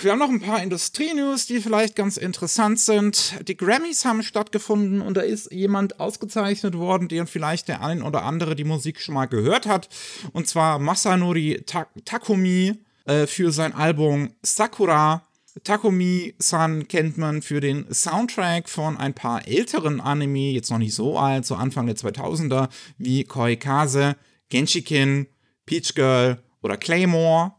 Wir 0.00 0.12
haben 0.12 0.18
noch 0.18 0.30
ein 0.30 0.40
paar 0.40 0.62
Industrie-News, 0.62 1.46
die 1.46 1.60
vielleicht 1.60 1.96
ganz 1.96 2.16
interessant 2.16 2.80
sind. 2.80 3.34
Die 3.46 3.56
Grammys 3.56 4.04
haben 4.04 4.22
stattgefunden 4.22 5.02
und 5.02 5.16
da 5.16 5.20
ist 5.20 5.52
jemand 5.52 6.00
ausgezeichnet 6.00 6.76
worden, 6.78 7.08
den 7.08 7.26
vielleicht 7.26 7.68
der 7.68 7.82
ein 7.82 8.02
oder 8.02 8.22
andere 8.22 8.56
die 8.56 8.64
Musik 8.64 9.00
schon 9.00 9.14
mal 9.14 9.26
gehört 9.26 9.66
hat. 9.66 9.88
Und 10.32 10.48
zwar 10.48 10.78
Masanori 10.78 11.62
Ta 11.66 11.86
Takumi 12.04 12.74
äh, 13.04 13.26
für 13.26 13.52
sein 13.52 13.74
Album 13.74 14.30
Sakura. 14.42 15.26
Takumi-san 15.64 16.86
kennt 16.88 17.16
man 17.16 17.42
für 17.42 17.60
den 17.60 17.86
Soundtrack 17.92 18.68
von 18.68 18.96
ein 18.98 19.14
paar 19.14 19.48
älteren 19.48 20.00
Anime, 20.00 20.52
jetzt 20.52 20.70
noch 20.70 20.78
nicht 20.78 20.94
so 20.94 21.18
alt, 21.18 21.46
so 21.46 21.54
Anfang 21.54 21.86
der 21.86 21.96
2000er, 21.96 22.68
wie 22.98 23.24
Koikase, 23.24 24.16
Genshiken, 24.50 25.26
Peach 25.64 25.94
Girl 25.94 26.42
oder 26.62 26.76
Claymore 26.76 27.55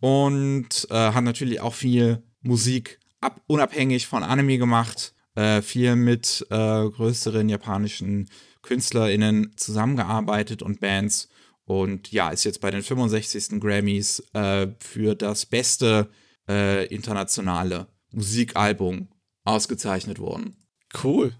und 0.00 0.86
äh, 0.90 0.94
hat 0.94 1.24
natürlich 1.24 1.60
auch 1.60 1.74
viel 1.74 2.22
Musik 2.42 2.98
ab, 3.20 3.40
unabhängig 3.46 4.06
von 4.06 4.22
Anime 4.22 4.58
gemacht, 4.58 5.14
äh, 5.34 5.62
viel 5.62 5.96
mit 5.96 6.46
äh, 6.50 6.88
größeren 6.88 7.48
japanischen 7.48 8.28
KünstlerInnen 8.62 9.52
zusammengearbeitet 9.56 10.62
und 10.62 10.80
Bands 10.80 11.28
und 11.64 12.12
ja, 12.12 12.30
ist 12.30 12.44
jetzt 12.44 12.60
bei 12.60 12.70
den 12.70 12.82
65. 12.82 13.60
Grammys 13.60 14.20
äh, 14.32 14.68
für 14.78 15.14
das 15.14 15.46
beste 15.46 16.08
äh, 16.48 16.86
internationale 16.86 17.88
Musikalbum 18.12 19.08
ausgezeichnet 19.44 20.18
worden. 20.18 20.56
Cool. 21.02 21.32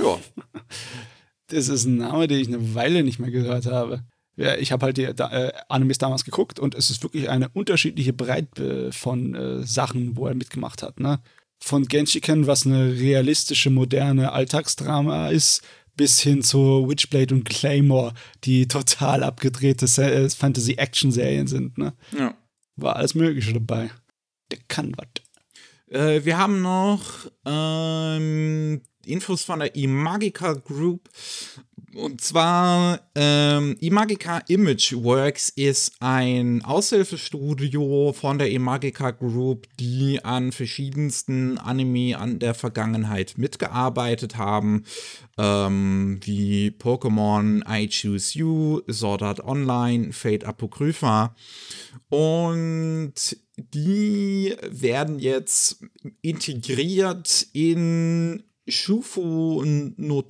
Ja, 0.00 0.18
Das 1.52 1.68
ist 1.68 1.84
ein 1.84 1.96
Name, 1.96 2.28
den 2.28 2.40
ich 2.40 2.48
eine 2.48 2.74
Weile 2.74 3.02
nicht 3.02 3.18
mehr 3.18 3.30
gehört 3.30 3.66
habe. 3.66 4.04
Ja, 4.36 4.56
ich 4.56 4.72
habe 4.72 4.86
halt 4.86 4.96
die 4.96 5.12
da, 5.14 5.30
äh, 5.30 5.52
Animes 5.68 5.98
damals 5.98 6.24
geguckt 6.24 6.58
und 6.58 6.74
es 6.74 6.90
ist 6.90 7.02
wirklich 7.02 7.28
eine 7.28 7.48
unterschiedliche 7.50 8.12
Breite 8.12 8.90
von 8.92 9.34
äh, 9.34 9.62
Sachen, 9.64 10.16
wo 10.16 10.26
er 10.26 10.34
mitgemacht 10.34 10.82
hat. 10.82 11.00
Ne? 11.00 11.20
Von 11.60 11.86
Genshiken, 11.86 12.46
was 12.46 12.66
eine 12.66 12.92
realistische, 12.92 13.70
moderne 13.70 14.32
Alltagsdrama 14.32 15.28
ist, 15.28 15.62
bis 15.96 16.20
hin 16.20 16.42
zu 16.42 16.88
Witchblade 16.88 17.34
und 17.34 17.44
Claymore, 17.44 18.14
die 18.44 18.66
total 18.66 19.22
abgedrehte 19.22 19.84
äh, 20.02 20.30
Fantasy-Action-Serien 20.30 21.46
sind. 21.46 21.76
Ne? 21.76 21.92
ja. 22.16 22.34
War 22.76 22.96
alles 22.96 23.14
Mögliche 23.14 23.52
dabei. 23.52 23.90
Der 24.50 24.58
kann 24.68 24.94
was. 24.96 25.22
Äh, 25.94 26.24
wir 26.24 26.38
haben 26.38 26.62
noch 26.62 27.02
ähm, 27.44 28.80
Infos 29.04 29.42
von 29.42 29.58
der 29.60 29.74
Imagica 29.74 30.54
Group. 30.54 31.08
Und 31.94 32.22
zwar, 32.22 33.00
ähm, 33.14 33.76
Imagica 33.80 34.38
Image 34.48 34.94
Works 34.94 35.50
ist 35.50 35.92
ein 36.00 36.64
Aushilfestudio 36.64 38.14
von 38.14 38.38
der 38.38 38.50
Imagica 38.50 39.10
Group, 39.10 39.66
die 39.78 40.24
an 40.24 40.52
verschiedensten 40.52 41.58
Anime 41.58 42.16
an 42.16 42.38
der 42.38 42.54
Vergangenheit 42.54 43.34
mitgearbeitet 43.36 44.38
haben, 44.38 44.84
ähm, 45.36 46.18
wie 46.22 46.68
Pokémon, 46.70 47.62
I 47.68 47.88
Choose 47.88 48.38
You, 48.38 48.80
Sword 48.90 49.22
Art 49.22 49.44
Online, 49.44 50.14
Fate 50.14 50.44
Apocrypha. 50.44 51.34
Und 52.08 53.36
die 53.56 54.56
werden 54.70 55.18
jetzt 55.18 55.84
integriert 56.22 57.48
in 57.52 58.44
Shufu 58.66 59.62
no 59.96 60.22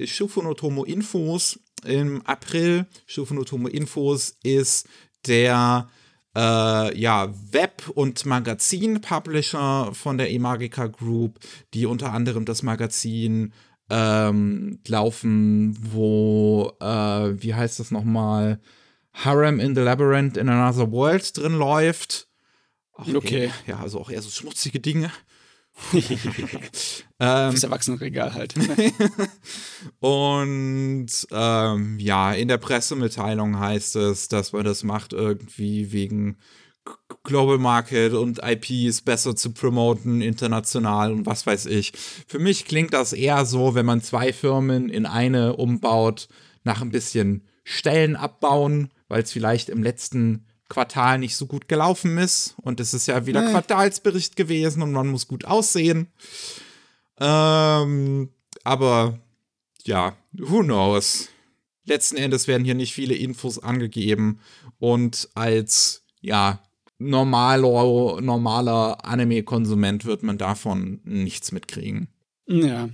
Tomo, 0.00 0.06
Shufu 0.06 0.42
no 0.42 0.54
Tomo 0.54 0.84
Infos 0.84 1.60
im 1.84 2.22
April. 2.26 2.86
Shufu 3.06 3.34
no 3.34 3.44
Tomo 3.44 3.68
Infos 3.68 4.36
ist 4.42 4.88
der 5.26 5.88
äh, 6.34 6.98
ja, 6.98 7.32
Web- 7.50 7.88
und 7.94 8.24
Magazin-Publisher 8.24 9.90
von 9.92 10.18
der 10.18 10.30
Imagica 10.30 10.86
Group, 10.86 11.40
die 11.74 11.86
unter 11.86 12.12
anderem 12.12 12.44
das 12.44 12.62
Magazin 12.62 13.52
ähm, 13.90 14.78
laufen, 14.86 15.76
wo, 15.92 16.72
äh, 16.80 16.84
wie 17.42 17.54
heißt 17.54 17.80
das 17.80 17.90
nochmal? 17.90 18.60
Harem 19.12 19.58
in 19.58 19.74
the 19.74 19.80
Labyrinth 19.80 20.36
in 20.36 20.48
Another 20.48 20.92
World 20.92 21.36
drin 21.36 21.54
läuft. 21.54 22.28
Auch 22.92 23.08
Okay. 23.08 23.46
Eher, 23.46 23.52
ja, 23.66 23.80
also 23.80 24.00
auch 24.00 24.10
eher 24.10 24.22
so 24.22 24.30
schmutzige 24.30 24.78
Dinge. 24.78 25.10
ähm, 25.92 27.52
Das 27.52 27.64
Erwachsenenregal 27.64 28.34
halt. 28.34 28.54
und 30.00 31.08
ähm, 31.30 31.98
ja, 31.98 32.32
in 32.32 32.48
der 32.48 32.58
Pressemitteilung 32.58 33.58
heißt 33.58 33.96
es, 33.96 34.28
dass 34.28 34.52
man 34.52 34.64
das 34.64 34.84
macht 34.84 35.12
irgendwie 35.12 35.92
wegen 35.92 36.36
Global 37.24 37.58
Market 37.58 38.12
und 38.14 38.40
IPs 38.42 39.02
besser 39.02 39.36
zu 39.36 39.52
promoten, 39.52 40.22
international 40.22 41.12
und 41.12 41.26
was 41.26 41.46
weiß 41.46 41.66
ich. 41.66 41.92
Für 42.26 42.38
mich 42.38 42.64
klingt 42.64 42.94
das 42.94 43.12
eher 43.12 43.44
so, 43.44 43.74
wenn 43.74 43.86
man 43.86 44.00
zwei 44.00 44.32
Firmen 44.32 44.88
in 44.88 45.06
eine 45.06 45.56
umbaut, 45.56 46.28
nach 46.64 46.82
ein 46.82 46.90
bisschen 46.90 47.46
Stellen 47.64 48.16
abbauen, 48.16 48.90
weil 49.08 49.22
es 49.22 49.32
vielleicht 49.32 49.68
im 49.68 49.82
letzten 49.82 50.46
Quartal 50.70 51.18
nicht 51.18 51.36
so 51.36 51.44
gut 51.46 51.68
gelaufen 51.68 52.16
ist. 52.16 52.54
Und 52.62 52.80
es 52.80 52.94
ist 52.94 53.06
ja 53.06 53.26
wieder 53.26 53.42
Nee. 53.42 53.50
Quartalsbericht 53.50 54.36
gewesen 54.36 54.80
und 54.80 54.92
man 54.92 55.08
muss 55.08 55.28
gut 55.28 55.44
aussehen. 55.44 56.10
Ähm, 57.20 58.30
aber 58.64 59.18
ja, 59.84 60.16
who 60.32 60.60
knows? 60.62 61.28
Letzten 61.84 62.16
Endes 62.16 62.48
werden 62.48 62.64
hier 62.64 62.74
nicht 62.74 62.94
viele 62.94 63.14
Infos 63.14 63.58
angegeben 63.58 64.40
und 64.78 65.28
als 65.34 66.04
ja 66.20 66.62
normaler, 66.98 68.20
normaler 68.20 69.04
Anime-Konsument 69.04 70.04
wird 70.04 70.22
man 70.22 70.38
davon 70.38 71.00
nichts 71.04 71.52
mitkriegen. 71.52 72.08
Ja. 72.46 72.88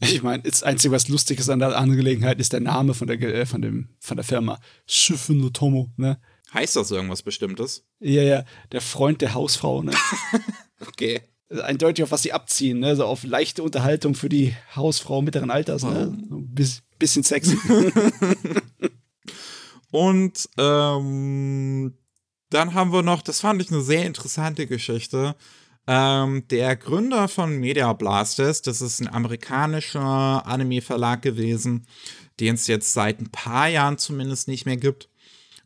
Ich 0.00 0.22
meine, 0.22 0.42
das 0.42 0.62
Einzige, 0.62 0.92
was 0.92 1.08
lustig 1.08 1.40
ist 1.40 1.48
an 1.48 1.58
der 1.58 1.76
Angelegenheit, 1.76 2.38
ist 2.40 2.52
der 2.52 2.60
Name 2.60 2.94
von 2.94 3.06
der, 3.06 3.20
äh, 3.20 3.46
von 3.46 3.62
dem, 3.62 3.88
von 3.98 4.16
der 4.16 4.24
Firma. 4.24 4.60
Schiffe 4.86 5.32
no 5.32 5.50
Tomo, 5.50 5.90
ne? 5.96 6.20
Heißt 6.54 6.76
das 6.76 6.90
irgendwas 6.90 7.22
Bestimmtes? 7.22 7.84
Ja, 8.00 8.22
ja, 8.22 8.44
der 8.72 8.80
Freund 8.80 9.20
der 9.20 9.34
Hausfrau, 9.34 9.82
ne? 9.82 9.92
Okay. 10.86 11.22
Also 11.48 11.62
Eindeutig 11.62 12.02
auf 12.02 12.10
was 12.10 12.22
sie 12.22 12.32
abziehen, 12.32 12.80
ne? 12.80 12.96
So 12.96 13.04
auf 13.04 13.22
leichte 13.22 13.62
Unterhaltung 13.62 14.16
für 14.16 14.28
die 14.28 14.54
Hausfrau 14.74 15.22
mittleren 15.22 15.50
Alters, 15.50 15.84
ne? 15.84 16.16
So 16.28 16.36
ein 16.36 16.48
bis, 16.48 16.82
bisschen 16.98 17.22
sexy. 17.22 17.56
Und 19.92 20.48
ähm, 20.58 21.94
dann 22.50 22.74
haben 22.74 22.92
wir 22.92 23.02
noch, 23.02 23.22
das 23.22 23.40
fand 23.40 23.62
ich 23.62 23.70
eine 23.70 23.82
sehr 23.82 24.04
interessante 24.06 24.66
Geschichte. 24.66 25.36
Ähm, 25.86 26.46
der 26.48 26.76
Gründer 26.76 27.28
von 27.28 27.58
Media 27.58 27.92
Blasters, 27.92 28.62
das 28.62 28.80
ist 28.80 29.00
ein 29.00 29.08
amerikanischer 29.08 30.46
Anime-Verlag 30.46 31.22
gewesen, 31.22 31.86
den 32.40 32.54
es 32.54 32.66
jetzt 32.66 32.92
seit 32.92 33.20
ein 33.20 33.30
paar 33.30 33.68
Jahren 33.68 33.98
zumindest 33.98 34.48
nicht 34.48 34.64
mehr 34.64 34.76
gibt. 34.76 35.08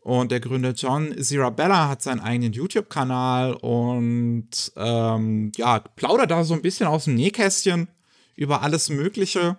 Und 0.07 0.31
der 0.31 0.39
Gründer 0.39 0.71
John 0.71 1.21
Zirabella 1.21 1.89
hat 1.89 2.01
seinen 2.01 2.21
eigenen 2.21 2.53
YouTube-Kanal 2.53 3.55
und 3.55 4.73
ähm, 4.77 5.51
ja, 5.57 5.81
plaudert 5.81 6.31
da 6.31 6.45
so 6.45 6.55
ein 6.55 6.63
bisschen 6.63 6.87
aus 6.87 7.07
dem 7.07 7.17
Nähkästchen 7.17 7.89
über 8.37 8.63
alles 8.63 8.89
Mögliche. 8.89 9.59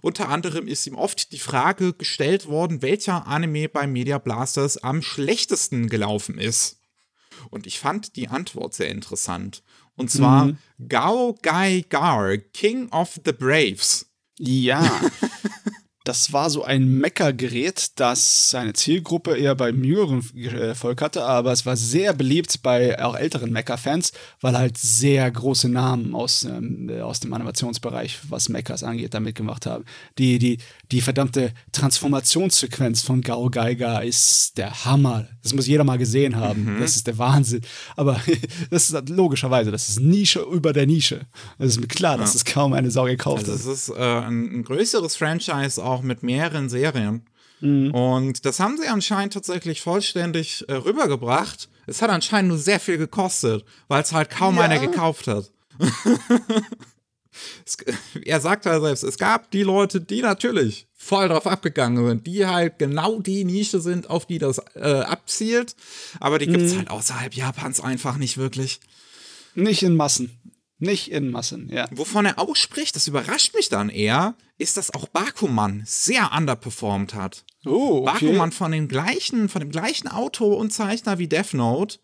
Unter 0.00 0.28
anderem 0.28 0.68
ist 0.68 0.86
ihm 0.86 0.94
oft 0.94 1.32
die 1.32 1.40
Frage 1.40 1.92
gestellt 1.92 2.46
worden, 2.46 2.82
welcher 2.82 3.26
Anime 3.26 3.68
bei 3.68 3.88
Media 3.88 4.18
Blasters 4.18 4.76
am 4.76 5.02
schlechtesten 5.02 5.88
gelaufen 5.88 6.38
ist. 6.38 6.78
Und 7.50 7.66
ich 7.66 7.80
fand 7.80 8.14
die 8.14 8.28
Antwort 8.28 8.74
sehr 8.74 8.90
interessant. 8.90 9.64
Und 9.96 10.08
zwar 10.08 10.44
mhm. 10.44 10.58
Gao 10.88 11.36
Gai 11.42 11.84
Gar, 11.88 12.36
King 12.36 12.92
of 12.92 13.20
the 13.24 13.32
Braves. 13.32 14.06
Ja. 14.38 14.88
Das 16.10 16.32
war 16.32 16.50
so 16.50 16.64
ein 16.64 16.98
Meckergerät, 16.98 17.92
das 17.94 18.50
seine 18.50 18.72
Zielgruppe 18.72 19.36
eher 19.36 19.54
beim 19.54 19.84
jüngeren 19.84 20.28
äh, 20.34 20.74
Volk 20.74 21.02
hatte, 21.02 21.22
aber 21.24 21.52
es 21.52 21.66
war 21.66 21.76
sehr 21.76 22.14
beliebt 22.14 22.64
bei 22.64 23.00
auch 23.00 23.14
älteren 23.14 23.52
Mecha-Fans, 23.52 24.10
weil 24.40 24.58
halt 24.58 24.76
sehr 24.76 25.30
große 25.30 25.68
Namen 25.68 26.16
aus, 26.16 26.42
ähm, 26.42 26.88
äh, 26.88 27.00
aus 27.00 27.20
dem 27.20 27.32
Animationsbereich, 27.32 28.18
was 28.28 28.48
Mechas 28.48 28.82
angeht, 28.82 29.14
da 29.14 29.20
mitgemacht 29.20 29.66
haben. 29.66 29.84
Die, 30.18 30.40
die, 30.40 30.58
die 30.90 31.00
verdammte 31.00 31.52
Transformationssequenz 31.70 33.02
von 33.02 33.20
Gao 33.20 33.48
Geiger 33.48 34.02
ist 34.02 34.58
der 34.58 34.84
Hammer. 34.84 35.28
Das 35.44 35.54
muss 35.54 35.68
jeder 35.68 35.84
mal 35.84 35.96
gesehen 35.96 36.34
haben. 36.34 36.74
Mhm. 36.74 36.80
Das 36.80 36.96
ist 36.96 37.06
der 37.06 37.18
Wahnsinn. 37.18 37.60
Aber 37.94 38.20
das 38.70 38.90
ist 38.90 39.08
logischerweise, 39.10 39.70
das 39.70 39.88
ist 39.88 40.00
Nische 40.00 40.40
über 40.40 40.72
der 40.72 40.86
Nische. 40.86 41.20
Es 41.58 41.68
ist 41.68 41.80
mir 41.80 41.86
klar, 41.86 42.18
dass 42.18 42.34
es 42.34 42.44
kaum 42.44 42.72
eine 42.72 42.90
Sau 42.90 43.04
gekauft 43.04 43.48
also 43.48 43.52
hat. 43.52 43.60
Das 43.60 43.66
ist 43.66 43.90
äh, 43.90 44.02
ein, 44.02 44.56
ein 44.56 44.64
größeres 44.64 45.14
Franchise 45.14 45.80
auch 45.80 45.99
mit 46.02 46.22
mehreren 46.22 46.68
Serien. 46.68 47.26
Mhm. 47.60 47.92
Und 47.92 48.44
das 48.44 48.60
haben 48.60 48.76
sie 48.78 48.88
anscheinend 48.88 49.34
tatsächlich 49.34 49.80
vollständig 49.80 50.64
äh, 50.68 50.74
rübergebracht. 50.74 51.68
Es 51.86 52.02
hat 52.02 52.10
anscheinend 52.10 52.50
nur 52.50 52.58
sehr 52.58 52.80
viel 52.80 52.98
gekostet, 52.98 53.64
weil 53.88 54.02
es 54.02 54.12
halt 54.12 54.30
kaum 54.30 54.56
ja. 54.56 54.62
einer 54.62 54.78
gekauft 54.78 55.26
hat. 55.26 55.50
es, 57.66 57.76
er 58.24 58.40
sagt 58.40 58.66
halt 58.66 58.82
selbst, 58.82 59.04
es 59.04 59.18
gab 59.18 59.50
die 59.50 59.62
Leute, 59.62 60.00
die 60.00 60.22
natürlich 60.22 60.86
voll 60.94 61.28
drauf 61.28 61.46
abgegangen 61.46 62.06
sind, 62.06 62.26
die 62.26 62.46
halt 62.46 62.78
genau 62.78 63.20
die 63.20 63.44
Nische 63.44 63.80
sind, 63.80 64.08
auf 64.10 64.26
die 64.26 64.38
das 64.38 64.60
äh, 64.74 65.00
abzielt. 65.00 65.74
Aber 66.20 66.38
die 66.38 66.46
gibt 66.46 66.62
es 66.62 66.74
mhm. 66.74 66.78
halt 66.78 66.90
außerhalb 66.90 67.34
Japans 67.34 67.80
einfach 67.80 68.16
nicht 68.16 68.36
wirklich. 68.38 68.80
Nicht 69.54 69.82
in 69.82 69.96
Massen. 69.96 70.39
Nicht 70.80 71.10
in 71.10 71.30
Massen, 71.30 71.68
ja. 71.70 71.86
Wovon 71.90 72.24
er 72.24 72.38
ausspricht, 72.38 72.96
das 72.96 73.06
überrascht 73.06 73.54
mich 73.54 73.68
dann 73.68 73.90
eher, 73.90 74.34
ist, 74.56 74.78
dass 74.78 74.92
auch 74.94 75.08
Bakuman 75.08 75.82
sehr 75.84 76.32
underperformed 76.36 77.14
hat. 77.14 77.44
Oh, 77.66 77.98
okay. 77.98 78.04
Bakuman 78.06 78.50
von 78.50 78.72
dem 78.72 78.88
gleichen, 78.88 79.50
von 79.50 79.60
dem 79.60 79.70
gleichen 79.70 80.08
Autor 80.08 80.56
und 80.56 80.72
Zeichner 80.72 81.18
wie 81.18 81.28
Death 81.28 81.52
Note, 81.52 81.98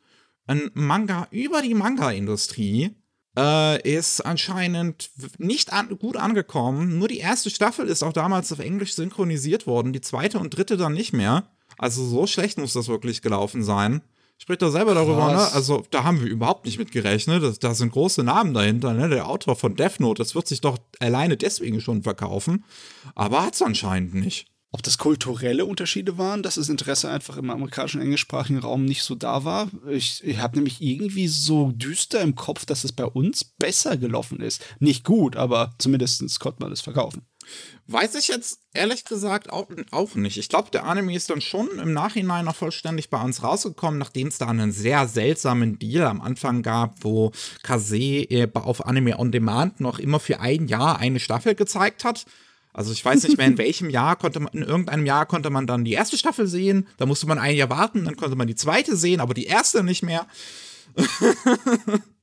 ein 0.46 0.70
Manga 0.74 1.26
über 1.30 1.62
die 1.62 1.74
Manga-Industrie, 1.74 2.94
äh, 3.36 3.80
ist 3.82 4.20
anscheinend 4.20 5.10
nicht 5.38 5.72
an, 5.72 5.88
gut 5.98 6.16
angekommen. 6.16 6.98
Nur 6.98 7.08
die 7.08 7.18
erste 7.18 7.50
Staffel 7.50 7.88
ist 7.88 8.02
auch 8.02 8.12
damals 8.12 8.52
auf 8.52 8.58
Englisch 8.58 8.94
synchronisiert 8.94 9.66
worden, 9.66 9.92
die 9.92 10.00
zweite 10.02 10.38
und 10.38 10.50
dritte 10.50 10.76
dann 10.76 10.92
nicht 10.92 11.14
mehr. 11.14 11.44
Also 11.78 12.06
so 12.06 12.26
schlecht 12.26 12.58
muss 12.58 12.74
das 12.74 12.88
wirklich 12.88 13.22
gelaufen 13.22 13.62
sein. 13.62 14.02
Spricht 14.38 14.62
doch 14.62 14.70
selber 14.70 14.94
darüber, 14.94 15.32
ne? 15.32 15.52
Also, 15.52 15.84
da 15.90 16.04
haben 16.04 16.20
wir 16.20 16.28
überhaupt 16.28 16.66
nicht 16.66 16.78
mit 16.78 16.92
gerechnet. 16.92 17.64
Da 17.64 17.74
sind 17.74 17.92
große 17.92 18.22
Namen 18.22 18.52
dahinter, 18.52 18.92
ne? 18.92 19.08
Der 19.08 19.28
Autor 19.28 19.56
von 19.56 19.76
Death 19.76 19.98
Note, 19.98 20.22
das 20.22 20.34
wird 20.34 20.46
sich 20.46 20.60
doch 20.60 20.78
alleine 21.00 21.36
deswegen 21.36 21.80
schon 21.80 22.02
verkaufen. 22.02 22.64
Aber 23.14 23.42
hat 23.42 23.54
es 23.54 23.62
anscheinend 23.62 24.14
nicht. 24.14 24.46
Ob 24.72 24.82
das 24.82 24.98
kulturelle 24.98 25.64
Unterschiede 25.64 26.18
waren, 26.18 26.42
dass 26.42 26.56
das 26.56 26.68
Interesse 26.68 27.08
einfach 27.08 27.38
im 27.38 27.48
amerikanischen 27.48 28.02
englischsprachigen 28.02 28.58
Raum 28.58 28.84
nicht 28.84 29.04
so 29.04 29.14
da 29.14 29.44
war. 29.44 29.70
Ich, 29.88 30.22
ich 30.22 30.38
habe 30.38 30.56
nämlich 30.56 30.82
irgendwie 30.82 31.28
so 31.28 31.72
düster 31.72 32.20
im 32.20 32.34
Kopf, 32.34 32.66
dass 32.66 32.84
es 32.84 32.92
bei 32.92 33.06
uns 33.06 33.42
besser 33.42 33.96
gelaufen 33.96 34.40
ist. 34.40 34.62
Nicht 34.80 35.04
gut, 35.04 35.36
aber 35.36 35.74
zumindest 35.78 36.40
konnte 36.40 36.62
man 36.62 36.72
es 36.72 36.82
verkaufen. 36.82 37.22
Weiß 37.88 38.14
ich 38.16 38.28
jetzt 38.28 38.60
ehrlich 38.72 39.04
gesagt 39.04 39.50
auch, 39.50 39.68
auch 39.92 40.14
nicht. 40.16 40.36
Ich 40.38 40.48
glaube, 40.48 40.70
der 40.70 40.84
Anime 40.84 41.14
ist 41.14 41.30
dann 41.30 41.40
schon 41.40 41.68
im 41.78 41.92
Nachhinein 41.92 42.44
noch 42.44 42.56
vollständig 42.56 43.10
bei 43.10 43.22
uns 43.22 43.42
rausgekommen, 43.42 43.98
nachdem 43.98 44.28
es 44.28 44.38
da 44.38 44.48
einen 44.48 44.72
sehr 44.72 45.06
seltsamen 45.06 45.78
Deal 45.78 46.04
am 46.04 46.20
Anfang 46.20 46.62
gab, 46.62 47.04
wo 47.04 47.32
Kase 47.62 47.96
äh, 47.96 48.48
auf 48.54 48.86
Anime 48.86 49.18
On 49.18 49.30
Demand 49.30 49.80
noch 49.80 49.98
immer 49.98 50.18
für 50.18 50.40
ein 50.40 50.66
Jahr 50.66 50.98
eine 50.98 51.20
Staffel 51.20 51.54
gezeigt 51.54 52.04
hat. 52.04 52.24
Also 52.72 52.92
ich 52.92 53.04
weiß 53.04 53.22
nicht 53.22 53.38
mehr, 53.38 53.46
in 53.46 53.58
welchem 53.58 53.88
Jahr 53.88 54.16
konnte 54.16 54.40
man, 54.40 54.52
in 54.52 54.62
irgendeinem 54.62 55.06
Jahr 55.06 55.24
konnte 55.24 55.50
man 55.50 55.66
dann 55.66 55.84
die 55.84 55.92
erste 55.92 56.18
Staffel 56.18 56.46
sehen, 56.46 56.88
da 56.98 57.06
musste 57.06 57.26
man 57.26 57.38
ein 57.38 57.56
Jahr 57.56 57.70
warten, 57.70 58.04
dann 58.04 58.16
konnte 58.16 58.36
man 58.36 58.48
die 58.48 58.54
zweite 58.54 58.96
sehen, 58.96 59.20
aber 59.20 59.32
die 59.32 59.46
erste 59.46 59.82
nicht 59.84 60.02
mehr. 60.02 60.26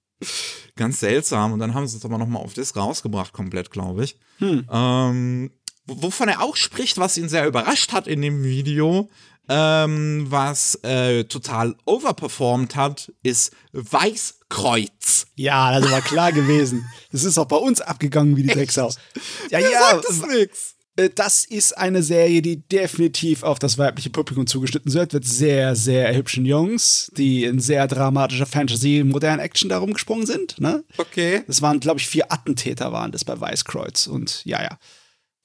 Ganz 0.76 1.00
seltsam. 1.00 1.54
Und 1.54 1.60
dann 1.60 1.74
haben 1.74 1.88
sie 1.88 1.98
es 1.98 2.06
aber 2.06 2.18
nochmal 2.18 2.44
auf 2.44 2.54
das 2.54 2.76
rausgebracht, 2.76 3.34
komplett, 3.34 3.72
glaube 3.72 4.04
ich. 4.04 4.18
Hm. 4.40 4.68
Ähm, 4.72 5.52
wovon 5.86 6.30
er 6.30 6.42
auch 6.42 6.56
spricht, 6.56 6.98
was 6.98 7.18
ihn 7.18 7.30
sehr 7.30 7.48
überrascht 7.48 7.94
hat 7.94 8.08
in 8.08 8.22
dem 8.22 8.44
Video, 8.44 9.10
ähm, 9.50 10.28
was 10.30 10.76
äh, 10.84 11.26
total 11.26 11.76
overperformed 11.86 12.76
hat, 12.76 13.12
ist 13.24 13.52
Weißkreuz. 13.74 15.28
Ja, 15.36 15.80
das 15.80 15.92
war 15.92 16.02
klar 16.02 16.32
gewesen. 16.32 16.86
Das 17.12 17.24
ist 17.24 17.38
auch 17.38 17.46
bei 17.46 17.58
uns 17.58 17.80
abgegangen 17.80 18.36
wie 18.38 18.42
die 18.42 18.50
Drecksau. 18.50 18.92
Ja, 19.52 19.60
ja. 19.60 19.70
Sagt 19.92 20.10
es 20.10 20.26
nix. 20.26 20.73
Äh, 20.96 21.10
das 21.14 21.44
ist 21.44 21.78
eine 21.78 22.04
Serie, 22.04 22.42
die 22.42 22.68
definitiv 22.68 23.44
auf 23.44 23.60
das 23.60 23.78
weibliche 23.78 24.10
Publikum 24.10 24.48
zugeschnitten 24.48 24.94
wird, 24.94 25.14
mit 25.14 25.26
sehr, 25.26 25.76
sehr 25.76 26.16
hübschen 26.16 26.46
Jungs, 26.46 27.12
die 27.18 27.44
in 27.44 27.60
sehr 27.60 27.88
dramatischer 27.88 28.46
Fantasy, 28.46 29.04
modernen 29.06 29.40
Action 29.40 29.70
darum 29.70 29.94
gesprungen 29.94 30.26
sind. 30.26 30.60
Ne? 30.60 30.84
Okay. 30.98 31.44
Das 31.48 31.62
waren, 31.62 31.80
glaube 31.80 32.00
ich, 32.00 32.08
vier 32.08 32.32
Attentäter 32.32 32.92
waren 32.92 33.12
das 33.12 33.26
bei 33.26 33.40
Weißkreuz. 33.40 34.08
Und 34.08 34.44
ja, 34.46 34.62
ja. 34.62 34.78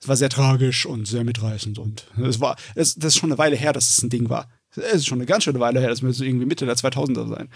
Es 0.01 0.07
war 0.07 0.16
sehr 0.16 0.30
tragisch 0.30 0.86
und 0.86 1.09
sehr 1.09 1.24
mitreißend. 1.24 1.78
Und 1.78 2.07
es 2.22 2.38
war, 2.38 2.57
es, 2.76 2.94
das 2.94 3.14
ist 3.14 3.18
schon 3.18 3.32
eine 3.32 3.38
Weile 3.38 3.57
her, 3.57 3.72
dass 3.72 3.90
es 3.90 4.03
ein 4.03 4.11
Ding 4.11 4.28
war. 4.28 4.49
Es 4.76 4.94
ist 4.94 5.07
schon 5.07 5.18
eine 5.18 5.26
ganz 5.26 5.44
schöne 5.44 5.61
Weile 5.61 5.80
her, 5.80 5.88
das 5.88 6.03
müsste 6.03 6.24
irgendwie 6.24 6.46
Mitte 6.46 6.66
der 6.66 6.76
2000er 6.76 7.26
sein, 7.26 7.49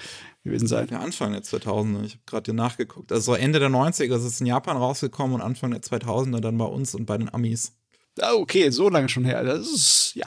gewesen 0.43 0.66
sein. 0.66 0.88
Ja, 0.90 1.01
Anfang 1.01 1.32
der 1.32 1.43
2000er, 1.43 2.05
ich 2.05 2.12
habe 2.14 2.22
gerade 2.26 2.45
hier 2.47 2.55
nachgeguckt. 2.55 3.12
Also 3.12 3.34
Ende 3.34 3.61
der 3.61 3.68
90er 3.68 4.16
ist 4.16 4.24
es 4.24 4.40
in 4.40 4.47
Japan 4.47 4.76
rausgekommen 4.76 5.36
und 5.36 5.43
Anfang 5.43 5.70
der 5.70 5.82
2000er 5.82 6.40
dann 6.40 6.59
bei 6.59 6.64
uns 6.64 6.95
und 6.95 7.07
bei 7.07 7.18
den 7.18 7.32
Amis. 7.32 7.74
Ah, 8.20 8.34
okay, 8.34 8.70
so 8.70 8.88
lange 8.88 9.08
schon 9.08 9.24
her. 9.24 9.42
Das 9.42 9.66
ist, 9.66 10.12
ja, 10.14 10.26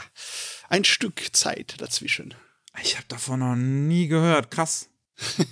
ein 0.69 0.83
Stück 0.83 1.29
Zeit 1.33 1.75
dazwischen. 1.79 2.33
Ich 2.81 2.95
habe 2.95 3.05
davon 3.07 3.39
noch 3.39 3.55
nie 3.55 4.07
gehört. 4.07 4.51
Krass. 4.51 4.89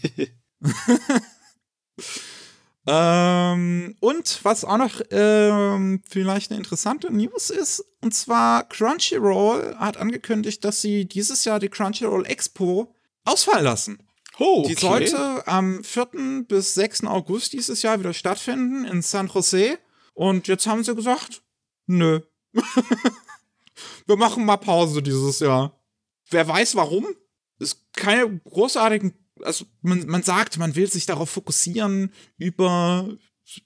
ähm, 2.88 3.96
und 4.00 4.40
was 4.44 4.66
auch 4.66 4.78
noch 4.78 5.02
ähm, 5.12 6.02
vielleicht 6.10 6.52
eine 6.52 6.58
interessante 6.58 7.12
News 7.14 7.50
ist, 7.50 7.86
und 8.02 8.14
zwar 8.14 8.68
Crunchyroll 8.68 9.76
hat 9.78 9.98
angekündigt, 9.98 10.66
dass 10.66 10.82
sie 10.82 11.06
dieses 11.06 11.46
Jahr 11.46 11.60
die 11.60 11.70
Crunchyroll 11.70 12.26
Expo 12.26 12.94
ausfallen 13.24 13.64
lassen. 13.64 14.00
Oh, 14.40 14.62
okay. 14.62 14.74
Die 14.74 14.82
sollte 14.82 15.48
am 15.48 15.84
4. 15.84 16.46
bis 16.48 16.74
6. 16.74 17.06
August 17.06 17.54
dieses 17.54 17.84
Jahr 17.84 18.00
wieder 18.00 18.14
stattfinden 18.14 18.84
in 18.86 19.02
San 19.02 19.28
Jose. 19.28 19.78
Und 20.16 20.48
jetzt 20.48 20.66
haben 20.66 20.84
sie 20.84 20.96
gesagt, 20.96 21.43
Nö. 21.88 22.22
Wir 24.06 24.18
machen 24.18 24.46
mal 24.46 24.58
Pause 24.58 25.02
dieses 25.02 25.40
Jahr. 25.40 25.80
Wer 26.30 26.48
weiß 26.48 26.76
warum? 26.76 27.08
Ist 27.60 27.80
keine 27.94 28.40
großartigen. 28.40 29.14
Also 29.42 29.66
man, 29.82 30.06
man 30.08 30.24
sagt, 30.24 30.58
man 30.58 30.76
will 30.76 30.90
sich 30.90 31.06
darauf 31.06 31.30
fokussieren, 31.30 32.14
über 32.38 33.10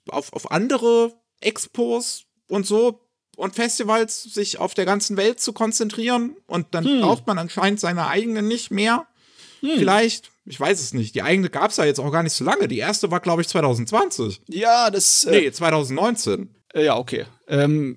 auf, 0.08 0.32
auf 0.32 0.50
andere 0.50 1.20
Expos 1.40 2.24
und 2.48 2.66
so 2.66 3.08
und 3.36 3.54
Festivals 3.54 4.24
sich 4.24 4.58
auf 4.58 4.74
der 4.74 4.84
ganzen 4.84 5.16
Welt 5.16 5.40
zu 5.40 5.52
konzentrieren. 5.52 6.36
Und 6.46 6.66
dann 6.72 6.84
hm. 6.84 7.00
braucht 7.00 7.26
man 7.26 7.38
anscheinend 7.38 7.78
seine 7.78 8.08
eigenen 8.08 8.48
nicht 8.48 8.70
mehr. 8.70 9.06
Hm. 9.60 9.78
Vielleicht, 9.78 10.30
ich 10.44 10.58
weiß 10.58 10.80
es 10.80 10.92
nicht. 10.92 11.14
Die 11.14 11.22
eigene 11.22 11.48
gab 11.48 11.70
es 11.70 11.76
ja 11.76 11.84
jetzt 11.84 12.00
auch 12.00 12.10
gar 12.10 12.24
nicht 12.24 12.32
so 12.32 12.44
lange. 12.44 12.66
Die 12.66 12.78
erste 12.78 13.10
war, 13.10 13.20
glaube 13.20 13.42
ich, 13.42 13.48
2020. 13.48 14.42
Ja, 14.48 14.90
das. 14.90 15.24
Äh, 15.24 15.42
nee, 15.42 15.52
2019. 15.52 16.54
Äh, 16.74 16.86
ja, 16.86 16.96
okay. 16.96 17.26
Ähm, 17.48 17.96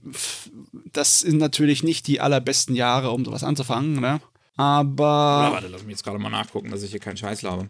das 0.91 1.20
sind 1.20 1.38
natürlich 1.38 1.84
nicht 1.84 2.08
die 2.08 2.22
allerbesten 2.22 2.76
Jahre, 2.76 3.12
um 3.12 3.26
sowas 3.26 3.43
anzufangen, 3.43 3.99
ne? 3.99 4.22
Aber. 4.56 5.43
Ja, 5.45 5.52
warte, 5.52 5.68
lass 5.68 5.84
mich 5.84 5.91
jetzt 5.91 6.04
gerade 6.04 6.20
mal 6.20 6.30
nachgucken, 6.30 6.72
dass 6.72 6.84
ich 6.84 6.91
hier 6.91 6.99
keinen 6.99 7.18
Scheiß 7.18 7.41
labe. 7.41 7.70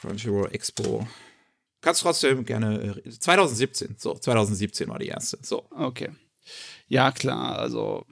Crunchyroll 0.00 0.50
Expo. 0.52 1.06
Kannst 1.80 2.02
trotzdem 2.02 2.44
gerne. 2.44 3.00
2017, 3.18 3.90
äh, 3.90 3.94
so, 3.98 4.14
2017 4.14 4.88
war 4.88 4.98
die 4.98 5.08
erste. 5.08 5.38
So. 5.42 5.64
Okay. 5.70 6.10
Ja, 6.88 7.10
klar, 7.10 7.58
also. 7.58 8.04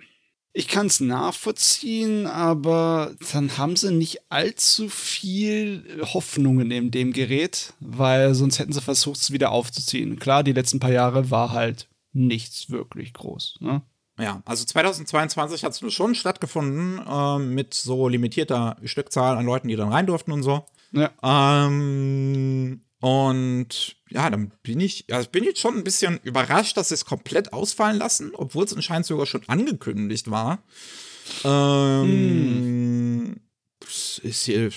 Ich 0.57 0.69
kann 0.69 0.87
es 0.87 1.01
nachvollziehen, 1.01 2.29
aber 2.29 3.17
dann 3.33 3.59
haben 3.59 3.75
sie 3.75 3.93
nicht 3.93 4.21
allzu 4.31 4.89
viel 4.89 6.01
Hoffnungen 6.15 6.71
in 6.71 6.93
dem 6.93 7.13
Gerät, 7.13 7.73
weil 7.81 8.37
sonst 8.37 8.61
hätten 8.61 8.73
sie 8.73 8.81
versucht, 8.81 9.19
es 9.21 9.33
wieder 9.33 9.51
aufzuziehen. 9.51 10.21
Klar, 10.21 10.45
die 10.45 10.53
letzten 10.53 10.79
paar 10.79 10.93
Jahre 10.93 11.33
war 11.33 11.51
halt 11.51 11.89
nichts 12.15 12.71
wirklich 12.71 13.13
groß. 13.13 13.59
Ne? 13.61 13.83
Ja, 14.19 14.43
also 14.45 14.65
2022 14.65 15.65
hat 15.65 15.73
es 15.73 15.93
schon 15.93 16.15
stattgefunden 16.15 17.01
äh, 17.07 17.39
mit 17.39 17.75
so 17.75 18.09
limitierter 18.09 18.77
Stückzahl 18.85 19.37
an 19.37 19.47
Leuten, 19.47 19.69
die 19.69 19.77
dann 19.77 19.93
rein 19.93 20.07
durften 20.07 20.33
und 20.33 20.43
so. 20.43 20.65
Ja. 20.93 21.11
Ähm, 21.23 22.81
und 23.01 23.97
ja, 24.09 24.31
dann 24.31 24.53
bin 24.63 24.81
ich, 24.81 25.13
also 25.13 25.29
bin 25.29 25.45
ich 25.45 25.59
schon 25.59 25.77
ein 25.77 25.85
bisschen 25.85 26.21
überrascht, 26.23 26.77
dass 26.77 26.89
sie 26.89 26.95
es 26.95 27.05
komplett 27.05 27.53
ausfallen 27.53 27.99
lassen, 27.99 28.31
obwohl 28.35 28.65
es 28.65 28.73
anscheinend 28.73 29.07
sogar 29.07 29.27
schon 29.27 29.43
angekündigt 29.49 30.31
war. 30.31 30.63
Ähm, 31.43 33.35
hm. 33.35 33.41
ist 34.23 34.45
hier, 34.45 34.71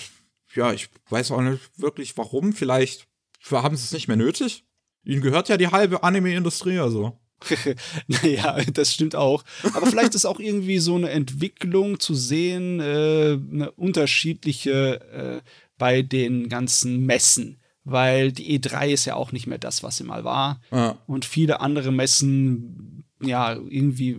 ja, 0.54 0.72
ich 0.72 0.88
weiß 1.08 1.30
auch 1.30 1.40
nicht 1.40 1.60
wirklich 1.76 2.16
warum. 2.18 2.52
Vielleicht 2.52 3.06
haben 3.50 3.76
sie 3.76 3.84
es 3.84 3.92
nicht 3.92 4.08
mehr 4.08 4.16
nötig. 4.16 4.64
Ihnen 5.04 5.22
gehört 5.22 5.48
ja 5.48 5.56
die 5.56 5.68
halbe 5.68 6.02
Anime-Industrie, 6.02 6.80
also. 6.80 7.18
naja, 8.06 8.58
das 8.72 8.94
stimmt 8.94 9.14
auch. 9.14 9.44
Aber 9.74 9.86
vielleicht 9.86 10.14
ist 10.14 10.24
auch 10.24 10.40
irgendwie 10.40 10.78
so 10.78 10.96
eine 10.96 11.10
Entwicklung 11.10 12.00
zu 12.00 12.14
sehen, 12.14 12.80
äh, 12.80 13.38
eine 13.52 13.70
unterschiedliche 13.76 15.00
äh, 15.12 15.40
bei 15.78 16.02
den 16.02 16.48
ganzen 16.48 17.06
Messen. 17.06 17.60
Weil 17.84 18.32
die 18.32 18.58
E3 18.58 18.88
ist 18.88 19.06
ja 19.06 19.14
auch 19.14 19.32
nicht 19.32 19.46
mehr 19.46 19.58
das, 19.58 19.82
was 19.82 19.96
sie 19.96 20.04
mal 20.04 20.24
war. 20.24 20.60
Ja. 20.70 20.98
Und 21.06 21.24
viele 21.24 21.60
andere 21.60 21.90
Messen, 21.90 23.04
ja, 23.22 23.54
irgendwie 23.54 24.18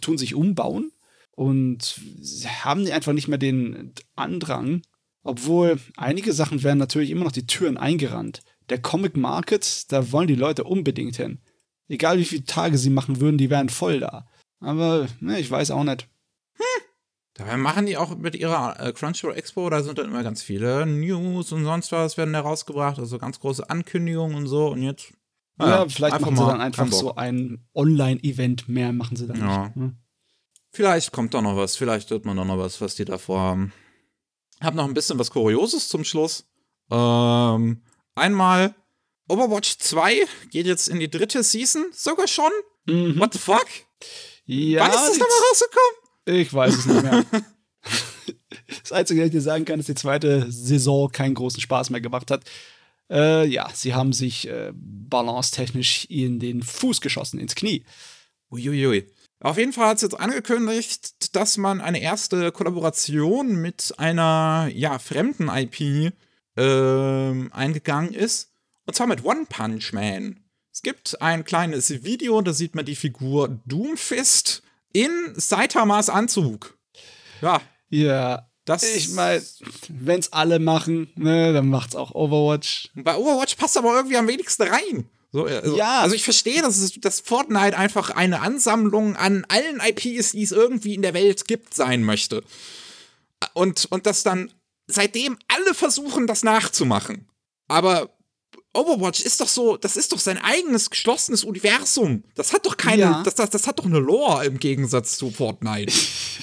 tun 0.00 0.18
sich 0.18 0.34
umbauen 0.34 0.90
und 1.32 2.00
haben 2.64 2.86
einfach 2.90 3.12
nicht 3.12 3.28
mehr 3.28 3.38
den 3.38 3.92
Andrang. 4.16 4.82
Obwohl 5.22 5.78
einige 5.96 6.32
Sachen 6.32 6.62
werden 6.62 6.78
natürlich 6.78 7.10
immer 7.10 7.24
noch 7.24 7.32
die 7.32 7.46
Türen 7.46 7.76
eingerannt. 7.76 8.40
Der 8.70 8.80
Comic 8.80 9.16
Market, 9.16 9.92
da 9.92 10.10
wollen 10.10 10.28
die 10.28 10.34
Leute 10.34 10.64
unbedingt 10.64 11.16
hin. 11.16 11.38
Egal 11.88 12.18
wie 12.18 12.24
viele 12.24 12.44
Tage 12.44 12.78
sie 12.78 12.90
machen 12.90 13.20
würden, 13.20 13.38
die 13.38 13.50
wären 13.50 13.68
voll 13.68 14.00
da. 14.00 14.26
Aber 14.60 15.08
ne, 15.20 15.40
ich 15.40 15.50
weiß 15.50 15.70
auch 15.70 15.84
nicht. 15.84 16.08
Hm. 16.54 16.82
Dabei 17.34 17.56
machen 17.56 17.86
die 17.86 17.96
auch 17.96 18.16
mit 18.16 18.34
ihrer 18.34 18.80
äh, 18.80 18.92
Crunchyroll 18.92 19.36
Expo, 19.36 19.70
da 19.70 19.82
sind 19.82 19.98
dann 19.98 20.06
immer 20.06 20.24
ganz 20.24 20.42
viele 20.42 20.84
News 20.86 21.52
und 21.52 21.64
sonst 21.64 21.92
was 21.92 22.16
werden 22.16 22.32
da 22.32 22.40
rausgebracht, 22.40 22.98
also 22.98 23.18
ganz 23.18 23.38
große 23.38 23.70
Ankündigungen 23.70 24.36
und 24.36 24.48
so 24.48 24.68
und 24.68 24.82
jetzt. 24.82 25.12
Ja, 25.60 25.68
ja 25.68 25.88
vielleicht 25.88 26.20
machen 26.20 26.36
sie 26.36 26.46
dann 26.46 26.60
einfach 26.60 26.88
so 26.88 27.14
ein 27.14 27.64
Online-Event 27.74 28.68
mehr, 28.68 28.92
machen 28.92 29.16
sie 29.16 29.26
dann 29.26 29.38
ja. 29.38 29.64
nicht. 29.64 29.76
Ne? 29.76 29.96
Vielleicht 30.72 31.12
kommt 31.12 31.32
da 31.32 31.40
noch 31.40 31.56
was, 31.56 31.76
vielleicht 31.76 32.10
wird 32.10 32.24
man 32.24 32.36
da 32.36 32.44
noch 32.44 32.58
was, 32.58 32.80
was 32.80 32.96
die 32.96 33.04
davor 33.04 33.40
haben. 33.40 33.72
Hab 34.60 34.74
noch 34.74 34.84
ein 34.84 34.94
bisschen 34.94 35.18
was 35.18 35.30
Kurioses 35.30 35.88
zum 35.88 36.04
Schluss. 36.04 36.44
Ähm, 36.90 37.82
einmal 38.16 38.74
Overwatch 39.28 39.78
2 39.78 40.26
geht 40.50 40.66
jetzt 40.66 40.88
in 40.88 41.00
die 41.00 41.10
dritte 41.10 41.42
Season, 41.42 41.86
sogar 41.92 42.26
schon. 42.26 42.50
Mhm. 42.86 43.18
What 43.18 43.34
the 43.34 43.38
fuck? 43.38 43.66
Ja, 44.46 44.80
Wann 44.80 44.90
ist 44.90 44.96
das 44.96 45.18
nochmal 45.18 45.38
rausgekommen? 45.50 46.40
Ich 46.40 46.54
weiß 46.54 46.74
es 46.74 46.86
nicht 46.86 47.02
mehr. 47.02 47.24
das 48.82 48.92
Einzige, 48.92 49.20
was 49.20 49.26
ich 49.26 49.32
dir 49.32 49.40
sagen 49.40 49.64
kann, 49.64 49.80
ist, 49.80 49.88
die 49.88 49.94
zweite 49.94 50.50
Saison 50.50 51.10
keinen 51.10 51.34
großen 51.34 51.60
Spaß 51.60 51.90
mehr 51.90 52.00
gemacht 52.00 52.30
hat. 52.30 52.44
Äh, 53.10 53.46
ja, 53.46 53.68
sie 53.72 53.94
haben 53.94 54.12
sich 54.12 54.48
äh, 54.48 54.72
balance-technisch 54.74 56.06
in 56.10 56.38
den 56.38 56.62
Fuß 56.62 57.00
geschossen, 57.00 57.38
ins 57.38 57.54
Knie. 57.54 57.84
Uiuiui. 58.50 59.06
Auf 59.40 59.56
jeden 59.56 59.72
Fall 59.72 59.88
hat 59.88 59.96
es 59.96 60.02
jetzt 60.02 60.18
angekündigt, 60.18 61.34
dass 61.36 61.58
man 61.58 61.80
eine 61.80 62.00
erste 62.00 62.50
Kollaboration 62.50 63.56
mit 63.56 63.94
einer 63.98 64.68
ja, 64.72 64.98
fremden 64.98 65.48
IP 65.48 66.12
äh, 66.56 67.50
eingegangen 67.52 68.12
ist. 68.12 68.50
Und 68.88 68.94
zwar 68.94 69.06
mit 69.06 69.22
One 69.22 69.44
Punch 69.46 69.92
Man. 69.92 70.40
Es 70.72 70.80
gibt 70.80 71.20
ein 71.20 71.44
kleines 71.44 71.90
Video, 72.04 72.40
da 72.40 72.54
sieht 72.54 72.74
man 72.74 72.86
die 72.86 72.96
Figur 72.96 73.60
Doomfist 73.66 74.62
in 74.94 75.10
Saitamas 75.36 76.08
Anzug. 76.08 76.78
Ja. 77.42 77.60
Ja. 77.90 78.48
Das 78.64 78.84
ich 78.84 79.10
meine, 79.10 79.42
wenn 79.88 80.20
es 80.20 80.32
alle 80.32 80.58
machen, 80.58 81.10
ne, 81.16 81.52
dann 81.52 81.68
macht's 81.68 81.96
auch 81.96 82.14
Overwatch. 82.14 82.88
Bei 82.94 83.14
Overwatch 83.14 83.56
passt 83.56 83.76
aber 83.76 83.94
irgendwie 83.94 84.16
am 84.16 84.26
wenigsten 84.26 84.62
rein. 84.62 85.06
So, 85.32 85.44
also, 85.44 85.76
ja. 85.76 86.00
Also 86.00 86.14
ich 86.14 86.24
verstehe, 86.24 86.62
dass, 86.62 86.78
es, 86.78 86.98
dass 86.98 87.20
Fortnite 87.20 87.76
einfach 87.76 88.08
eine 88.08 88.40
Ansammlung 88.40 89.16
an 89.16 89.44
allen 89.48 89.80
IPs, 89.80 90.32
die 90.32 90.42
es 90.42 90.52
irgendwie 90.52 90.94
in 90.94 91.02
der 91.02 91.12
Welt 91.12 91.46
gibt, 91.46 91.74
sein 91.74 92.04
möchte. 92.04 92.42
Und, 93.52 93.84
und 93.90 94.06
dass 94.06 94.22
dann 94.22 94.50
seitdem 94.86 95.36
alle 95.48 95.74
versuchen, 95.74 96.26
das 96.26 96.42
nachzumachen. 96.42 97.28
Aber 97.68 98.17
Overwatch 98.78 99.20
ist 99.20 99.40
doch 99.40 99.48
so, 99.48 99.76
das 99.76 99.96
ist 99.96 100.12
doch 100.12 100.18
sein 100.18 100.38
eigenes 100.38 100.90
geschlossenes 100.90 101.44
Universum. 101.44 102.22
Das 102.34 102.52
hat 102.52 102.64
doch 102.66 102.76
keine, 102.76 103.02
ja. 103.02 103.22
das, 103.24 103.34
das, 103.34 103.50
das 103.50 103.66
hat 103.66 103.78
doch 103.78 103.86
eine 103.86 103.98
Lore 103.98 104.46
im 104.46 104.58
Gegensatz 104.58 105.18
zu 105.18 105.30
Fortnite. 105.30 105.92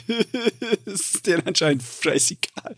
das 0.85 1.01
ist 1.01 1.25
denen 1.25 1.47
anscheinend 1.47 1.83
scheißegal. 1.83 2.75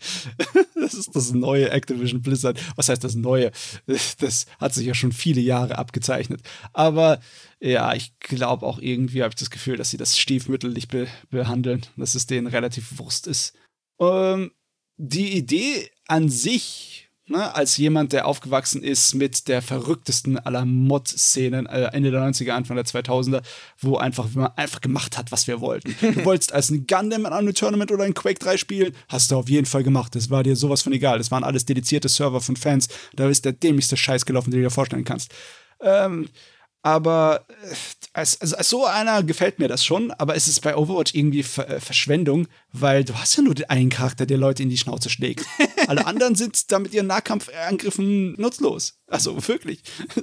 Das 0.74 0.94
ist 0.94 1.14
das 1.14 1.32
neue 1.32 1.70
Activision 1.70 2.22
Blizzard. 2.22 2.58
Was 2.76 2.88
heißt 2.88 3.02
das 3.02 3.14
neue? 3.14 3.50
Das 3.86 4.46
hat 4.60 4.74
sich 4.74 4.86
ja 4.86 4.94
schon 4.94 5.12
viele 5.12 5.40
Jahre 5.40 5.78
abgezeichnet. 5.78 6.40
Aber 6.72 7.20
ja, 7.60 7.94
ich 7.94 8.18
glaube 8.20 8.66
auch 8.66 8.78
irgendwie 8.78 9.22
habe 9.22 9.32
ich 9.32 9.40
das 9.40 9.50
Gefühl, 9.50 9.76
dass 9.76 9.90
sie 9.90 9.96
das 9.96 10.18
stiefmütterlich 10.18 10.88
be 10.88 11.08
behandeln, 11.30 11.84
dass 11.96 12.14
es 12.14 12.26
denen 12.26 12.46
relativ 12.46 12.98
Wurst 12.98 13.26
ist. 13.26 13.54
Ähm, 14.00 14.52
die 14.96 15.36
Idee 15.36 15.90
an 16.06 16.28
sich 16.28 16.97
ne, 17.28 17.54
als 17.54 17.76
jemand, 17.76 18.12
der 18.12 18.26
aufgewachsen 18.26 18.82
ist 18.82 19.14
mit 19.14 19.48
der 19.48 19.62
verrücktesten 19.62 20.38
aller 20.38 20.64
Mod-Szenen 20.64 21.66
äh, 21.66 21.90
Ende 21.92 22.10
der 22.10 22.22
90er, 22.22 22.50
Anfang 22.50 22.76
der 22.76 22.84
2000er, 22.84 23.42
wo 23.80 23.96
einfach 23.96 24.26
man 24.34 24.52
einfach 24.56 24.80
gemacht 24.80 25.18
hat, 25.18 25.32
was 25.32 25.46
wir 25.46 25.60
wollten. 25.60 25.94
Du 26.00 26.24
wolltest 26.24 26.52
als 26.52 26.70
ein 26.70 26.86
Gundam 26.86 27.26
in 27.26 27.32
einem 27.32 27.54
Tournament 27.54 27.92
oder 27.92 28.04
ein 28.04 28.14
Quake 28.14 28.38
3 28.38 28.56
spielen, 28.56 28.94
hast 29.08 29.30
du 29.30 29.36
auf 29.36 29.48
jeden 29.48 29.66
Fall 29.66 29.82
gemacht. 29.82 30.14
Das 30.14 30.30
war 30.30 30.42
dir 30.42 30.56
sowas 30.56 30.82
von 30.82 30.92
egal. 30.92 31.18
Das 31.18 31.30
waren 31.30 31.44
alles 31.44 31.64
dedizierte 31.64 32.08
Server 32.08 32.40
von 32.40 32.56
Fans. 32.56 32.88
Da 33.14 33.28
ist 33.28 33.44
der 33.44 33.52
dämlichste 33.52 33.96
Scheiß 33.96 34.26
gelaufen, 34.26 34.50
den 34.50 34.60
du 34.60 34.66
dir 34.66 34.70
vorstellen 34.70 35.04
kannst. 35.04 35.32
Ähm, 35.80 36.28
aber 36.82 37.44
äh, 37.62 37.74
als, 38.12 38.40
also 38.40 38.56
als 38.56 38.68
so 38.68 38.86
einer 38.86 39.22
gefällt 39.22 39.58
mir 39.58 39.68
das 39.68 39.84
schon, 39.84 40.10
aber 40.12 40.36
es 40.36 40.48
ist 40.48 40.60
bei 40.60 40.76
Overwatch 40.76 41.14
irgendwie 41.14 41.42
Ver 41.42 41.68
äh, 41.68 41.80
Verschwendung, 41.80 42.46
weil 42.72 43.04
du 43.04 43.14
hast 43.14 43.36
ja 43.36 43.42
nur 43.42 43.54
den 43.54 43.70
einen 43.70 43.90
Charakter, 43.90 44.26
der 44.26 44.38
Leute 44.38 44.62
in 44.62 44.68
die 44.68 44.78
Schnauze 44.78 45.10
schlägt. 45.10 45.46
Alle 45.86 46.06
anderen 46.06 46.34
sind 46.34 46.70
da 46.70 46.78
mit 46.78 46.92
ihren 46.92 47.06
Nahkampfangriffen 47.06 48.34
nutzlos. 48.38 48.94
Also 49.06 49.48
wirklich. 49.48 49.82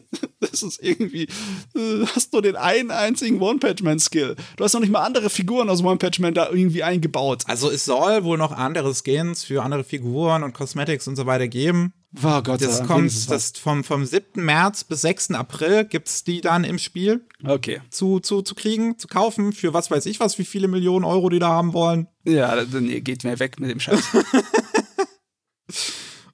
Das 0.52 0.62
ist 0.62 0.82
irgendwie, 0.82 1.28
du 1.74 2.04
äh, 2.04 2.06
hast 2.16 2.32
nur 2.32 2.42
den 2.42 2.56
einen 2.56 2.92
einzigen 2.92 3.42
One-Patch-Man-Skill. 3.42 4.36
Du 4.56 4.64
hast 4.64 4.74
noch 4.74 4.80
nicht 4.80 4.92
mal 4.92 5.04
andere 5.04 5.30
Figuren 5.30 5.70
aus 5.70 5.84
One-Patch-Man 5.84 6.34
da 6.34 6.50
irgendwie 6.50 6.84
eingebaut. 6.84 7.44
Also 7.48 7.70
es 7.70 7.84
soll 7.84 8.24
wohl 8.24 8.38
noch 8.38 8.52
andere 8.52 8.94
Skins 8.94 9.44
für 9.44 9.64
andere 9.64 9.84
Figuren 9.84 10.44
und 10.44 10.54
Cosmetics 10.54 11.08
und 11.08 11.16
so 11.16 11.26
weiter 11.26 11.48
geben. 11.48 11.94
Oh 12.24 12.42
Gott, 12.42 12.62
das 12.62 12.86
kommt 12.86 13.12
das 13.30 13.52
vom, 13.52 13.84
vom 13.84 14.06
7. 14.06 14.44
März 14.46 14.84
bis 14.84 15.02
6. 15.02 15.32
April 15.32 15.84
gibt 15.84 16.08
es 16.08 16.24
die 16.24 16.42
dann 16.42 16.64
im 16.64 16.80
Spiel. 16.80 17.26
Okay. 17.48 17.82
Zu, 17.90 18.20
zu, 18.20 18.42
zu 18.42 18.56
kriegen, 18.56 18.98
zu 18.98 19.08
kaufen, 19.08 19.54
für 19.54 19.74
was 19.74 19.92
weiß 19.92 20.06
ich 20.06 20.20
was, 20.20 20.38
wie 20.40 20.46
viele 20.46 20.68
Millionen 20.68 21.06
Euro 21.06 21.30
die 21.30 21.40
da 21.40 21.50
haben 21.50 21.74
wollen. 21.74 22.08
Ja, 22.24 22.64
dann 22.66 22.88
geht 23.04 23.24
mir 23.24 23.40
weg 23.40 23.60
mit 23.60 23.70
dem 23.70 23.80
Scheiß. 23.80 24.04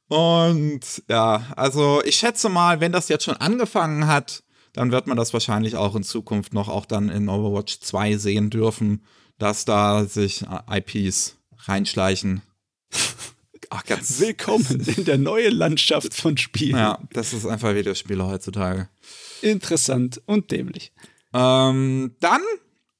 Und 0.07 1.03
ja, 1.09 1.45
also 1.55 2.01
ich 2.03 2.17
schätze 2.17 2.49
mal, 2.49 2.81
wenn 2.81 2.91
das 2.91 3.07
jetzt 3.07 3.23
schon 3.23 3.37
angefangen 3.37 4.07
hat, 4.07 4.43
dann 4.73 4.91
wird 4.91 5.07
man 5.07 5.17
das 5.17 5.31
wahrscheinlich 5.33 5.77
auch 5.77 5.95
in 5.95 6.03
Zukunft 6.03 6.53
noch 6.53 6.67
auch 6.67 6.85
dann 6.85 7.09
in 7.09 7.29
Overwatch 7.29 7.79
2 7.79 8.17
sehen 8.17 8.49
dürfen, 8.49 9.05
dass 9.37 9.65
da 9.65 10.05
sich 10.05 10.45
IPs 10.69 11.37
reinschleichen. 11.59 12.41
Ach, 13.73 13.85
ganz 13.85 14.19
willkommen 14.19 14.85
in 14.97 15.05
der 15.05 15.17
neuen 15.17 15.53
Landschaft 15.53 16.13
von 16.13 16.37
Spielen. 16.37 16.75
Ja, 16.75 16.99
das 17.13 17.31
ist 17.31 17.45
einfach 17.45 17.73
Videospiele 17.73 18.27
heutzutage. 18.27 18.89
Interessant 19.41 20.21
und 20.25 20.51
dämlich. 20.51 20.91
Ähm, 21.33 22.13
dann 22.19 22.41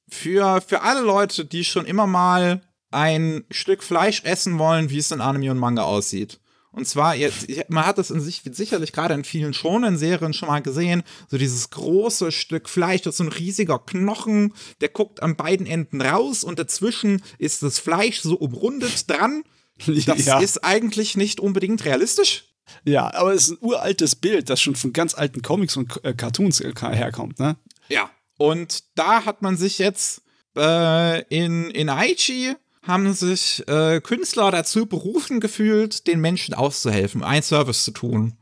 für, 0.08 0.62
für 0.66 0.80
alle 0.80 1.02
Leute, 1.02 1.44
die 1.44 1.64
schon 1.64 1.84
immer 1.84 2.06
mal 2.06 2.62
ein 2.90 3.44
Stück 3.50 3.82
Fleisch 3.82 4.24
essen 4.24 4.58
wollen, 4.58 4.88
wie 4.88 4.96
es 4.96 5.10
in 5.10 5.20
Anime 5.20 5.50
und 5.50 5.58
Manga 5.58 5.82
aussieht. 5.82 6.40
Und 6.70 6.88
zwar, 6.88 7.14
jetzt, 7.16 7.48
man 7.68 7.84
hat 7.84 7.98
das 7.98 8.10
in 8.10 8.22
sich 8.22 8.40
sicherlich 8.50 8.92
gerade 8.92 9.12
in 9.12 9.24
vielen 9.24 9.52
Shonen-Serien 9.52 10.32
schon 10.32 10.48
mal 10.48 10.62
gesehen, 10.62 11.02
so 11.28 11.36
dieses 11.36 11.68
große 11.68 12.32
Stück 12.32 12.70
Fleisch, 12.70 13.02
das 13.02 13.12
ist 13.12 13.18
so 13.18 13.24
ein 13.24 13.28
riesiger 13.28 13.78
Knochen, 13.78 14.54
der 14.80 14.88
guckt 14.88 15.22
an 15.22 15.36
beiden 15.36 15.66
Enden 15.66 16.00
raus 16.00 16.42
und 16.42 16.58
dazwischen 16.58 17.22
ist 17.36 17.62
das 17.62 17.78
Fleisch 17.78 18.22
so 18.22 18.36
umrundet 18.36 19.10
dran 19.10 19.42
das 20.06 20.24
ja. 20.26 20.38
ist 20.40 20.64
eigentlich 20.64 21.16
nicht 21.16 21.40
unbedingt 21.40 21.84
realistisch. 21.84 22.44
Ja, 22.84 23.12
aber 23.14 23.32
es 23.34 23.44
ist 23.44 23.50
ein 23.52 23.58
uraltes 23.60 24.14
Bild, 24.16 24.48
das 24.48 24.60
schon 24.60 24.76
von 24.76 24.92
ganz 24.92 25.14
alten 25.14 25.42
Comics 25.42 25.76
und 25.76 26.02
äh, 26.04 26.14
Cartoons 26.14 26.60
äh, 26.60 26.72
herkommt, 26.80 27.38
ne? 27.38 27.56
Ja. 27.88 28.08
Und 28.38 28.84
da 28.94 29.24
hat 29.24 29.42
man 29.42 29.56
sich 29.56 29.78
jetzt 29.78 30.22
Äh, 30.54 31.22
in, 31.34 31.70
in 31.70 31.88
Aichi 31.88 32.54
haben 32.82 33.14
sich 33.14 33.66
äh, 33.68 34.00
Künstler 34.02 34.50
dazu 34.50 34.84
berufen 34.84 35.40
gefühlt, 35.40 36.06
den 36.06 36.20
Menschen 36.20 36.52
auszuhelfen, 36.54 37.22
einen 37.24 37.42
Service 37.42 37.84
zu 37.84 37.90
tun. 37.92 38.34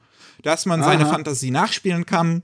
Dass 0.43 0.66
man 0.66 0.83
seine 0.83 1.05
Aha. 1.05 1.12
Fantasie 1.12 1.53
nachspielen 1.53 2.07
kann. 2.07 2.43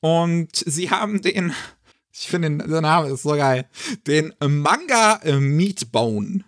Und 0.00 0.56
sie 0.56 0.88
haben 0.90 1.20
den, 1.20 1.52
ich 2.12 2.28
finde, 2.28 2.48
den- 2.48 2.70
der 2.70 2.80
Name 2.80 3.08
ist 3.10 3.24
so 3.24 3.30
geil, 3.36 3.66
den 4.06 4.32
Manga 4.40 5.16
äh, 5.22 5.38
Meatbone. 5.38 6.44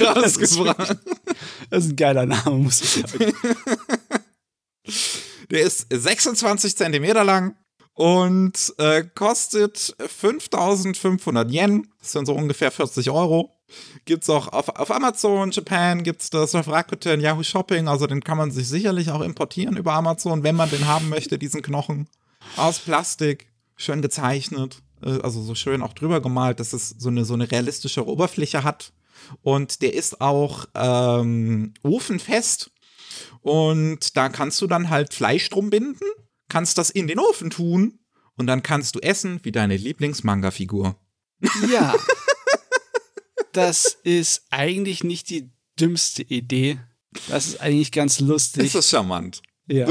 Rausgebracht. 0.00 0.96
Das 1.70 1.84
ist 1.84 1.90
ein 1.90 1.96
geiler 1.96 2.26
Name, 2.26 2.56
muss 2.56 2.80
ich 2.80 2.90
sagen. 2.90 3.32
Der 5.50 5.62
ist 5.62 5.86
26 5.90 6.76
Zentimeter 6.76 7.24
lang 7.24 7.56
und 7.94 8.74
äh, 8.78 9.04
kostet 9.14 9.94
5500 9.98 11.50
Yen. 11.50 11.88
Das 12.00 12.12
sind 12.12 12.26
so 12.26 12.34
ungefähr 12.34 12.70
40 12.70 13.10
Euro. 13.10 13.58
Gibt's 14.04 14.28
auch 14.28 14.48
auf, 14.48 14.68
auf 14.68 14.90
Amazon, 14.90 15.50
Japan 15.50 16.02
gibt's 16.02 16.30
das, 16.30 16.54
auf 16.54 16.68
Rakuten, 16.68 17.20
Yahoo 17.20 17.42
Shopping. 17.42 17.88
Also 17.88 18.06
den 18.06 18.22
kann 18.22 18.38
man 18.38 18.50
sich 18.50 18.68
sicherlich 18.68 19.10
auch 19.10 19.20
importieren 19.20 19.76
über 19.76 19.92
Amazon, 19.94 20.42
wenn 20.42 20.56
man 20.56 20.70
den 20.70 20.86
haben 20.86 21.08
möchte, 21.08 21.38
diesen 21.38 21.62
Knochen. 21.62 22.08
Aus 22.56 22.78
Plastik, 22.78 23.48
schön 23.76 24.02
gezeichnet. 24.02 24.82
Äh, 25.02 25.20
Also 25.22 25.42
so 25.42 25.54
schön 25.54 25.82
auch 25.82 25.92
drüber 25.92 26.20
gemalt, 26.20 26.60
dass 26.60 26.72
es 26.72 26.90
so 26.90 27.08
eine, 27.08 27.24
so 27.24 27.34
eine 27.34 27.50
realistische 27.50 28.06
Oberfläche 28.06 28.64
hat. 28.64 28.92
Und 29.42 29.82
der 29.82 29.94
ist 29.94 30.20
auch 30.20 30.66
ähm, 30.74 31.74
ofenfest. 31.82 32.70
Und 33.40 34.16
da 34.16 34.28
kannst 34.28 34.60
du 34.60 34.66
dann 34.66 34.90
halt 34.90 35.14
Fleisch 35.14 35.48
drum 35.50 35.70
binden, 35.70 36.04
kannst 36.48 36.78
das 36.78 36.90
in 36.90 37.06
den 37.06 37.18
Ofen 37.18 37.50
tun 37.50 37.98
und 38.36 38.46
dann 38.46 38.62
kannst 38.62 38.94
du 38.94 39.00
essen 39.00 39.40
wie 39.42 39.52
deine 39.52 39.76
Lieblings-Manga-Figur. 39.76 40.96
Ja. 41.70 41.94
Das 43.52 43.98
ist 44.02 44.46
eigentlich 44.50 45.04
nicht 45.04 45.28
die 45.28 45.50
dümmste 45.78 46.22
Idee. 46.22 46.78
Das 47.28 47.46
ist 47.46 47.60
eigentlich 47.60 47.92
ganz 47.92 48.18
lustig. 48.18 48.64
Ist 48.64 48.74
das 48.74 48.88
charmant? 48.88 49.42
Ja. 49.66 49.88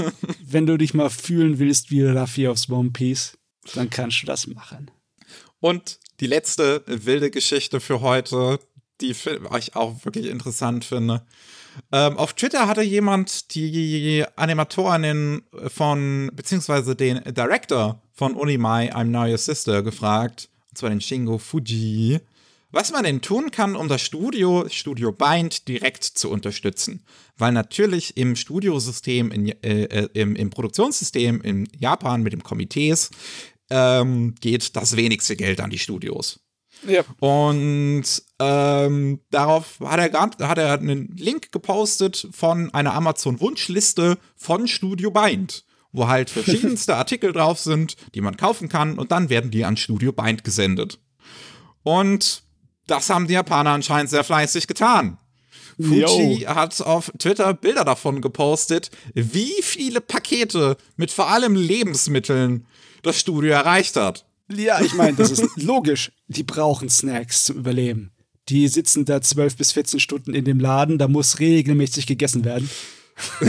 Wenn 0.44 0.66
du 0.66 0.76
dich 0.76 0.94
mal 0.94 1.10
fühlen 1.10 1.58
willst 1.60 1.90
wie 1.90 2.02
Raffi 2.02 2.48
aufs 2.48 2.68
One 2.68 2.90
Piece, 2.90 3.38
dann 3.74 3.90
kannst 3.90 4.22
du 4.22 4.26
das 4.26 4.46
machen. 4.46 4.90
Und 5.60 5.98
die 6.20 6.26
letzte 6.26 6.82
wilde 6.86 7.30
Geschichte 7.30 7.80
für 7.80 8.00
heute, 8.00 8.60
die 9.00 9.10
ich 9.10 9.76
auch 9.76 10.04
wirklich 10.04 10.26
interessant 10.26 10.84
finde. 10.84 11.24
Ähm, 11.90 12.16
auf 12.16 12.34
Twitter 12.34 12.68
hatte 12.68 12.82
jemand 12.82 13.54
die 13.54 14.24
Animatorin 14.36 15.42
von, 15.68 16.30
beziehungsweise 16.34 16.94
den 16.94 17.22
Director 17.24 18.00
von 18.12 18.34
Unimai, 18.34 18.92
I'm 18.94 19.04
Now 19.04 19.26
Your 19.26 19.38
Sister, 19.38 19.82
gefragt, 19.82 20.48
und 20.70 20.78
zwar 20.78 20.90
den 20.90 21.00
Shingo 21.00 21.38
Fuji, 21.38 22.20
was 22.70 22.90
man 22.90 23.04
denn 23.04 23.22
tun 23.22 23.50
kann, 23.50 23.76
um 23.76 23.88
das 23.88 24.02
Studio, 24.02 24.66
Studio 24.68 25.12
Bind, 25.12 25.68
direkt 25.68 26.04
zu 26.04 26.30
unterstützen. 26.30 27.04
Weil 27.36 27.52
natürlich 27.52 28.16
im 28.16 28.36
Studiosystem, 28.36 29.30
in, 29.30 29.48
äh, 29.62 29.84
äh, 29.84 30.08
im, 30.14 30.34
im 30.34 30.50
Produktionssystem 30.50 31.40
in 31.40 31.68
Japan 31.78 32.22
mit 32.22 32.32
den 32.32 32.42
Komitees, 32.42 33.10
ähm, 33.70 34.34
geht 34.40 34.76
das 34.76 34.96
wenigste 34.96 35.36
Geld 35.36 35.60
an 35.60 35.70
die 35.70 35.78
Studios. 35.78 36.40
Ja. 36.86 37.02
Und 37.20 38.04
ähm, 38.38 39.20
darauf 39.30 39.80
hat 39.80 39.98
er, 40.00 40.10
gar, 40.10 40.30
hat 40.40 40.58
er 40.58 40.74
einen 40.74 41.16
Link 41.16 41.52
gepostet 41.52 42.28
von 42.32 42.72
einer 42.74 42.94
Amazon-Wunschliste 42.94 44.18
von 44.36 44.68
Studio 44.68 45.10
Bind, 45.10 45.64
wo 45.92 46.08
halt 46.08 46.30
verschiedenste 46.30 46.96
Artikel 46.96 47.32
drauf 47.32 47.58
sind, 47.58 47.96
die 48.14 48.20
man 48.20 48.36
kaufen 48.36 48.68
kann, 48.68 48.98
und 48.98 49.12
dann 49.12 49.30
werden 49.30 49.50
die 49.50 49.64
an 49.64 49.76
Studio 49.76 50.12
Bind 50.12 50.44
gesendet. 50.44 50.98
Und 51.82 52.42
das 52.86 53.08
haben 53.08 53.28
die 53.28 53.34
Japaner 53.34 53.70
anscheinend 53.70 54.10
sehr 54.10 54.24
fleißig 54.24 54.66
getan. 54.66 55.18
Fuji 55.80 56.42
Jo. 56.42 56.48
hat 56.48 56.80
auf 56.82 57.10
Twitter 57.18 57.52
Bilder 57.54 57.84
davon 57.84 58.20
gepostet, 58.20 58.90
wie 59.14 59.54
viele 59.62 60.00
Pakete 60.00 60.76
mit 60.96 61.10
vor 61.10 61.28
allem 61.28 61.56
Lebensmitteln 61.56 62.66
das 63.06 63.20
Studio 63.20 63.52
erreicht 63.52 63.96
hat. 63.96 64.26
Ja, 64.52 64.80
ich 64.80 64.94
meine, 64.94 65.16
das 65.16 65.30
ist 65.30 65.62
logisch. 65.62 66.12
Die 66.28 66.42
brauchen 66.42 66.88
Snacks 66.88 67.44
zum 67.44 67.56
Überleben. 67.56 68.12
Die 68.48 68.68
sitzen 68.68 69.04
da 69.04 69.22
12 69.22 69.56
bis 69.56 69.72
14 69.72 70.00
Stunden 70.00 70.34
in 70.34 70.44
dem 70.44 70.60
Laden, 70.60 70.98
da 70.98 71.08
muss 71.08 71.40
regelmäßig 71.40 72.06
gegessen 72.06 72.44
werden. 72.44 72.68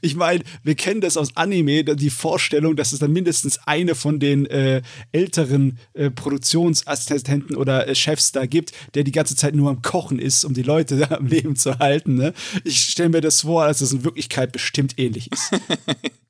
ich 0.00 0.14
meine, 0.14 0.44
wir 0.62 0.76
kennen 0.76 1.00
das 1.00 1.16
aus 1.16 1.36
Anime, 1.36 1.84
die 1.84 2.10
Vorstellung, 2.10 2.76
dass 2.76 2.92
es 2.92 3.00
dann 3.00 3.12
mindestens 3.12 3.58
eine 3.66 3.96
von 3.96 4.20
den 4.20 4.46
äh, 4.46 4.82
älteren 5.10 5.78
äh, 5.94 6.10
Produktionsassistenten 6.10 7.56
oder 7.56 7.88
äh, 7.88 7.94
Chefs 7.94 8.32
da 8.32 8.46
gibt, 8.46 8.72
der 8.94 9.04
die 9.04 9.12
ganze 9.12 9.36
Zeit 9.36 9.54
nur 9.54 9.68
am 9.68 9.82
Kochen 9.82 10.18
ist, 10.18 10.44
um 10.44 10.54
die 10.54 10.62
Leute 10.62 10.96
da 10.96 11.10
am 11.16 11.26
Leben 11.26 11.56
zu 11.56 11.78
halten. 11.78 12.14
Ne? 12.14 12.32
Ich 12.64 12.82
stelle 12.82 13.08
mir 13.08 13.20
das 13.20 13.40
vor, 13.40 13.66
dass 13.66 13.80
es 13.80 13.92
in 13.92 14.04
Wirklichkeit 14.04 14.52
bestimmt 14.52 14.98
ähnlich 14.98 15.30
ist. 15.32 15.50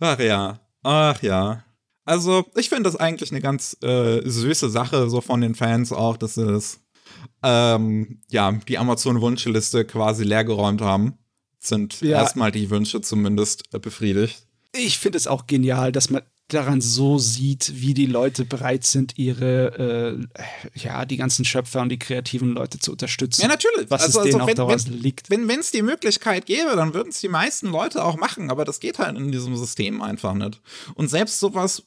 Ach 0.00 0.18
ja, 0.18 0.60
ach 0.82 1.22
ja. 1.22 1.62
Also, 2.04 2.44
ich 2.54 2.68
finde 2.68 2.84
das 2.84 2.96
eigentlich 2.96 3.32
eine 3.32 3.40
ganz 3.40 3.76
äh, 3.82 4.20
süße 4.24 4.70
Sache, 4.70 5.10
so 5.10 5.20
von 5.20 5.40
den 5.40 5.54
Fans 5.54 5.92
auch, 5.92 6.16
dass 6.16 6.34
sie 6.34 6.46
das, 6.46 6.78
ähm, 7.42 8.22
ja, 8.30 8.52
die 8.52 8.78
Amazon-Wunschliste 8.78 9.84
quasi 9.84 10.22
leergeräumt 10.24 10.80
haben. 10.80 11.18
Sind 11.58 12.00
Ja. 12.02 12.18
erstmal 12.18 12.52
die 12.52 12.70
Wünsche 12.70 13.00
zumindest 13.00 13.74
äh, 13.74 13.80
befriedigt. 13.80 14.46
Ich 14.72 14.98
finde 14.98 15.18
es 15.18 15.26
auch 15.26 15.46
genial, 15.48 15.90
dass 15.90 16.10
man 16.10 16.22
daran 16.48 16.80
so 16.80 17.18
sieht, 17.18 17.72
wie 17.74 17.92
die 17.94 18.06
Leute 18.06 18.44
bereit 18.44 18.84
sind, 18.84 19.18
ihre, 19.18 20.26
äh, 20.38 20.78
ja, 20.78 21.04
die 21.04 21.16
ganzen 21.16 21.44
Schöpfer 21.44 21.80
und 21.82 21.88
die 21.88 21.98
kreativen 21.98 22.50
Leute 22.50 22.78
zu 22.78 22.92
unterstützen. 22.92 23.42
Ja, 23.42 23.48
natürlich. 23.48 23.90
Was 23.90 24.02
Also- 24.02 24.20
es 24.20 24.24
denen 24.26 24.34
also 24.36 24.44
auch 24.44 24.48
wenn- 24.48 24.56
daran 24.56 24.84
wenn- 24.86 25.00
liegt. 25.02 25.30
Wenn 25.30 25.50
es 25.50 25.70
die 25.72 25.82
Möglichkeit 25.82 26.46
gäbe, 26.46 26.76
dann 26.76 26.94
würden 26.94 27.08
es 27.08 27.20
die 27.20 27.28
meisten 27.28 27.66
Leute 27.68 28.04
auch 28.04 28.16
machen, 28.16 28.50
aber 28.50 28.64
das 28.64 28.78
geht 28.80 28.98
halt 28.98 29.16
in 29.16 29.32
diesem 29.32 29.56
System 29.56 30.02
einfach 30.02 30.34
nicht. 30.34 30.60
Und 30.94 31.08
selbst 31.08 31.40
sowas 31.40 31.82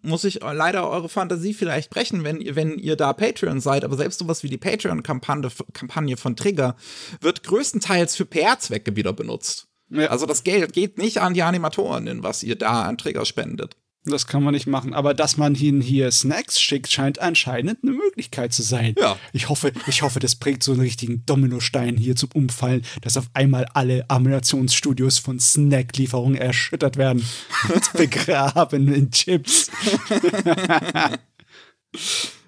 muss 0.00 0.24
ich 0.24 0.40
leider 0.40 0.88
eure 0.88 1.08
Fantasie 1.10 1.52
vielleicht 1.52 1.90
brechen, 1.90 2.24
wenn 2.24 2.40
ihr, 2.40 2.56
wenn 2.56 2.78
ihr 2.78 2.96
da 2.96 3.12
Patreon 3.12 3.60
seid, 3.60 3.84
aber 3.84 3.96
selbst 3.98 4.18
sowas 4.18 4.42
wie 4.42 4.48
die 4.48 4.56
Patreon-Kampagne 4.56 5.50
Kampagne 5.74 6.16
von 6.16 6.36
Trigger 6.36 6.76
wird 7.20 7.42
größtenteils 7.42 8.16
für 8.16 8.24
PR-Zwecke 8.24 8.96
wieder 8.96 9.12
benutzt. 9.12 9.66
Ja. 9.90 10.06
Also 10.06 10.24
das 10.24 10.42
Geld 10.44 10.72
geht 10.72 10.96
nicht 10.96 11.18
an 11.18 11.34
die 11.34 11.42
Animatoren, 11.42 12.22
was 12.22 12.42
ihr 12.42 12.56
da 12.56 12.84
an 12.84 12.96
Trigger 12.96 13.26
spendet. 13.26 13.76
Das 14.06 14.26
kann 14.26 14.42
man 14.42 14.52
nicht 14.52 14.66
machen. 14.66 14.92
Aber 14.92 15.14
dass 15.14 15.38
man 15.38 15.54
ihnen 15.54 15.80
hier 15.80 16.10
Snacks 16.10 16.60
schickt, 16.60 16.92
scheint 16.92 17.20
anscheinend 17.20 17.82
eine 17.82 17.92
Möglichkeit 17.92 18.52
zu 18.52 18.62
sein. 18.62 18.94
Ja. 18.98 19.16
Ich 19.32 19.48
hoffe, 19.48 19.72
ich 19.86 20.02
hoffe, 20.02 20.20
das 20.20 20.36
bringt 20.36 20.62
so 20.62 20.72
einen 20.72 20.82
richtigen 20.82 21.24
Dominostein 21.24 21.96
hier 21.96 22.14
zum 22.14 22.28
Umfallen, 22.34 22.84
dass 23.00 23.16
auf 23.16 23.30
einmal 23.32 23.64
alle 23.72 24.08
Animationsstudios 24.10 25.18
von 25.18 25.40
Snacklieferungen 25.40 26.38
erschüttert 26.38 26.98
werden 26.98 27.24
und 27.74 27.92
begraben 27.94 28.92
in 28.92 29.10
Chips. 29.10 29.70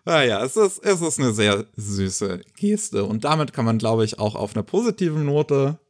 Ah 0.09 0.23
ja, 0.23 0.45
es 0.45 0.57
ist, 0.57 0.79
es 0.85 1.01
ist 1.01 1.19
eine 1.19 1.33
sehr 1.33 1.67
süße 1.75 2.41
Geste. 2.57 3.05
Und 3.05 3.25
damit 3.25 3.53
kann 3.53 3.65
man, 3.65 3.79
glaube 3.79 4.05
ich, 4.05 4.21
auch 4.21 4.37
auf 4.37 4.55
einer 4.55 4.63
positiven 4.63 5.25
Note 5.25 5.81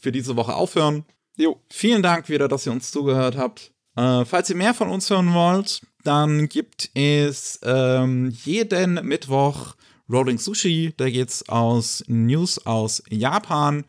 für 0.00 0.10
diese 0.10 0.34
Woche 0.34 0.54
aufhören. 0.54 1.04
Jo. 1.36 1.60
Vielen 1.70 2.02
Dank 2.02 2.28
wieder, 2.28 2.48
dass 2.48 2.66
ihr 2.66 2.72
uns 2.72 2.90
zugehört 2.90 3.36
habt. 3.36 3.73
Äh, 3.96 4.24
falls 4.24 4.50
ihr 4.50 4.56
mehr 4.56 4.74
von 4.74 4.88
uns 4.88 5.08
hören 5.10 5.34
wollt, 5.34 5.82
dann 6.02 6.48
gibt 6.48 6.90
es 6.94 7.60
ähm, 7.62 8.30
jeden 8.44 8.94
Mittwoch 9.06 9.74
Rolling 10.10 10.38
Sushi. 10.38 10.92
Da 10.96 11.08
geht's 11.08 11.48
aus 11.48 12.04
News 12.08 12.64
aus 12.66 13.02
Japan, 13.08 13.84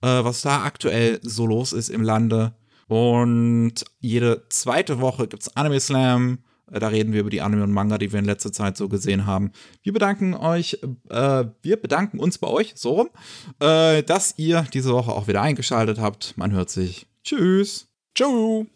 äh, 0.00 0.06
was 0.06 0.42
da 0.42 0.62
aktuell 0.64 1.20
so 1.22 1.46
los 1.46 1.72
ist 1.72 1.88
im 1.88 2.02
Lande. 2.02 2.54
Und 2.88 3.74
jede 4.00 4.44
zweite 4.48 5.00
Woche 5.00 5.28
gibt's 5.28 5.56
Anime 5.56 5.80
Slam. 5.80 6.38
Äh, 6.70 6.80
Da 6.80 6.88
reden 6.88 7.12
wir 7.12 7.20
über 7.20 7.30
die 7.30 7.40
Anime 7.40 7.62
und 7.62 7.72
Manga, 7.72 7.96
die 7.98 8.10
wir 8.12 8.18
in 8.18 8.24
letzter 8.24 8.52
Zeit 8.52 8.76
so 8.76 8.88
gesehen 8.88 9.24
haben. 9.26 9.52
Wir 9.82 9.92
bedanken 9.92 10.34
euch, 10.34 10.78
äh, 11.10 11.44
wir 11.62 11.76
bedanken 11.80 12.18
uns 12.18 12.38
bei 12.38 12.48
euch, 12.48 12.72
so 12.74 12.94
rum, 12.94 13.10
äh, 13.60 14.02
dass 14.02 14.34
ihr 14.38 14.66
diese 14.74 14.92
Woche 14.92 15.12
auch 15.12 15.28
wieder 15.28 15.42
eingeschaltet 15.42 16.00
habt. 16.00 16.36
Man 16.36 16.52
hört 16.52 16.70
sich. 16.70 17.06
Tschüss. 17.24 17.86
Ciao. 18.16 18.66